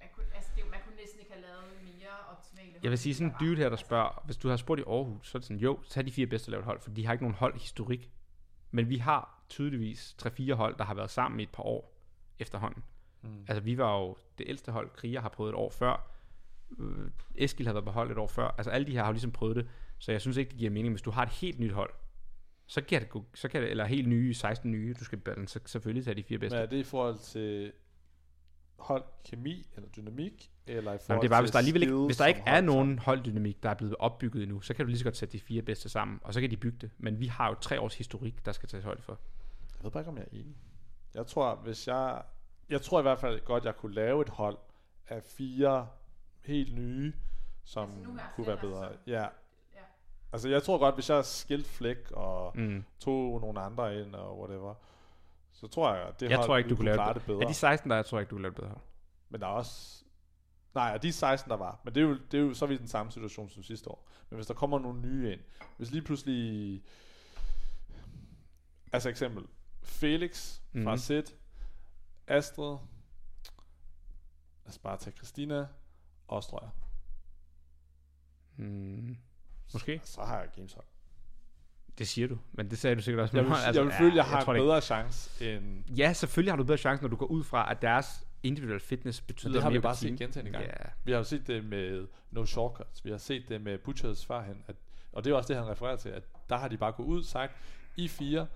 [0.00, 3.14] man kunne, altså, det, man kunne næsten ikke have lavet mere optimale Jeg vil sige,
[3.14, 5.40] sådan en dude her, der Altså, spørger, hvis du har spurgt i Aarhus, så er
[5.40, 8.10] det sådan, jo, tag de fire bedste lavet hold, for de har ikke nogen holdhistorik.
[8.70, 11.92] Men vi har tydeligvis 3-4 hold, der har været sammen i et par år
[12.38, 12.84] efterhånden.
[13.22, 13.40] Mm.
[13.48, 16.10] Altså, vi var jo det ældste hold, Kriger har prøvet et år før.
[16.78, 18.54] Øh, Eskil har været på hold et år før.
[18.58, 19.68] Altså, alle de her har jo ligesom prøvet det.
[19.98, 21.90] Så jeg synes ikke, det giver mening, hvis du har et helt nyt hold.
[22.66, 25.60] Så kan det, så kan det, eller helt nye, 16 nye, du skal balance, så
[25.66, 26.56] selvfølgelig tage de fire bedste.
[26.56, 27.72] Men er det i forhold til
[28.78, 31.82] hold kemi eller dynamik, eller i forhold Nå, men det er bare, hvis der alligevel
[31.82, 34.88] ikke, hvis der ikke er nogen holddynamik, der er blevet opbygget endnu, så kan du
[34.88, 36.90] lige så godt sætte de fire bedste sammen, og så kan de bygge det.
[36.98, 39.18] Men vi har jo tre års historik, der skal tages højde for.
[39.76, 40.56] Jeg ved bare ikke, om jeg er enig.
[41.14, 42.22] Jeg tror, hvis jeg...
[42.70, 44.58] Jeg tror i hvert fald godt, jeg kunne lave et hold
[45.08, 45.88] af fire
[46.44, 47.12] helt nye,
[47.64, 48.88] som Altså nu kunne være eller bedre.
[48.92, 49.20] som- Ja.
[49.22, 49.28] Ja.
[50.32, 52.84] Altså, jeg tror godt, hvis jeg skilte Flæk og Mm.
[53.00, 54.74] tog nogle andre ind og whatever,
[55.52, 57.40] så tror jeg, at det Jeg hold tror ikke, du kunne lave klare det bedre.
[57.40, 58.78] Af de 16, der er, jeg tror ikke, du kunne lave det bedre.
[59.28, 60.04] Men der er også...
[60.74, 61.80] Nej, de 16, der var.
[61.84, 63.62] Men det er, jo, det er jo så er vi i den samme situation som
[63.62, 64.08] sidste år.
[64.30, 65.40] Men hvis der kommer nogle nye ind.
[65.76, 66.82] Hvis lige pludselig...
[68.92, 69.44] Altså eksempel.
[69.82, 70.84] Felix mm.
[70.84, 70.98] fra Mhm.
[70.98, 71.34] Sit.
[72.26, 72.76] Astrid.
[74.64, 75.66] Lad os bare tage Christina.
[76.30, 76.70] Og Strøger.
[78.56, 79.16] Mm.
[79.72, 80.00] Måske.
[80.04, 80.84] Så har jeg gameshold.
[81.98, 83.36] Det siger du, men det sagde du sikkert også.
[83.36, 83.76] Jeg vil, med altså, mig.
[83.76, 85.84] jeg vil føle, at jeg har tror en bedre chance end...
[85.96, 89.20] Ja, selvfølgelig har du bedre chance, når du går ud fra, at deres individuelle fitness
[89.20, 90.68] betyder Men det har vi mere bare på set gentagende gange.
[90.68, 93.04] Ja, Vi har jo set det med No Shortcuts.
[93.04, 94.64] Vi har set det med Butchers førhen.
[94.68, 94.76] At,
[95.12, 96.08] og det er også det, han refererer til.
[96.08, 97.52] At der har de bare gået ud og sagt,
[97.96, 98.46] I fire,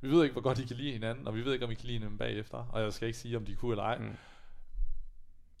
[0.00, 1.74] vi ved ikke, hvor godt I kan lide hinanden, og vi ved ikke, om I
[1.74, 2.58] kan lide hinanden bagefter.
[2.58, 3.98] Og jeg skal ikke sige, om de kunne eller ej.
[3.98, 4.16] Mm.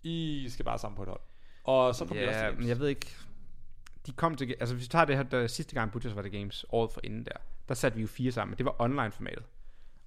[0.02, 1.20] I skal bare sammen på et hold.
[1.68, 3.16] Og så de også ja til men jeg ved ikke.
[4.06, 6.32] De kom til, altså hvis vi tager det her, der sidste gang Butchers var det
[6.32, 7.32] Games, året for inden der,
[7.68, 9.44] der satte vi jo fire sammen, det var online formatet.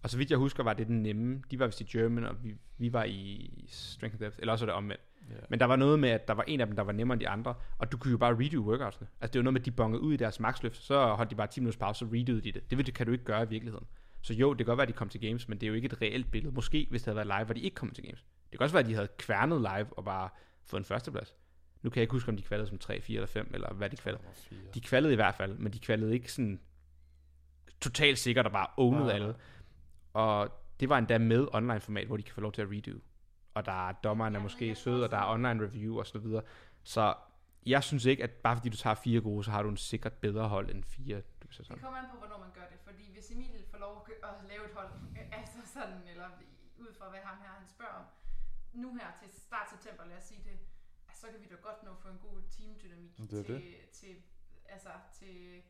[0.03, 1.41] Og så vidt jeg husker, var det den nemme.
[1.51, 4.65] De var vist i German, og vi, vi var i Strength and Depth, eller også
[4.65, 5.01] var det omvendt.
[5.29, 5.35] Ja.
[5.49, 7.19] Men der var noget med, at der var en af dem, der var nemmere end
[7.19, 9.07] de andre, og du kunne jo bare redo workoutsene.
[9.21, 11.35] Altså det var noget med, at de bongede ud i deres maxløft, så holdt de
[11.35, 12.71] bare 10 minutters pause, så redoede de det.
[12.71, 13.87] Det, det kan du ikke gøre i virkeligheden.
[14.21, 15.73] Så jo, det kan godt være, at de kom til games, men det er jo
[15.73, 16.53] ikke et reelt billede.
[16.53, 18.25] Måske, hvis det havde været live, var de ikke kommet til games.
[18.51, 20.29] Det kan også være, at de havde kværnet live og bare
[20.63, 21.35] fået en førsteplads.
[21.81, 23.89] Nu kan jeg ikke huske, om de kvalede som 3, 4 eller 5, eller hvad
[23.89, 24.23] de kvalede.
[24.73, 26.59] De kvalede i hvert fald, men de kvalede ikke sådan
[27.81, 29.35] totalt sikkert og bare ownede Nej, alle.
[30.13, 32.99] Og det var endda med online format, hvor de kan få lov til at redo.
[33.53, 36.05] Og der er dommeren er Ja, måske tror og der er sådan- online review og
[36.07, 36.43] så videre.
[36.83, 37.13] Så
[37.65, 40.13] jeg synes ikke, at bare fordi du tager fire gode, så har du en sikkert
[40.13, 41.17] bedre hold end fire.
[41.17, 41.79] Du kan Det sådan.
[41.81, 44.73] kommer an på, hvornår man gør det, fordi hvis Emil får lov at lave et
[44.79, 44.87] hold,
[45.19, 46.27] øh, altså sådan, eller
[46.83, 48.05] ud fra hvad ham her han spørger om,
[48.73, 50.55] nu her til start september, lad os sige det,
[51.13, 53.63] så kan vi da godt nå få en god teamdynamik Det er til, det.
[53.93, 54.15] til,
[54.69, 54.89] altså
[55.19, 55.61] til,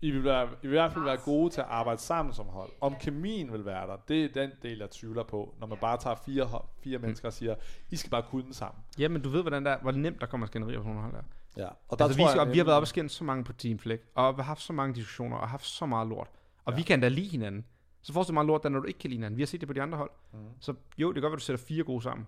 [0.00, 2.46] I vil, være, I vil i hvert fald være gode til at arbejde sammen som
[2.46, 2.70] hold.
[2.80, 2.98] Om Ja.
[2.98, 5.54] kemien vil være der, det er den del, jeg tvivler på.
[5.60, 5.80] Når man Ja.
[5.80, 7.54] bare tager fire, fire mennesker og siger,
[7.90, 8.82] I skal bare kunne sammen.
[8.98, 11.12] Ja, men du ved, hvordan der, er- hvor nemt der kommer skænderier på nogle hold
[11.12, 11.22] der.
[11.56, 11.68] Ja.
[11.88, 13.52] Og Altså, vi, tror jeg og vi har været op og skændt så mange på
[13.52, 16.28] Team Flæk, og vi har haft så mange diskussioner, og haft så meget lort.
[16.64, 16.76] Og ja.
[16.76, 17.64] vi kan da lide hinanden.
[18.02, 19.36] Så forestil dig meget lort, der når du ikke kan lide hinanden.
[19.36, 20.10] Vi har set det på de andre hold.
[20.32, 20.48] Mhm.
[20.60, 22.26] Så jo, det kan godt være, at du sætter fire gode sammen.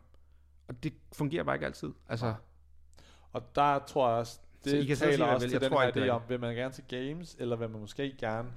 [0.68, 1.92] Og det fungerer bare ikke altid.
[2.08, 2.34] Altså.
[3.32, 5.50] Og der tror jeg også, det Så I kan taler I også vil.
[5.50, 8.14] til Jeg den her idé om, vil man gerne til games, eller vil man måske
[8.18, 8.48] gerne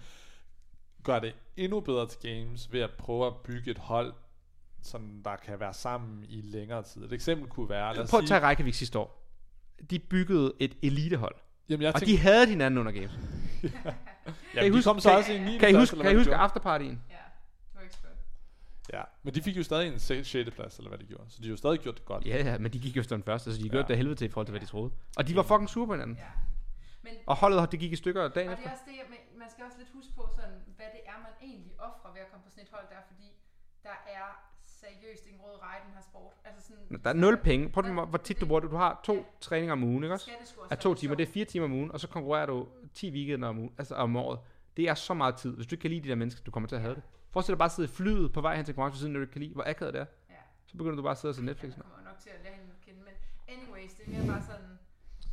[1.04, 4.14] gøre det endnu bedre til games, ved at prøve at bygge et hold,
[4.82, 7.04] sådan der kan være sammen i længere tid.
[7.04, 9.26] Et eksempel kunne være, lad os prøv at tage Reykjavik sidste år.
[9.90, 11.36] De byggede et elitehold.
[11.70, 13.12] jamen jeg Og tænker, de havde hinanden under games.
[14.56, 15.58] jamen, I de huske- kom så kan I- også i 9.
[15.58, 17.02] Kan I huske, kan I huske afterpartyen?
[17.10, 18.14] ja, det var ikke skønt.
[18.94, 20.36] Ja, men de fik jo stadig en 6.
[20.56, 21.24] plads, eller hvad de gjorde.
[21.30, 22.26] Så de har jo stadig gjort det godt.
[22.26, 23.84] Ja, ja, men de gik jo efter den første, så de gjorde Ja.
[23.88, 24.92] det af helvede til i forhold til, hvad de troede.
[25.18, 26.16] Og de var fucking sure på hinanden.
[26.18, 26.32] Ja.
[27.04, 28.70] Men, Og holdet, det gik i stykker dagen og det efter.
[28.70, 31.34] er også det, men man skal også lidt huske på, sådan, hvad det er, man
[31.50, 33.28] egentlig offrer ved at komme på sådan et hold der, fordi
[33.84, 34.28] Der er
[34.66, 36.34] seriøst en rød rej i den her sport.
[36.46, 37.70] Altså sådan, Der er nul penge.
[37.70, 38.72] Prøv at hvor tit du bruger det.
[38.72, 40.26] Du har to træninger om ugen, ikke også?
[40.26, 42.68] Det Er være to timer, det er fire timer om ugen, og så konkurrerer du
[42.94, 44.40] 10 weekender om, ugen, altså om året.
[44.78, 45.56] Det er så meget tid.
[45.56, 47.04] Hvis du ikke kan lide de der mennesker, du kommer til at have det.
[47.32, 49.42] Forestil dig bare at sidde i flyet på vej hen til konkurrence, siden du kan
[49.42, 50.06] lide, hvor akavet det er.
[50.30, 50.36] Ja.
[50.68, 51.76] Så begynder du bare at sidde og se Netflix.
[51.76, 53.14] Jeg kommer nok til at lære hende at kende, men
[53.58, 54.80] anyways, det er mere bare sådan,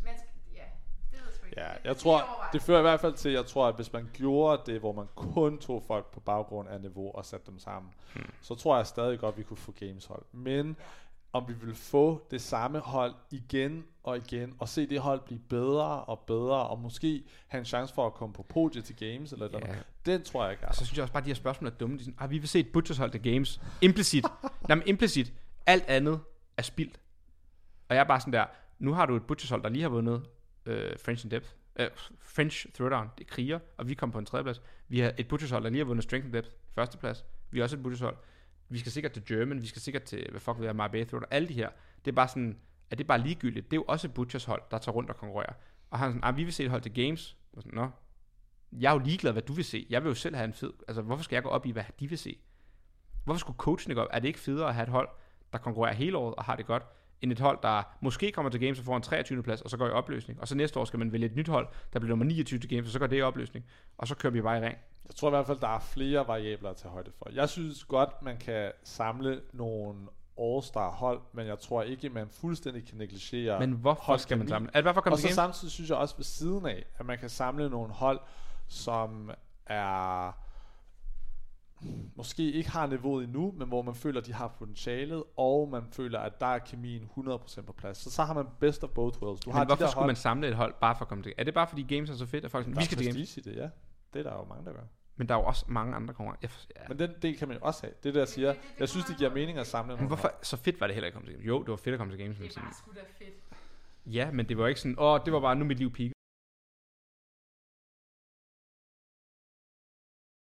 [0.04, 0.64] man skal, ja,
[1.12, 1.60] det ved jeg ikke.
[1.60, 2.20] Ja, jeg det tror,
[2.52, 5.06] det fører i hvert fald til, jeg tror, at hvis man gjorde det, hvor man
[5.16, 8.30] kun tog folk på baggrund af niveau og satte dem sammen, Hmm.
[8.40, 10.22] så tror jeg stadig godt, vi kunne få gameshold.
[10.32, 10.76] Men
[11.32, 15.40] om vi vil få det samme hold igen og igen, og se det hold blive
[15.40, 19.32] bedre og bedre, og måske have en chance for at komme på podiet til games,
[19.32, 19.58] eller Ja.
[19.58, 21.70] noget, den tror jeg ikke er så synes jeg også bare, at de her spørgsmål
[21.70, 21.96] er dumme.
[21.96, 23.60] De er sådan, ah, vi vil se et Butchers hold til games.
[23.82, 24.24] Implicit.
[24.68, 25.32] Nej, men implicit.
[25.66, 26.20] Alt andet
[26.56, 27.00] er spildt.
[27.88, 28.44] Og jeg er bare sådan der,
[28.78, 30.22] nu har du et Butchers hold, der lige har vundet
[30.66, 31.48] øh, French in Depth.
[31.76, 31.88] Øh,
[32.20, 34.62] French Throwdown, det er kriger, og vi kom på en tredjeplads.
[34.88, 37.24] Vi har et Butchers hold, der lige har vundet Strength in Depth, førsteplads.
[37.50, 38.16] Vi har også et Butchers hold.
[38.68, 41.28] Vi skal sikkert til German, vi skal sikkert til, hvad fuck ved jeg, Marbella Throwdown.
[41.30, 41.70] Alle de her,
[42.04, 42.58] det er bare sådan,
[42.90, 43.70] at det er bare ligegyldigt.
[43.70, 45.52] Det er jo også Butchers hold, der tager rundt og konkurrerer.
[45.90, 47.36] Og han er sådan, ah, vi vil se et hold til games.
[47.52, 47.88] Og sådan, Nå,
[48.72, 49.86] jeg er jo ligeglad, hvad du vil se.
[49.90, 50.72] Jeg vil jo selv have en fed...
[50.88, 52.38] Altså, hvorfor skal jeg gå op i, hvad de vil se?
[53.24, 54.08] Hvorfor skulle coachen ikke op?
[54.10, 55.08] Er det ikke federe at have et hold,
[55.52, 56.82] der konkurrerer hele året og har det godt,
[57.20, 59.42] end et hold, der måske kommer til games og får en 23.
[59.42, 60.40] plads, og så går i opløsning.
[60.40, 62.70] Og så næste år skal man vælge et nyt hold, der bliver nummer 29 til
[62.70, 63.64] games, og så går det i opløsning.
[63.98, 64.78] Og så kører vi bare i ring.
[65.08, 67.30] Jeg tror i hvert fald, der er flere variabler at tage højde for.
[67.32, 69.98] Jeg synes godt, man kan samle nogle
[70.40, 74.76] All-Star hold, men jeg tror ikke, man fuldstændig kan negligere Men hvorfor skal man samle?
[74.76, 77.28] At komme Og til så samtidig synes jeg også ved siden af, at man kan
[77.28, 78.20] samle nogle hold,
[78.68, 79.30] som
[79.66, 80.45] er
[82.16, 85.82] måske ikke har niveauet endnu, men hvor man føler, at de har potentialet, og man
[85.92, 87.98] føler, at der er kemien 100% på plads.
[87.98, 89.40] Så så har man best of both worlds.
[89.40, 91.08] Du har Men hvorfor de der skulle hold, man samle et hold bare for at
[91.08, 92.82] komme til Er det bare fordi games er så fedt, at folk sådan, der vi
[92.82, 93.34] er skal til games?
[93.44, 93.68] det, ja.
[94.14, 94.82] Det er der jo mange, der gør.
[95.16, 96.36] Men der er jo også mange andre for-
[96.76, 96.88] ja.
[96.88, 97.92] Men den del kan man jo også have.
[98.02, 98.54] Det er det, jeg siger.
[98.78, 101.16] Jeg synes, det giver mening at samle Men hvorfor, så fedt var det heller ikke
[101.16, 101.46] at komme til games.
[101.46, 103.34] Jo, det var fedt at komme til games, Det er bare sgu da fedt.
[104.06, 106.10] ja, men det var ikke sådan, åh, det var bare nu mit liv peak.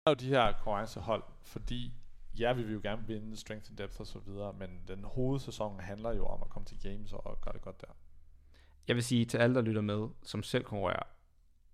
[0.07, 1.93] Jo de her konkurrencehold, fordi
[2.39, 5.79] ja, vi vil jo gerne vinde strength and depth og så videre, men den hovedsæson
[5.79, 7.87] handler jo om at komme til games og gøre det godt der.
[8.87, 11.03] Jeg vil sige til alle, der lytter med, som selv konkurrerer,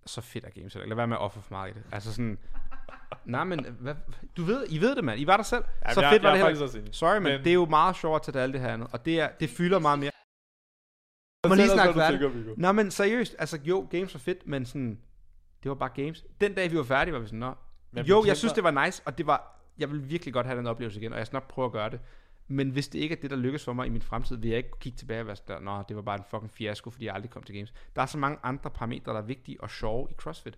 [0.05, 0.89] så fedt er games heller ikke.
[0.89, 1.83] Lad være med at offer for meget.
[1.91, 2.39] Altså sådan,
[3.25, 3.95] nej, men hvad,
[4.37, 5.19] du ved, I ved det, mand.
[5.19, 5.63] I var der selv.
[5.85, 6.91] Ja, så jeg, fedt var jeg det er heller.
[6.93, 8.89] Sorry, men, Men- det er jo meget til det alt det her andet.
[8.91, 10.11] Og det, er, det fylder meget mere.
[11.43, 12.57] Jeg må lige snakke færdigt.
[12.57, 15.01] Nå, men seriøst, altså jo, games var fedt, men sådan,
[15.63, 16.25] det var bare games.
[16.41, 17.53] Den dag, vi var færdige, var vi sådan, nå.
[17.95, 20.57] Men jo, jeg synes, det var nice, og det var, jeg vil virkelig godt have
[20.57, 21.99] den oplevelse igen, og jeg skal nok prøve at gøre det.
[22.47, 24.57] Men hvis det ikke er det, der lykkes for mig i min fremtid, vil jeg
[24.57, 27.15] ikke kigge tilbage og være sådan, nå, det var bare en fucking fiasko, fordi jeg
[27.15, 27.73] aldrig kom til games.
[27.95, 30.57] Der er så mange andre parametre, der er vigtige og sjove i CrossFit.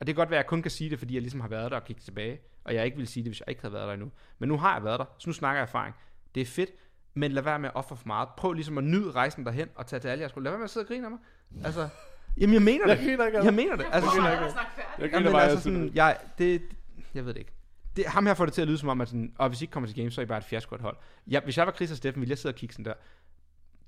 [0.00, 1.48] Og det kan godt være, at jeg kun kan sige det, fordi jeg ligesom har
[1.48, 3.74] været der og kigget tilbage, og jeg ikke ville sige det, hvis jeg ikke havde
[3.74, 4.10] været der endnu.
[4.38, 5.94] Men nu har jeg været der, så nu snakker jeg erfaring.
[6.34, 6.70] Det er fedt,
[7.14, 8.28] men lad være med at ofre for meget.
[8.36, 10.36] Prøv ligesom at nyde rejsen derhen og tage til alle jeres.
[10.36, 11.20] Lad være med at sidde og grine af mig.
[11.64, 11.88] Altså,
[12.36, 13.06] jamen jeg mener Jeg det.
[13.06, 13.84] griner ikke Jeg mener det.
[13.84, 14.98] Jeg Altså, sådan, at snakke færdigt.
[14.98, 16.62] Jeg griner bare, altså jeg sådan, jeg, det,
[17.14, 17.52] jeg ved det ikke.
[17.96, 19.64] Det, ham her får det til at lyde som om, at sådan, og hvis I
[19.64, 20.96] ikke kommer til games, så er I bare et fiasko et hold.
[21.26, 22.94] Jeg, hvis jeg var Chris og Steffen, ville jeg sidde og kigge sådan der.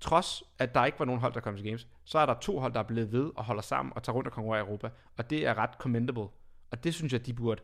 [0.01, 2.59] Trods at der ikke var nogen hold, der kom til games, så er der to
[2.61, 4.91] hold, der er blevet ved og holder sammen og tager rundt og konkurrerer i Europa.
[5.17, 6.27] Og det er ret commendable.
[6.71, 7.63] Og det synes jeg, de burde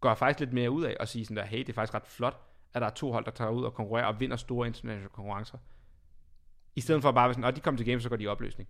[0.00, 2.06] gøre faktisk lidt mere ud af og sige sådan der, hey, det er faktisk ret
[2.06, 2.40] flot,
[2.74, 5.58] at der er to hold, der tager ud og konkurrerer og vinder store internationale konkurrencer.
[6.76, 8.22] I stedet for bare at være sådan, at de kommer til games, så går de
[8.24, 8.68] i opløsning.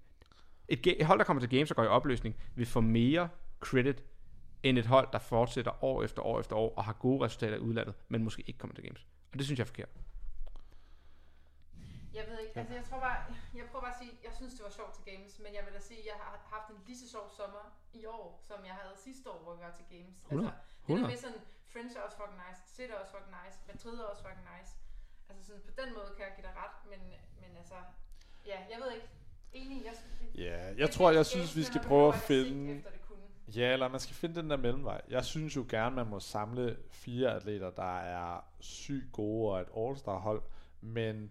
[0.69, 3.29] Et, et hold, der kommer til games og går i opløsning, vil få mere
[3.61, 4.05] credit
[4.63, 7.61] end et hold, der fortsætter år efter år efter år og har gode resultater i
[7.61, 9.07] udlandet, men måske ikke kommer til games.
[9.33, 9.89] Og det synes jeg er forkert.
[12.19, 13.19] Jeg ved ikke, altså jeg tror bare,
[13.59, 15.73] jeg prøver bare at sige, jeg synes det var sjovt til games, men jeg vil
[15.79, 17.65] da sige, at jeg har haft en lige så sjov sommer
[18.01, 20.17] i år, som jeg havde sidste år, hvor vi var til games.
[20.17, 20.49] 100.
[20.49, 21.11] Altså, det 100.
[21.13, 21.43] med sådan,
[21.73, 24.73] French er også fucking nice, Sit er også fucking nice, Madrid er også fucking nice.
[25.29, 27.01] Altså sådan, på den måde kan jeg give dig ret, men,
[27.43, 27.79] men altså,
[28.51, 29.09] ja, jeg ved ikke.
[29.55, 32.75] Enig, jeg synes, det, Ja, jeg tror, jeg synes, vi skal prøve at finde...
[32.77, 33.19] Efter det kunne.
[33.57, 35.01] Ja, eller man skal finde den der mellemvej.
[35.11, 39.69] Jeg synes jo gerne, man må samle fire atleter, der er sygt gode og et
[39.77, 40.43] all-star hold,
[40.81, 41.31] men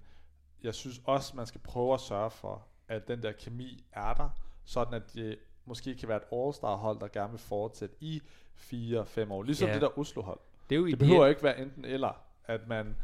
[0.63, 4.29] jeg synes også, man skal prøve at sørge for, at den der kemi er der,
[4.65, 8.21] sådan at det måske kan være et all-star hold, der gerne vil fortsætte i
[8.57, 9.43] 4-5 år.
[9.43, 9.73] Ligesom Ja.
[9.73, 10.39] det der Oslo-hold.
[10.69, 12.95] Det er jo Det behøver ikke være enten eller, at man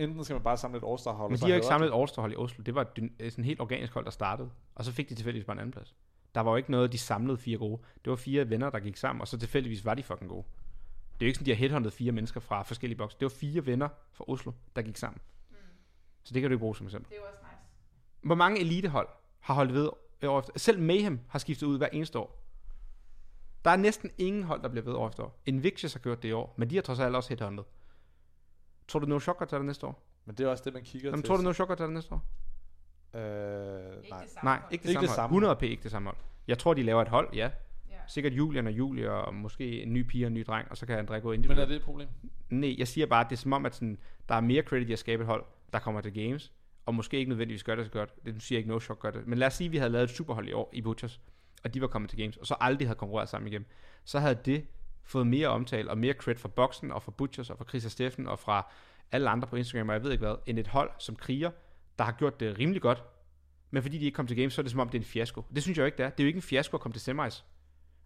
[0.00, 1.92] enten skal man bare samle et all-star hold, Men de har jo ikke samlet et
[2.02, 2.62] All-Star hold i Oslo.
[2.62, 4.50] Det var et, dyn- sådan et helt organisk hold, der startede.
[4.74, 5.94] Og så fik de tilfældigvis bare en anden plads.
[6.34, 7.82] Der var jo ikke noget, de samlede fire gode.
[8.04, 10.44] Det var fire venner, der gik sammen, og så tilfældigvis var de fucking gode.
[11.14, 13.16] Det er jo ikke sådan, de har headhunted fire mennesker fra forskellige bokse.
[13.20, 15.20] Det var fire venner fra Oslo, der gik sammen.
[15.50, 15.56] Mm,
[16.22, 17.10] Så det kan du ikke bruge som eksempel.
[17.10, 18.26] det er jo også nice.
[18.26, 19.08] Hvor mange elitehold
[19.40, 19.90] har holdt ved
[20.28, 20.52] år efter?
[20.56, 22.36] Selv Mayhem har skiftet ud hver eneste år.
[23.64, 25.40] Der er næsten ingen hold, der bliver ved år efter år.
[25.46, 27.64] Invictus har gjort det i år, men de har trods alt også headhunted.
[28.90, 30.02] Tror du, no shot tager det næste år?
[30.24, 31.28] Men det er også det, man kigger Jamen, til.
[31.28, 32.24] tror du, no shot tager det næste år?
[33.14, 33.20] Øh,
[33.96, 34.20] Ikke nej.
[34.22, 35.16] det samme Nej, ikke det, Ikke samme, det hold.
[35.16, 36.16] samme 100 p ikke det samme hold.
[36.48, 37.50] Jeg tror, de laver et hold, ja.
[37.90, 37.94] Ja.
[38.08, 40.86] Sikkert Julian og Julie, og måske en ny pige og en ny dreng, og så
[40.86, 41.60] kan André gå Men individuelt.
[41.60, 42.08] er det et problem?
[42.50, 44.88] Nej, jeg siger bare, at det er som om, at sådan, der er mere credit
[44.88, 46.52] i at skabe et hold, der kommer til games,
[46.86, 48.24] og måske ikke nødvendigvis gør det så godt.
[48.24, 49.26] Det siger jeg ikke, no shot gør det.
[49.26, 51.20] Men lad os sige, at vi havde lavet et superhold i år i Butchers,
[51.64, 53.64] og de var kommet til games, og så aldrig havde konkurreret sammen igen.
[54.04, 54.64] Så havde det
[55.04, 57.90] fået mere omtale og mere cred fra Boxen og fra Butchers og fra Chris og
[57.90, 58.72] Steffen og fra
[59.12, 61.50] alle andre på Instagram, og jeg ved ikke hvad, end et hold som kriger,
[61.98, 63.04] der har gjort det rimelig godt.
[63.70, 65.04] Men fordi de ikke kom til games, så er det som om, det er en
[65.04, 65.44] fiasko.
[65.54, 66.10] Det synes jeg jo ikke, det er.
[66.10, 67.44] Det er jo ikke en fiasko at komme til semis.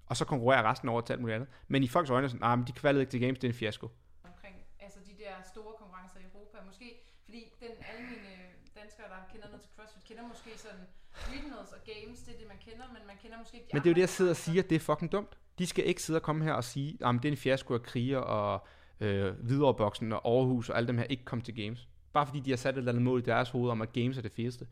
[0.07, 1.49] Og så konkurrerer resten over til alt muligt andet.
[1.69, 3.53] Men i folks øjne er sådan, nah, men de kvalede ikke til games, det er
[3.53, 3.87] en fiasko.
[4.25, 6.57] omkring altså de der store konkurrencer i Europa.
[6.67, 6.89] Måske
[7.25, 8.43] fordi den almindelige
[8.81, 10.85] danskere, der kender noget til CrossFit, kender måske sådan
[11.15, 13.83] regionals og games, det er det, man kender, men man kender måske ikke de Men
[13.83, 15.39] det er jo det, jeg sidder og siger, det er fucking dumt.
[15.59, 17.83] De skal ikke sidde og komme her og sige, at det er en fiasko af
[17.83, 18.67] kriger og
[19.01, 21.89] øh, Hvidovreboksen og Aarhus og alle dem her ikke kom til games.
[22.13, 24.19] Bare fordi de har sat et eller andet mål i deres hoved om, at games
[24.19, 24.67] er det fedeste.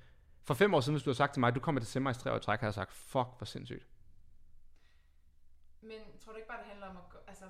[0.45, 2.16] For fem år siden, hvis du havde sagt til mig, at du kommer til semis
[2.18, 3.86] tre år i træk, havde jeg sagt, fuck, hvor sindssygt.
[5.82, 5.90] Men
[6.24, 7.45] tror du ikke bare, det handler om at altså,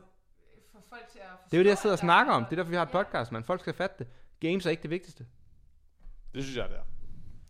[0.72, 2.36] få folk til at forstå, Det er jo det, jeg sidder og at snakker er-
[2.36, 2.45] om.
[2.45, 3.03] Det er derfor, vi har et Ja.
[3.03, 3.45] podcast, man.
[3.45, 4.09] Folk skal fatte det.
[4.40, 5.26] Games er ikke det vigtigste.
[6.34, 6.82] Det synes jeg, det er.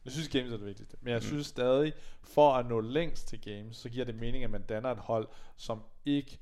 [0.05, 0.97] Jeg synes, games er det vigtigste.
[1.01, 1.23] Men jeg Mm.
[1.27, 1.93] synes stadig,
[2.23, 5.29] for at nå længst til games, så giver det mening, at man danner et hold,
[5.57, 6.39] som ikke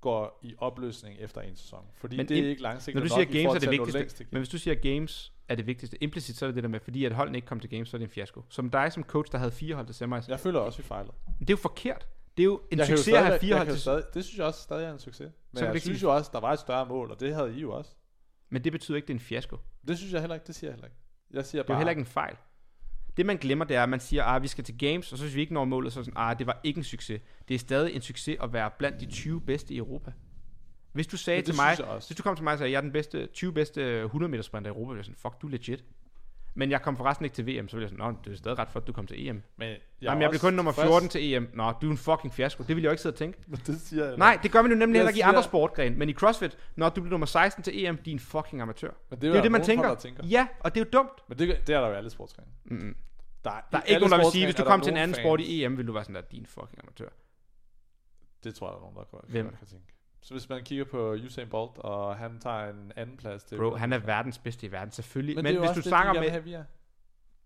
[0.00, 1.84] går i opløsning efter en sæson.
[1.94, 4.26] Fordi Men det er ikke langsigtet Når du nok siger i games er det vigtigste,
[4.30, 6.80] men hvis du siger games er det vigtigste, implicit så er det det der med,
[6.80, 8.42] fordi at holdene ikke kom til games, så er det en fiasko.
[8.48, 10.28] Som dig som coach, der havde fire hold til semis.
[10.28, 11.12] Jeg føler også, vi fejlede.
[11.40, 12.08] Det er jo forkert.
[12.36, 14.38] Det er jo en jeg succes at have stadig- fire hold til stadig, Det synes
[14.38, 15.32] jeg også stadig er en succes.
[15.52, 17.60] Men du jeg synes jo også, der var et større mål, og det havde I
[17.60, 17.90] jo også.
[18.50, 19.56] Men det betyder ikke, det er en fiasko.
[19.88, 20.96] Det synes jeg heller ikke, det siger jeg heller ikke.
[21.30, 22.36] Jeg siger Det er jo bare, heller ikke en fejl.
[23.16, 25.24] Det man glemmer, det er, at man siger, at vi skal til games, og så
[25.24, 27.20] hvis vi ikke når målet, så er det sådan, ah, det var ikke en succes.
[27.48, 30.12] Det er stadig en succes at være blandt de 20 bedste i Europa.
[30.92, 31.76] Hvis du sagde det til mig,
[32.08, 34.30] hvis du kom til mig og sagde, at jeg er den bedste, 20 bedste 100
[34.30, 35.84] meter sprinter i Europa, ville jeg sådan, fuck, du er legit.
[36.58, 38.58] Men jeg kom forresten ikke til VM, så ville jeg sådan, nå, det er stadig
[38.58, 39.42] ret for, at du kom til EM.
[39.56, 41.48] Men jeg, Jamen, jeg blev kun nummer 14 til EM.
[41.54, 42.62] Nå, du er en fucking fiasko.
[42.68, 43.38] Det vil jeg jo ikke sidde og tænke.
[43.66, 45.96] Det siger jeg Nej, det gør man jo nemlig heller ikke i siger- andre sportgrene.
[45.96, 48.90] Men i CrossFit, når du bliver nummer 16 til EM, din fucking amatør.
[49.10, 49.94] Men Det er jo det, man tænker.
[49.94, 50.26] Tænker.
[50.26, 51.28] Ja, og det er jo dumt.
[51.28, 52.48] Men det, det er der jo i alle sportsgrene.
[52.64, 52.94] Mm-mm.
[53.46, 54.96] Der er, Der er ikke nogen, der vil sige, hvis du er kom til en
[54.96, 55.22] anden fans.
[55.24, 57.08] sport i EM, vil du være sådan der, din fucking amatør.
[58.44, 59.56] Det tror jeg, der er nogen, der kan, Hvem?
[59.58, 59.86] kan tænke.
[60.20, 63.56] Så hvis man kigger på Usain Bolt, og han tager en anden plads til...
[63.56, 65.34] Bro, han er verdens bedste i verden, selvfølgelig.
[65.36, 66.30] Men, Men, det er jo hvis også du det, snakker de med...
[66.30, 66.64] have, vi er.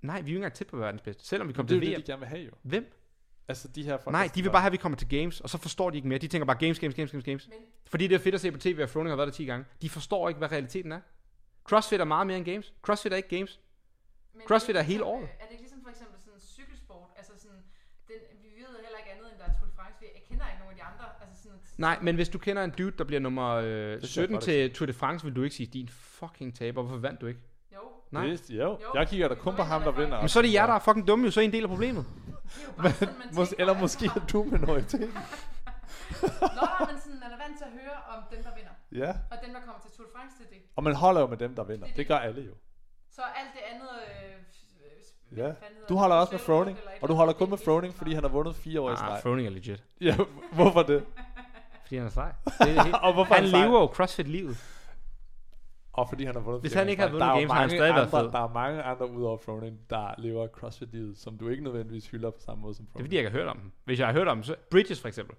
[0.02, 1.76] Nej, vi er jo ikke engang tæt på verdens bedste, selvom vi Men kommer det
[1.76, 1.96] er til jo VM.
[2.00, 2.50] det, de gerne vil have jo.
[2.62, 2.92] Hvem?
[3.48, 5.50] Altså de her folk, Nej, de vil bare have, at vi kommer til games, og
[5.50, 6.18] så forstår de ikke mere.
[6.18, 7.48] De tænker bare games, games, games, games, games.
[7.48, 9.44] Men Fordi det er fedt at se på tv, og Froning har været der 10
[9.44, 9.64] gange.
[9.82, 11.00] De forstår ikke, hvad realiteten er.
[11.68, 12.74] CrossFit er meget mere end games.
[12.82, 13.60] CrossFit er ikke games.
[14.34, 15.24] Men CrossFit det er hele året.
[15.40, 17.08] Er det ikke ligesom for eksempel sådan en cykelsport?
[17.16, 17.62] Altså sådan,
[18.08, 19.96] den, vi ved heller ikke andet, end der er Tour de France.
[20.00, 21.06] Vi jeg kender ikke nogen af de andre.
[21.22, 23.98] Altså sådan, at- Nej, men hvis du kender en dude, der bliver nummer øh, jeg
[24.02, 26.82] 17 godt til Tour de France, vil du ikke sige, din fucking taber.
[26.82, 27.40] Hvorfor vandt du ikke?
[27.74, 27.78] Jo,
[28.10, 28.26] Nej.
[28.26, 28.62] Det, jo.
[28.62, 28.78] Jo.
[28.94, 30.20] Jeg kigger da kun på ham, der vinder.
[30.20, 31.30] Men så er det jer, der er fucking dumme, jo.
[31.30, 32.04] Så er I en del af problemet.
[32.26, 35.00] det er jo bare sådan, man Mås- eller måske er du minoritet.
[36.20, 36.28] Nå,
[36.62, 39.04] nej, men sådan, man er vant til at høre om dem, der vinder.
[39.06, 39.10] ja.
[39.30, 40.62] Og dem, der kommer til Tour de France, det er det.
[40.76, 41.86] Og man holder jo med dem, der vinder.
[41.86, 42.06] Det Det det.
[42.08, 42.52] gør alle jo.
[43.10, 43.88] Så alt det andet...
[44.06, 44.36] Øh,
[45.36, 45.52] Ja.
[45.88, 46.78] Du holder også med Froning.
[47.02, 49.20] Og du holder kun med Froning, fordi han har vundet fire år i Ah, streg.
[49.22, 49.84] Froning er legit.
[50.00, 50.16] Ja,
[50.52, 51.04] hvorfor det?
[51.90, 52.32] Fordi han er sej.
[52.60, 52.96] Det er helt...
[53.02, 53.60] Og hvorfor han sej?
[53.60, 54.56] lever jo CrossFit-livet.
[55.92, 57.12] Og fordi han har vundet Hvis han ikke gange.
[57.12, 58.32] vundet games, havde han stadig været andre- fed.
[58.32, 62.40] Der er mange andre udover Froning, der lever CrossFit-livet, som du ikke nødvendigvis hylder på
[62.40, 63.06] samme måde som Det er Froning.
[63.06, 63.72] fordi, jeg ikke har hørt om dem.
[63.84, 64.56] Hvis jeg har hørt om dem, så...
[64.70, 65.36] Bridges for eksempel.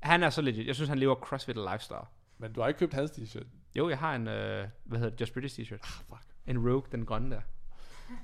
[0.00, 0.66] Han er så legit.
[0.66, 1.98] Jeg synes, han lever CrossFit lifestyle.
[2.38, 3.46] Men du har ikke købt hans t-shirt.
[3.74, 5.74] Jo, jeg har en, øh, hvad hedder det, Just British t-shirt.
[5.82, 6.26] Ah, fuck.
[6.46, 7.40] En Rogue, den grønne der.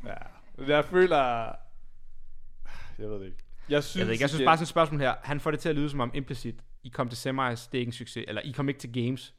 [0.07, 0.67] Ja.
[0.75, 1.53] Jeg føler...
[2.99, 3.45] Jeg ved det ikke.
[3.71, 5.15] Jeg synes, Jeg ved ikke, jeg synes bare sådan et spørgsmål her.
[5.23, 7.81] Han får det til at lyde som om implicit, I kom til semis, det er
[7.81, 8.25] ikke en succes.
[8.29, 9.35] Eller I kom ikke til games,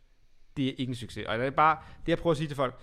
[0.58, 1.26] det er ikke en succes.
[1.28, 2.82] Og det er bare, det jeg prøver at sige til folk,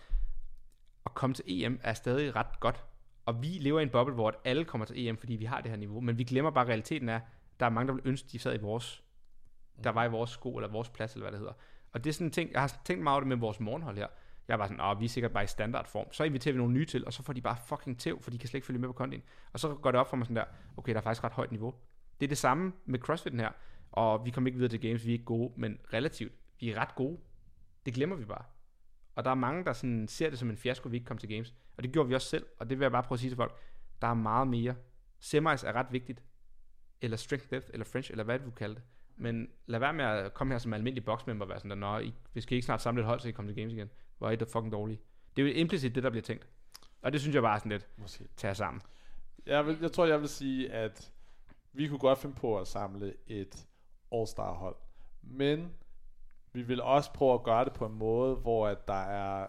[1.06, 2.84] at komme til EM er stadig ret godt.
[3.26, 5.70] Og vi lever i en boble, hvor alle kommer til EM, fordi vi har det
[5.70, 6.00] her niveau.
[6.00, 7.20] Men vi glemmer bare, at realiteten er,
[7.60, 9.02] der er mange, der vil ønske, de sad i vores,
[9.84, 11.52] der var i vores sko, eller vores plads, eller hvad det hedder.
[11.92, 13.96] Og det er sådan en ting, jeg har tænkt meget over det med vores morgenhold
[13.96, 14.06] her.
[14.48, 16.12] Jeg var sådan, åh, vi er sikkert bare i standardform.
[16.12, 18.38] Så inviterer vi nogle nye til, og så får de bare fucking tæv, for de
[18.38, 19.22] kan slet ikke følge med på kondien.
[19.52, 20.44] Og så går det op for mig sådan der,
[20.76, 21.74] okay, der er faktisk ret højt niveau.
[22.20, 23.50] Det er det samme med CrossFit'en her.
[23.92, 26.80] Og vi kommer ikke videre til games, vi er ikke gode, men relativt, vi er
[26.80, 27.18] ret gode.
[27.86, 28.44] Det glemmer vi bare.
[29.14, 31.28] Og der er mange, der sådan ser det som en fiasko, vi ikke kom til
[31.28, 31.54] games.
[31.76, 33.36] Og det gjorde vi også selv, og det vil jeg bare prøve at sige til
[33.36, 33.60] folk.
[34.02, 34.74] Der er meget mere.
[35.20, 36.22] Semis er ret vigtigt.
[37.00, 38.84] Eller strength depth, eller French, eller hvad du kalder det.
[39.16, 41.98] Men lad være med at komme her som almindelig boxmember og være sådan der, Nå,
[41.98, 43.90] I, hvis I ikke snart samle et hold, så I kommer til games igen.
[44.18, 45.00] Hvor er I da fucking dårlige.
[45.36, 46.48] Det er jo implicit det, der bliver tænkt.
[47.02, 48.28] Og det synes jeg bare er sådan lidt, Måske.
[48.36, 48.82] tage sammen.
[49.46, 51.12] Jeg, vil, jeg tror, jeg vil sige, at
[51.72, 53.66] vi kunne godt finde på at samle et
[54.14, 54.76] All-Star hold.
[55.22, 55.72] Men
[56.52, 59.46] vi vil også prøve at gøre det på en måde, hvor at der er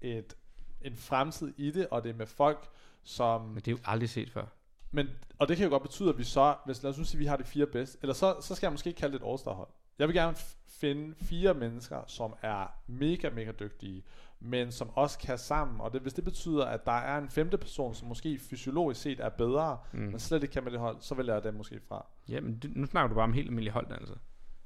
[0.00, 0.36] et,
[0.80, 2.68] en fremtid i det, og det er med folk,
[3.02, 3.42] som...
[3.42, 4.46] Men det er jo aldrig set før.
[4.90, 5.08] Men,
[5.38, 7.20] og det kan jo godt betyde, at vi så, hvis lad os nu sige, at
[7.20, 9.54] vi har de fire bedste, eller så, så skal jeg måske kalde det et all
[9.56, 9.68] hold.
[9.98, 10.36] Jeg vil gerne
[10.68, 14.04] finde fire mennesker, som er mega, mega dygtige,
[14.40, 15.80] men som også kan sammen.
[15.80, 19.20] Og det, hvis det betyder, at der er en femte person, som måske fysiologisk set
[19.20, 19.98] er bedre, mm.
[19.98, 22.06] men slet ikke kan med det hold, så vælger jeg dem måske fra.
[22.28, 24.14] Ja, men det, nu snakker du bare om helt almindelig holddannelse.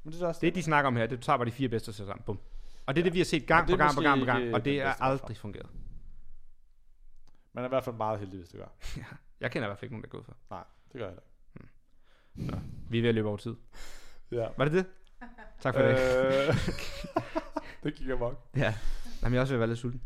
[0.02, 1.92] Men det er også Det, de snakker om her, det tager bare de fire bedste
[1.92, 2.24] sætter sammen.
[2.24, 2.38] Bum.
[2.86, 4.26] Og det er det, vi har set gang Men på det gang på gang på
[4.26, 5.70] gang, og det den er aldrig fungeret.
[7.52, 8.68] Man er i hvert fald meget heldig, hvis det gør.
[9.40, 10.36] Jeg kender i hvert fald ikke nogen, der er gået for.
[10.50, 12.58] Nej, det gør jeg ikke.
[12.90, 13.54] Vi er ved at løbe over tid.
[14.30, 14.48] Ja.
[14.56, 14.86] Var det det?
[15.62, 15.88] Tak for øh.
[15.88, 16.54] det.
[17.82, 18.48] Det gik amok.
[18.56, 18.74] Ja.
[19.22, 20.02] Jamen, jeg er også ved at være lidt sulten.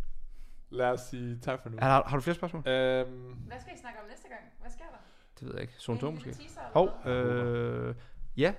[0.71, 1.77] Lad os sige tak for nu.
[1.81, 2.69] Har, har du flere spørgsmål?
[2.69, 4.41] Øhm, Hvad skal I snakke om næste gang?
[4.61, 4.99] Hvad sker der?
[5.41, 5.75] Det ved jeg ikke.
[5.79, 6.37] Zone 2 En måske?
[6.73, 7.95] Hov, øh,
[8.37, 8.55] ja.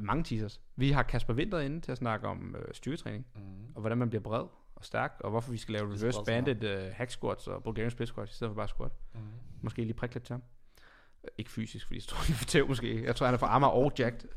[0.00, 0.60] Mange teasers.
[0.76, 3.40] Vi har Kasper Winter inde til at snakke om øh, styrketræning, mm.
[3.74, 4.44] og hvordan man bliver bred
[4.74, 7.90] og stærk, og hvorfor vi skal lave er reverse banded øh, hack squats og Bulgarian
[7.90, 8.92] split squats, i stedet for bare squat.
[9.14, 9.20] Mm.
[9.62, 10.42] Måske lige prikke lidt til ham.
[11.38, 13.04] Ikke fysisk, fordi jeg tror, han er for tæv måske.
[13.04, 14.28] Jeg tror, han er fra Amager og jacked.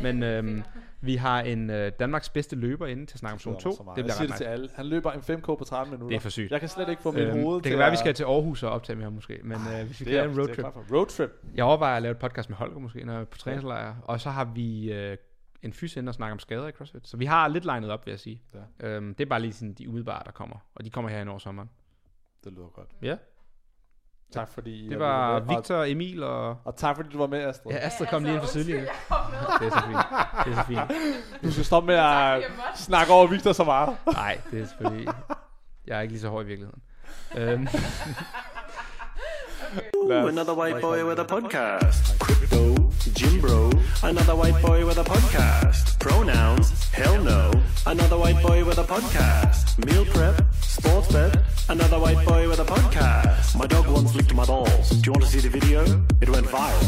[0.00, 0.62] Men øhm,
[1.00, 3.70] vi har en øh, Danmarks bedste løber inde til at snakke om zone 2.
[3.70, 4.48] Det jeg bliver siger ret det til nice.
[4.48, 4.68] alle.
[4.74, 6.08] Han løber en 5K på 30 minutter.
[6.08, 6.50] Det er for sygt.
[6.50, 8.24] Jeg kan slet ikke få mit Øhm, hoved det kan være, at vi skal til
[8.24, 9.40] Aarhus og optage med ham måske.
[9.44, 10.64] Men øh, hvis vi er, lave en roadtrip.
[10.92, 11.30] Roadtrip.
[11.54, 13.94] Jeg overvejer at lave et podcast med Holger måske, når jeg er på træningslejr.
[14.02, 15.16] Og så har vi øh,
[15.62, 17.08] en fys inde og snakke om skader i CrossFit.
[17.08, 18.42] Så vi har lidt legnet op, vil jeg sige.
[18.80, 18.88] Ja.
[18.88, 20.56] Øhm, det er bare lige sådan de umiddelbare, der kommer.
[20.74, 21.70] Og de kommer her ind over sommeren.
[22.44, 22.88] Det lyder godt.
[23.02, 23.16] Ja.
[24.34, 25.56] Tak fordi Det var med.
[25.56, 26.56] Victor, Emil og...
[26.64, 27.72] Og tak fordi du var med, Astrid.
[27.72, 28.86] Ja, Astrid kom lige ind for med.
[29.60, 29.98] Det er så fint.
[30.44, 30.80] Det er så fint.
[31.42, 32.42] Du skal stoppe med at
[32.76, 33.96] snakke over Victor så meget.
[34.12, 35.08] Nej, det er selvfølgelig...
[35.86, 36.82] Jeg er ikke lige så hård i virkeligheden.
[37.36, 37.68] Øhm,
[39.96, 42.18] Ooh, another white boy with a podcast.
[42.18, 42.62] Crypto,
[43.18, 43.70] Jim Bro,
[44.08, 45.95] another white boy with a podcast.
[46.06, 47.50] Pronouns, hell no,
[47.84, 49.76] another white boy with a podcast.
[49.84, 53.58] Meal prep, sports bet, another white boy with a podcast.
[53.58, 54.90] My dog once licked my balls.
[54.90, 55.82] Do you want to see the video?
[56.20, 56.86] It went viral.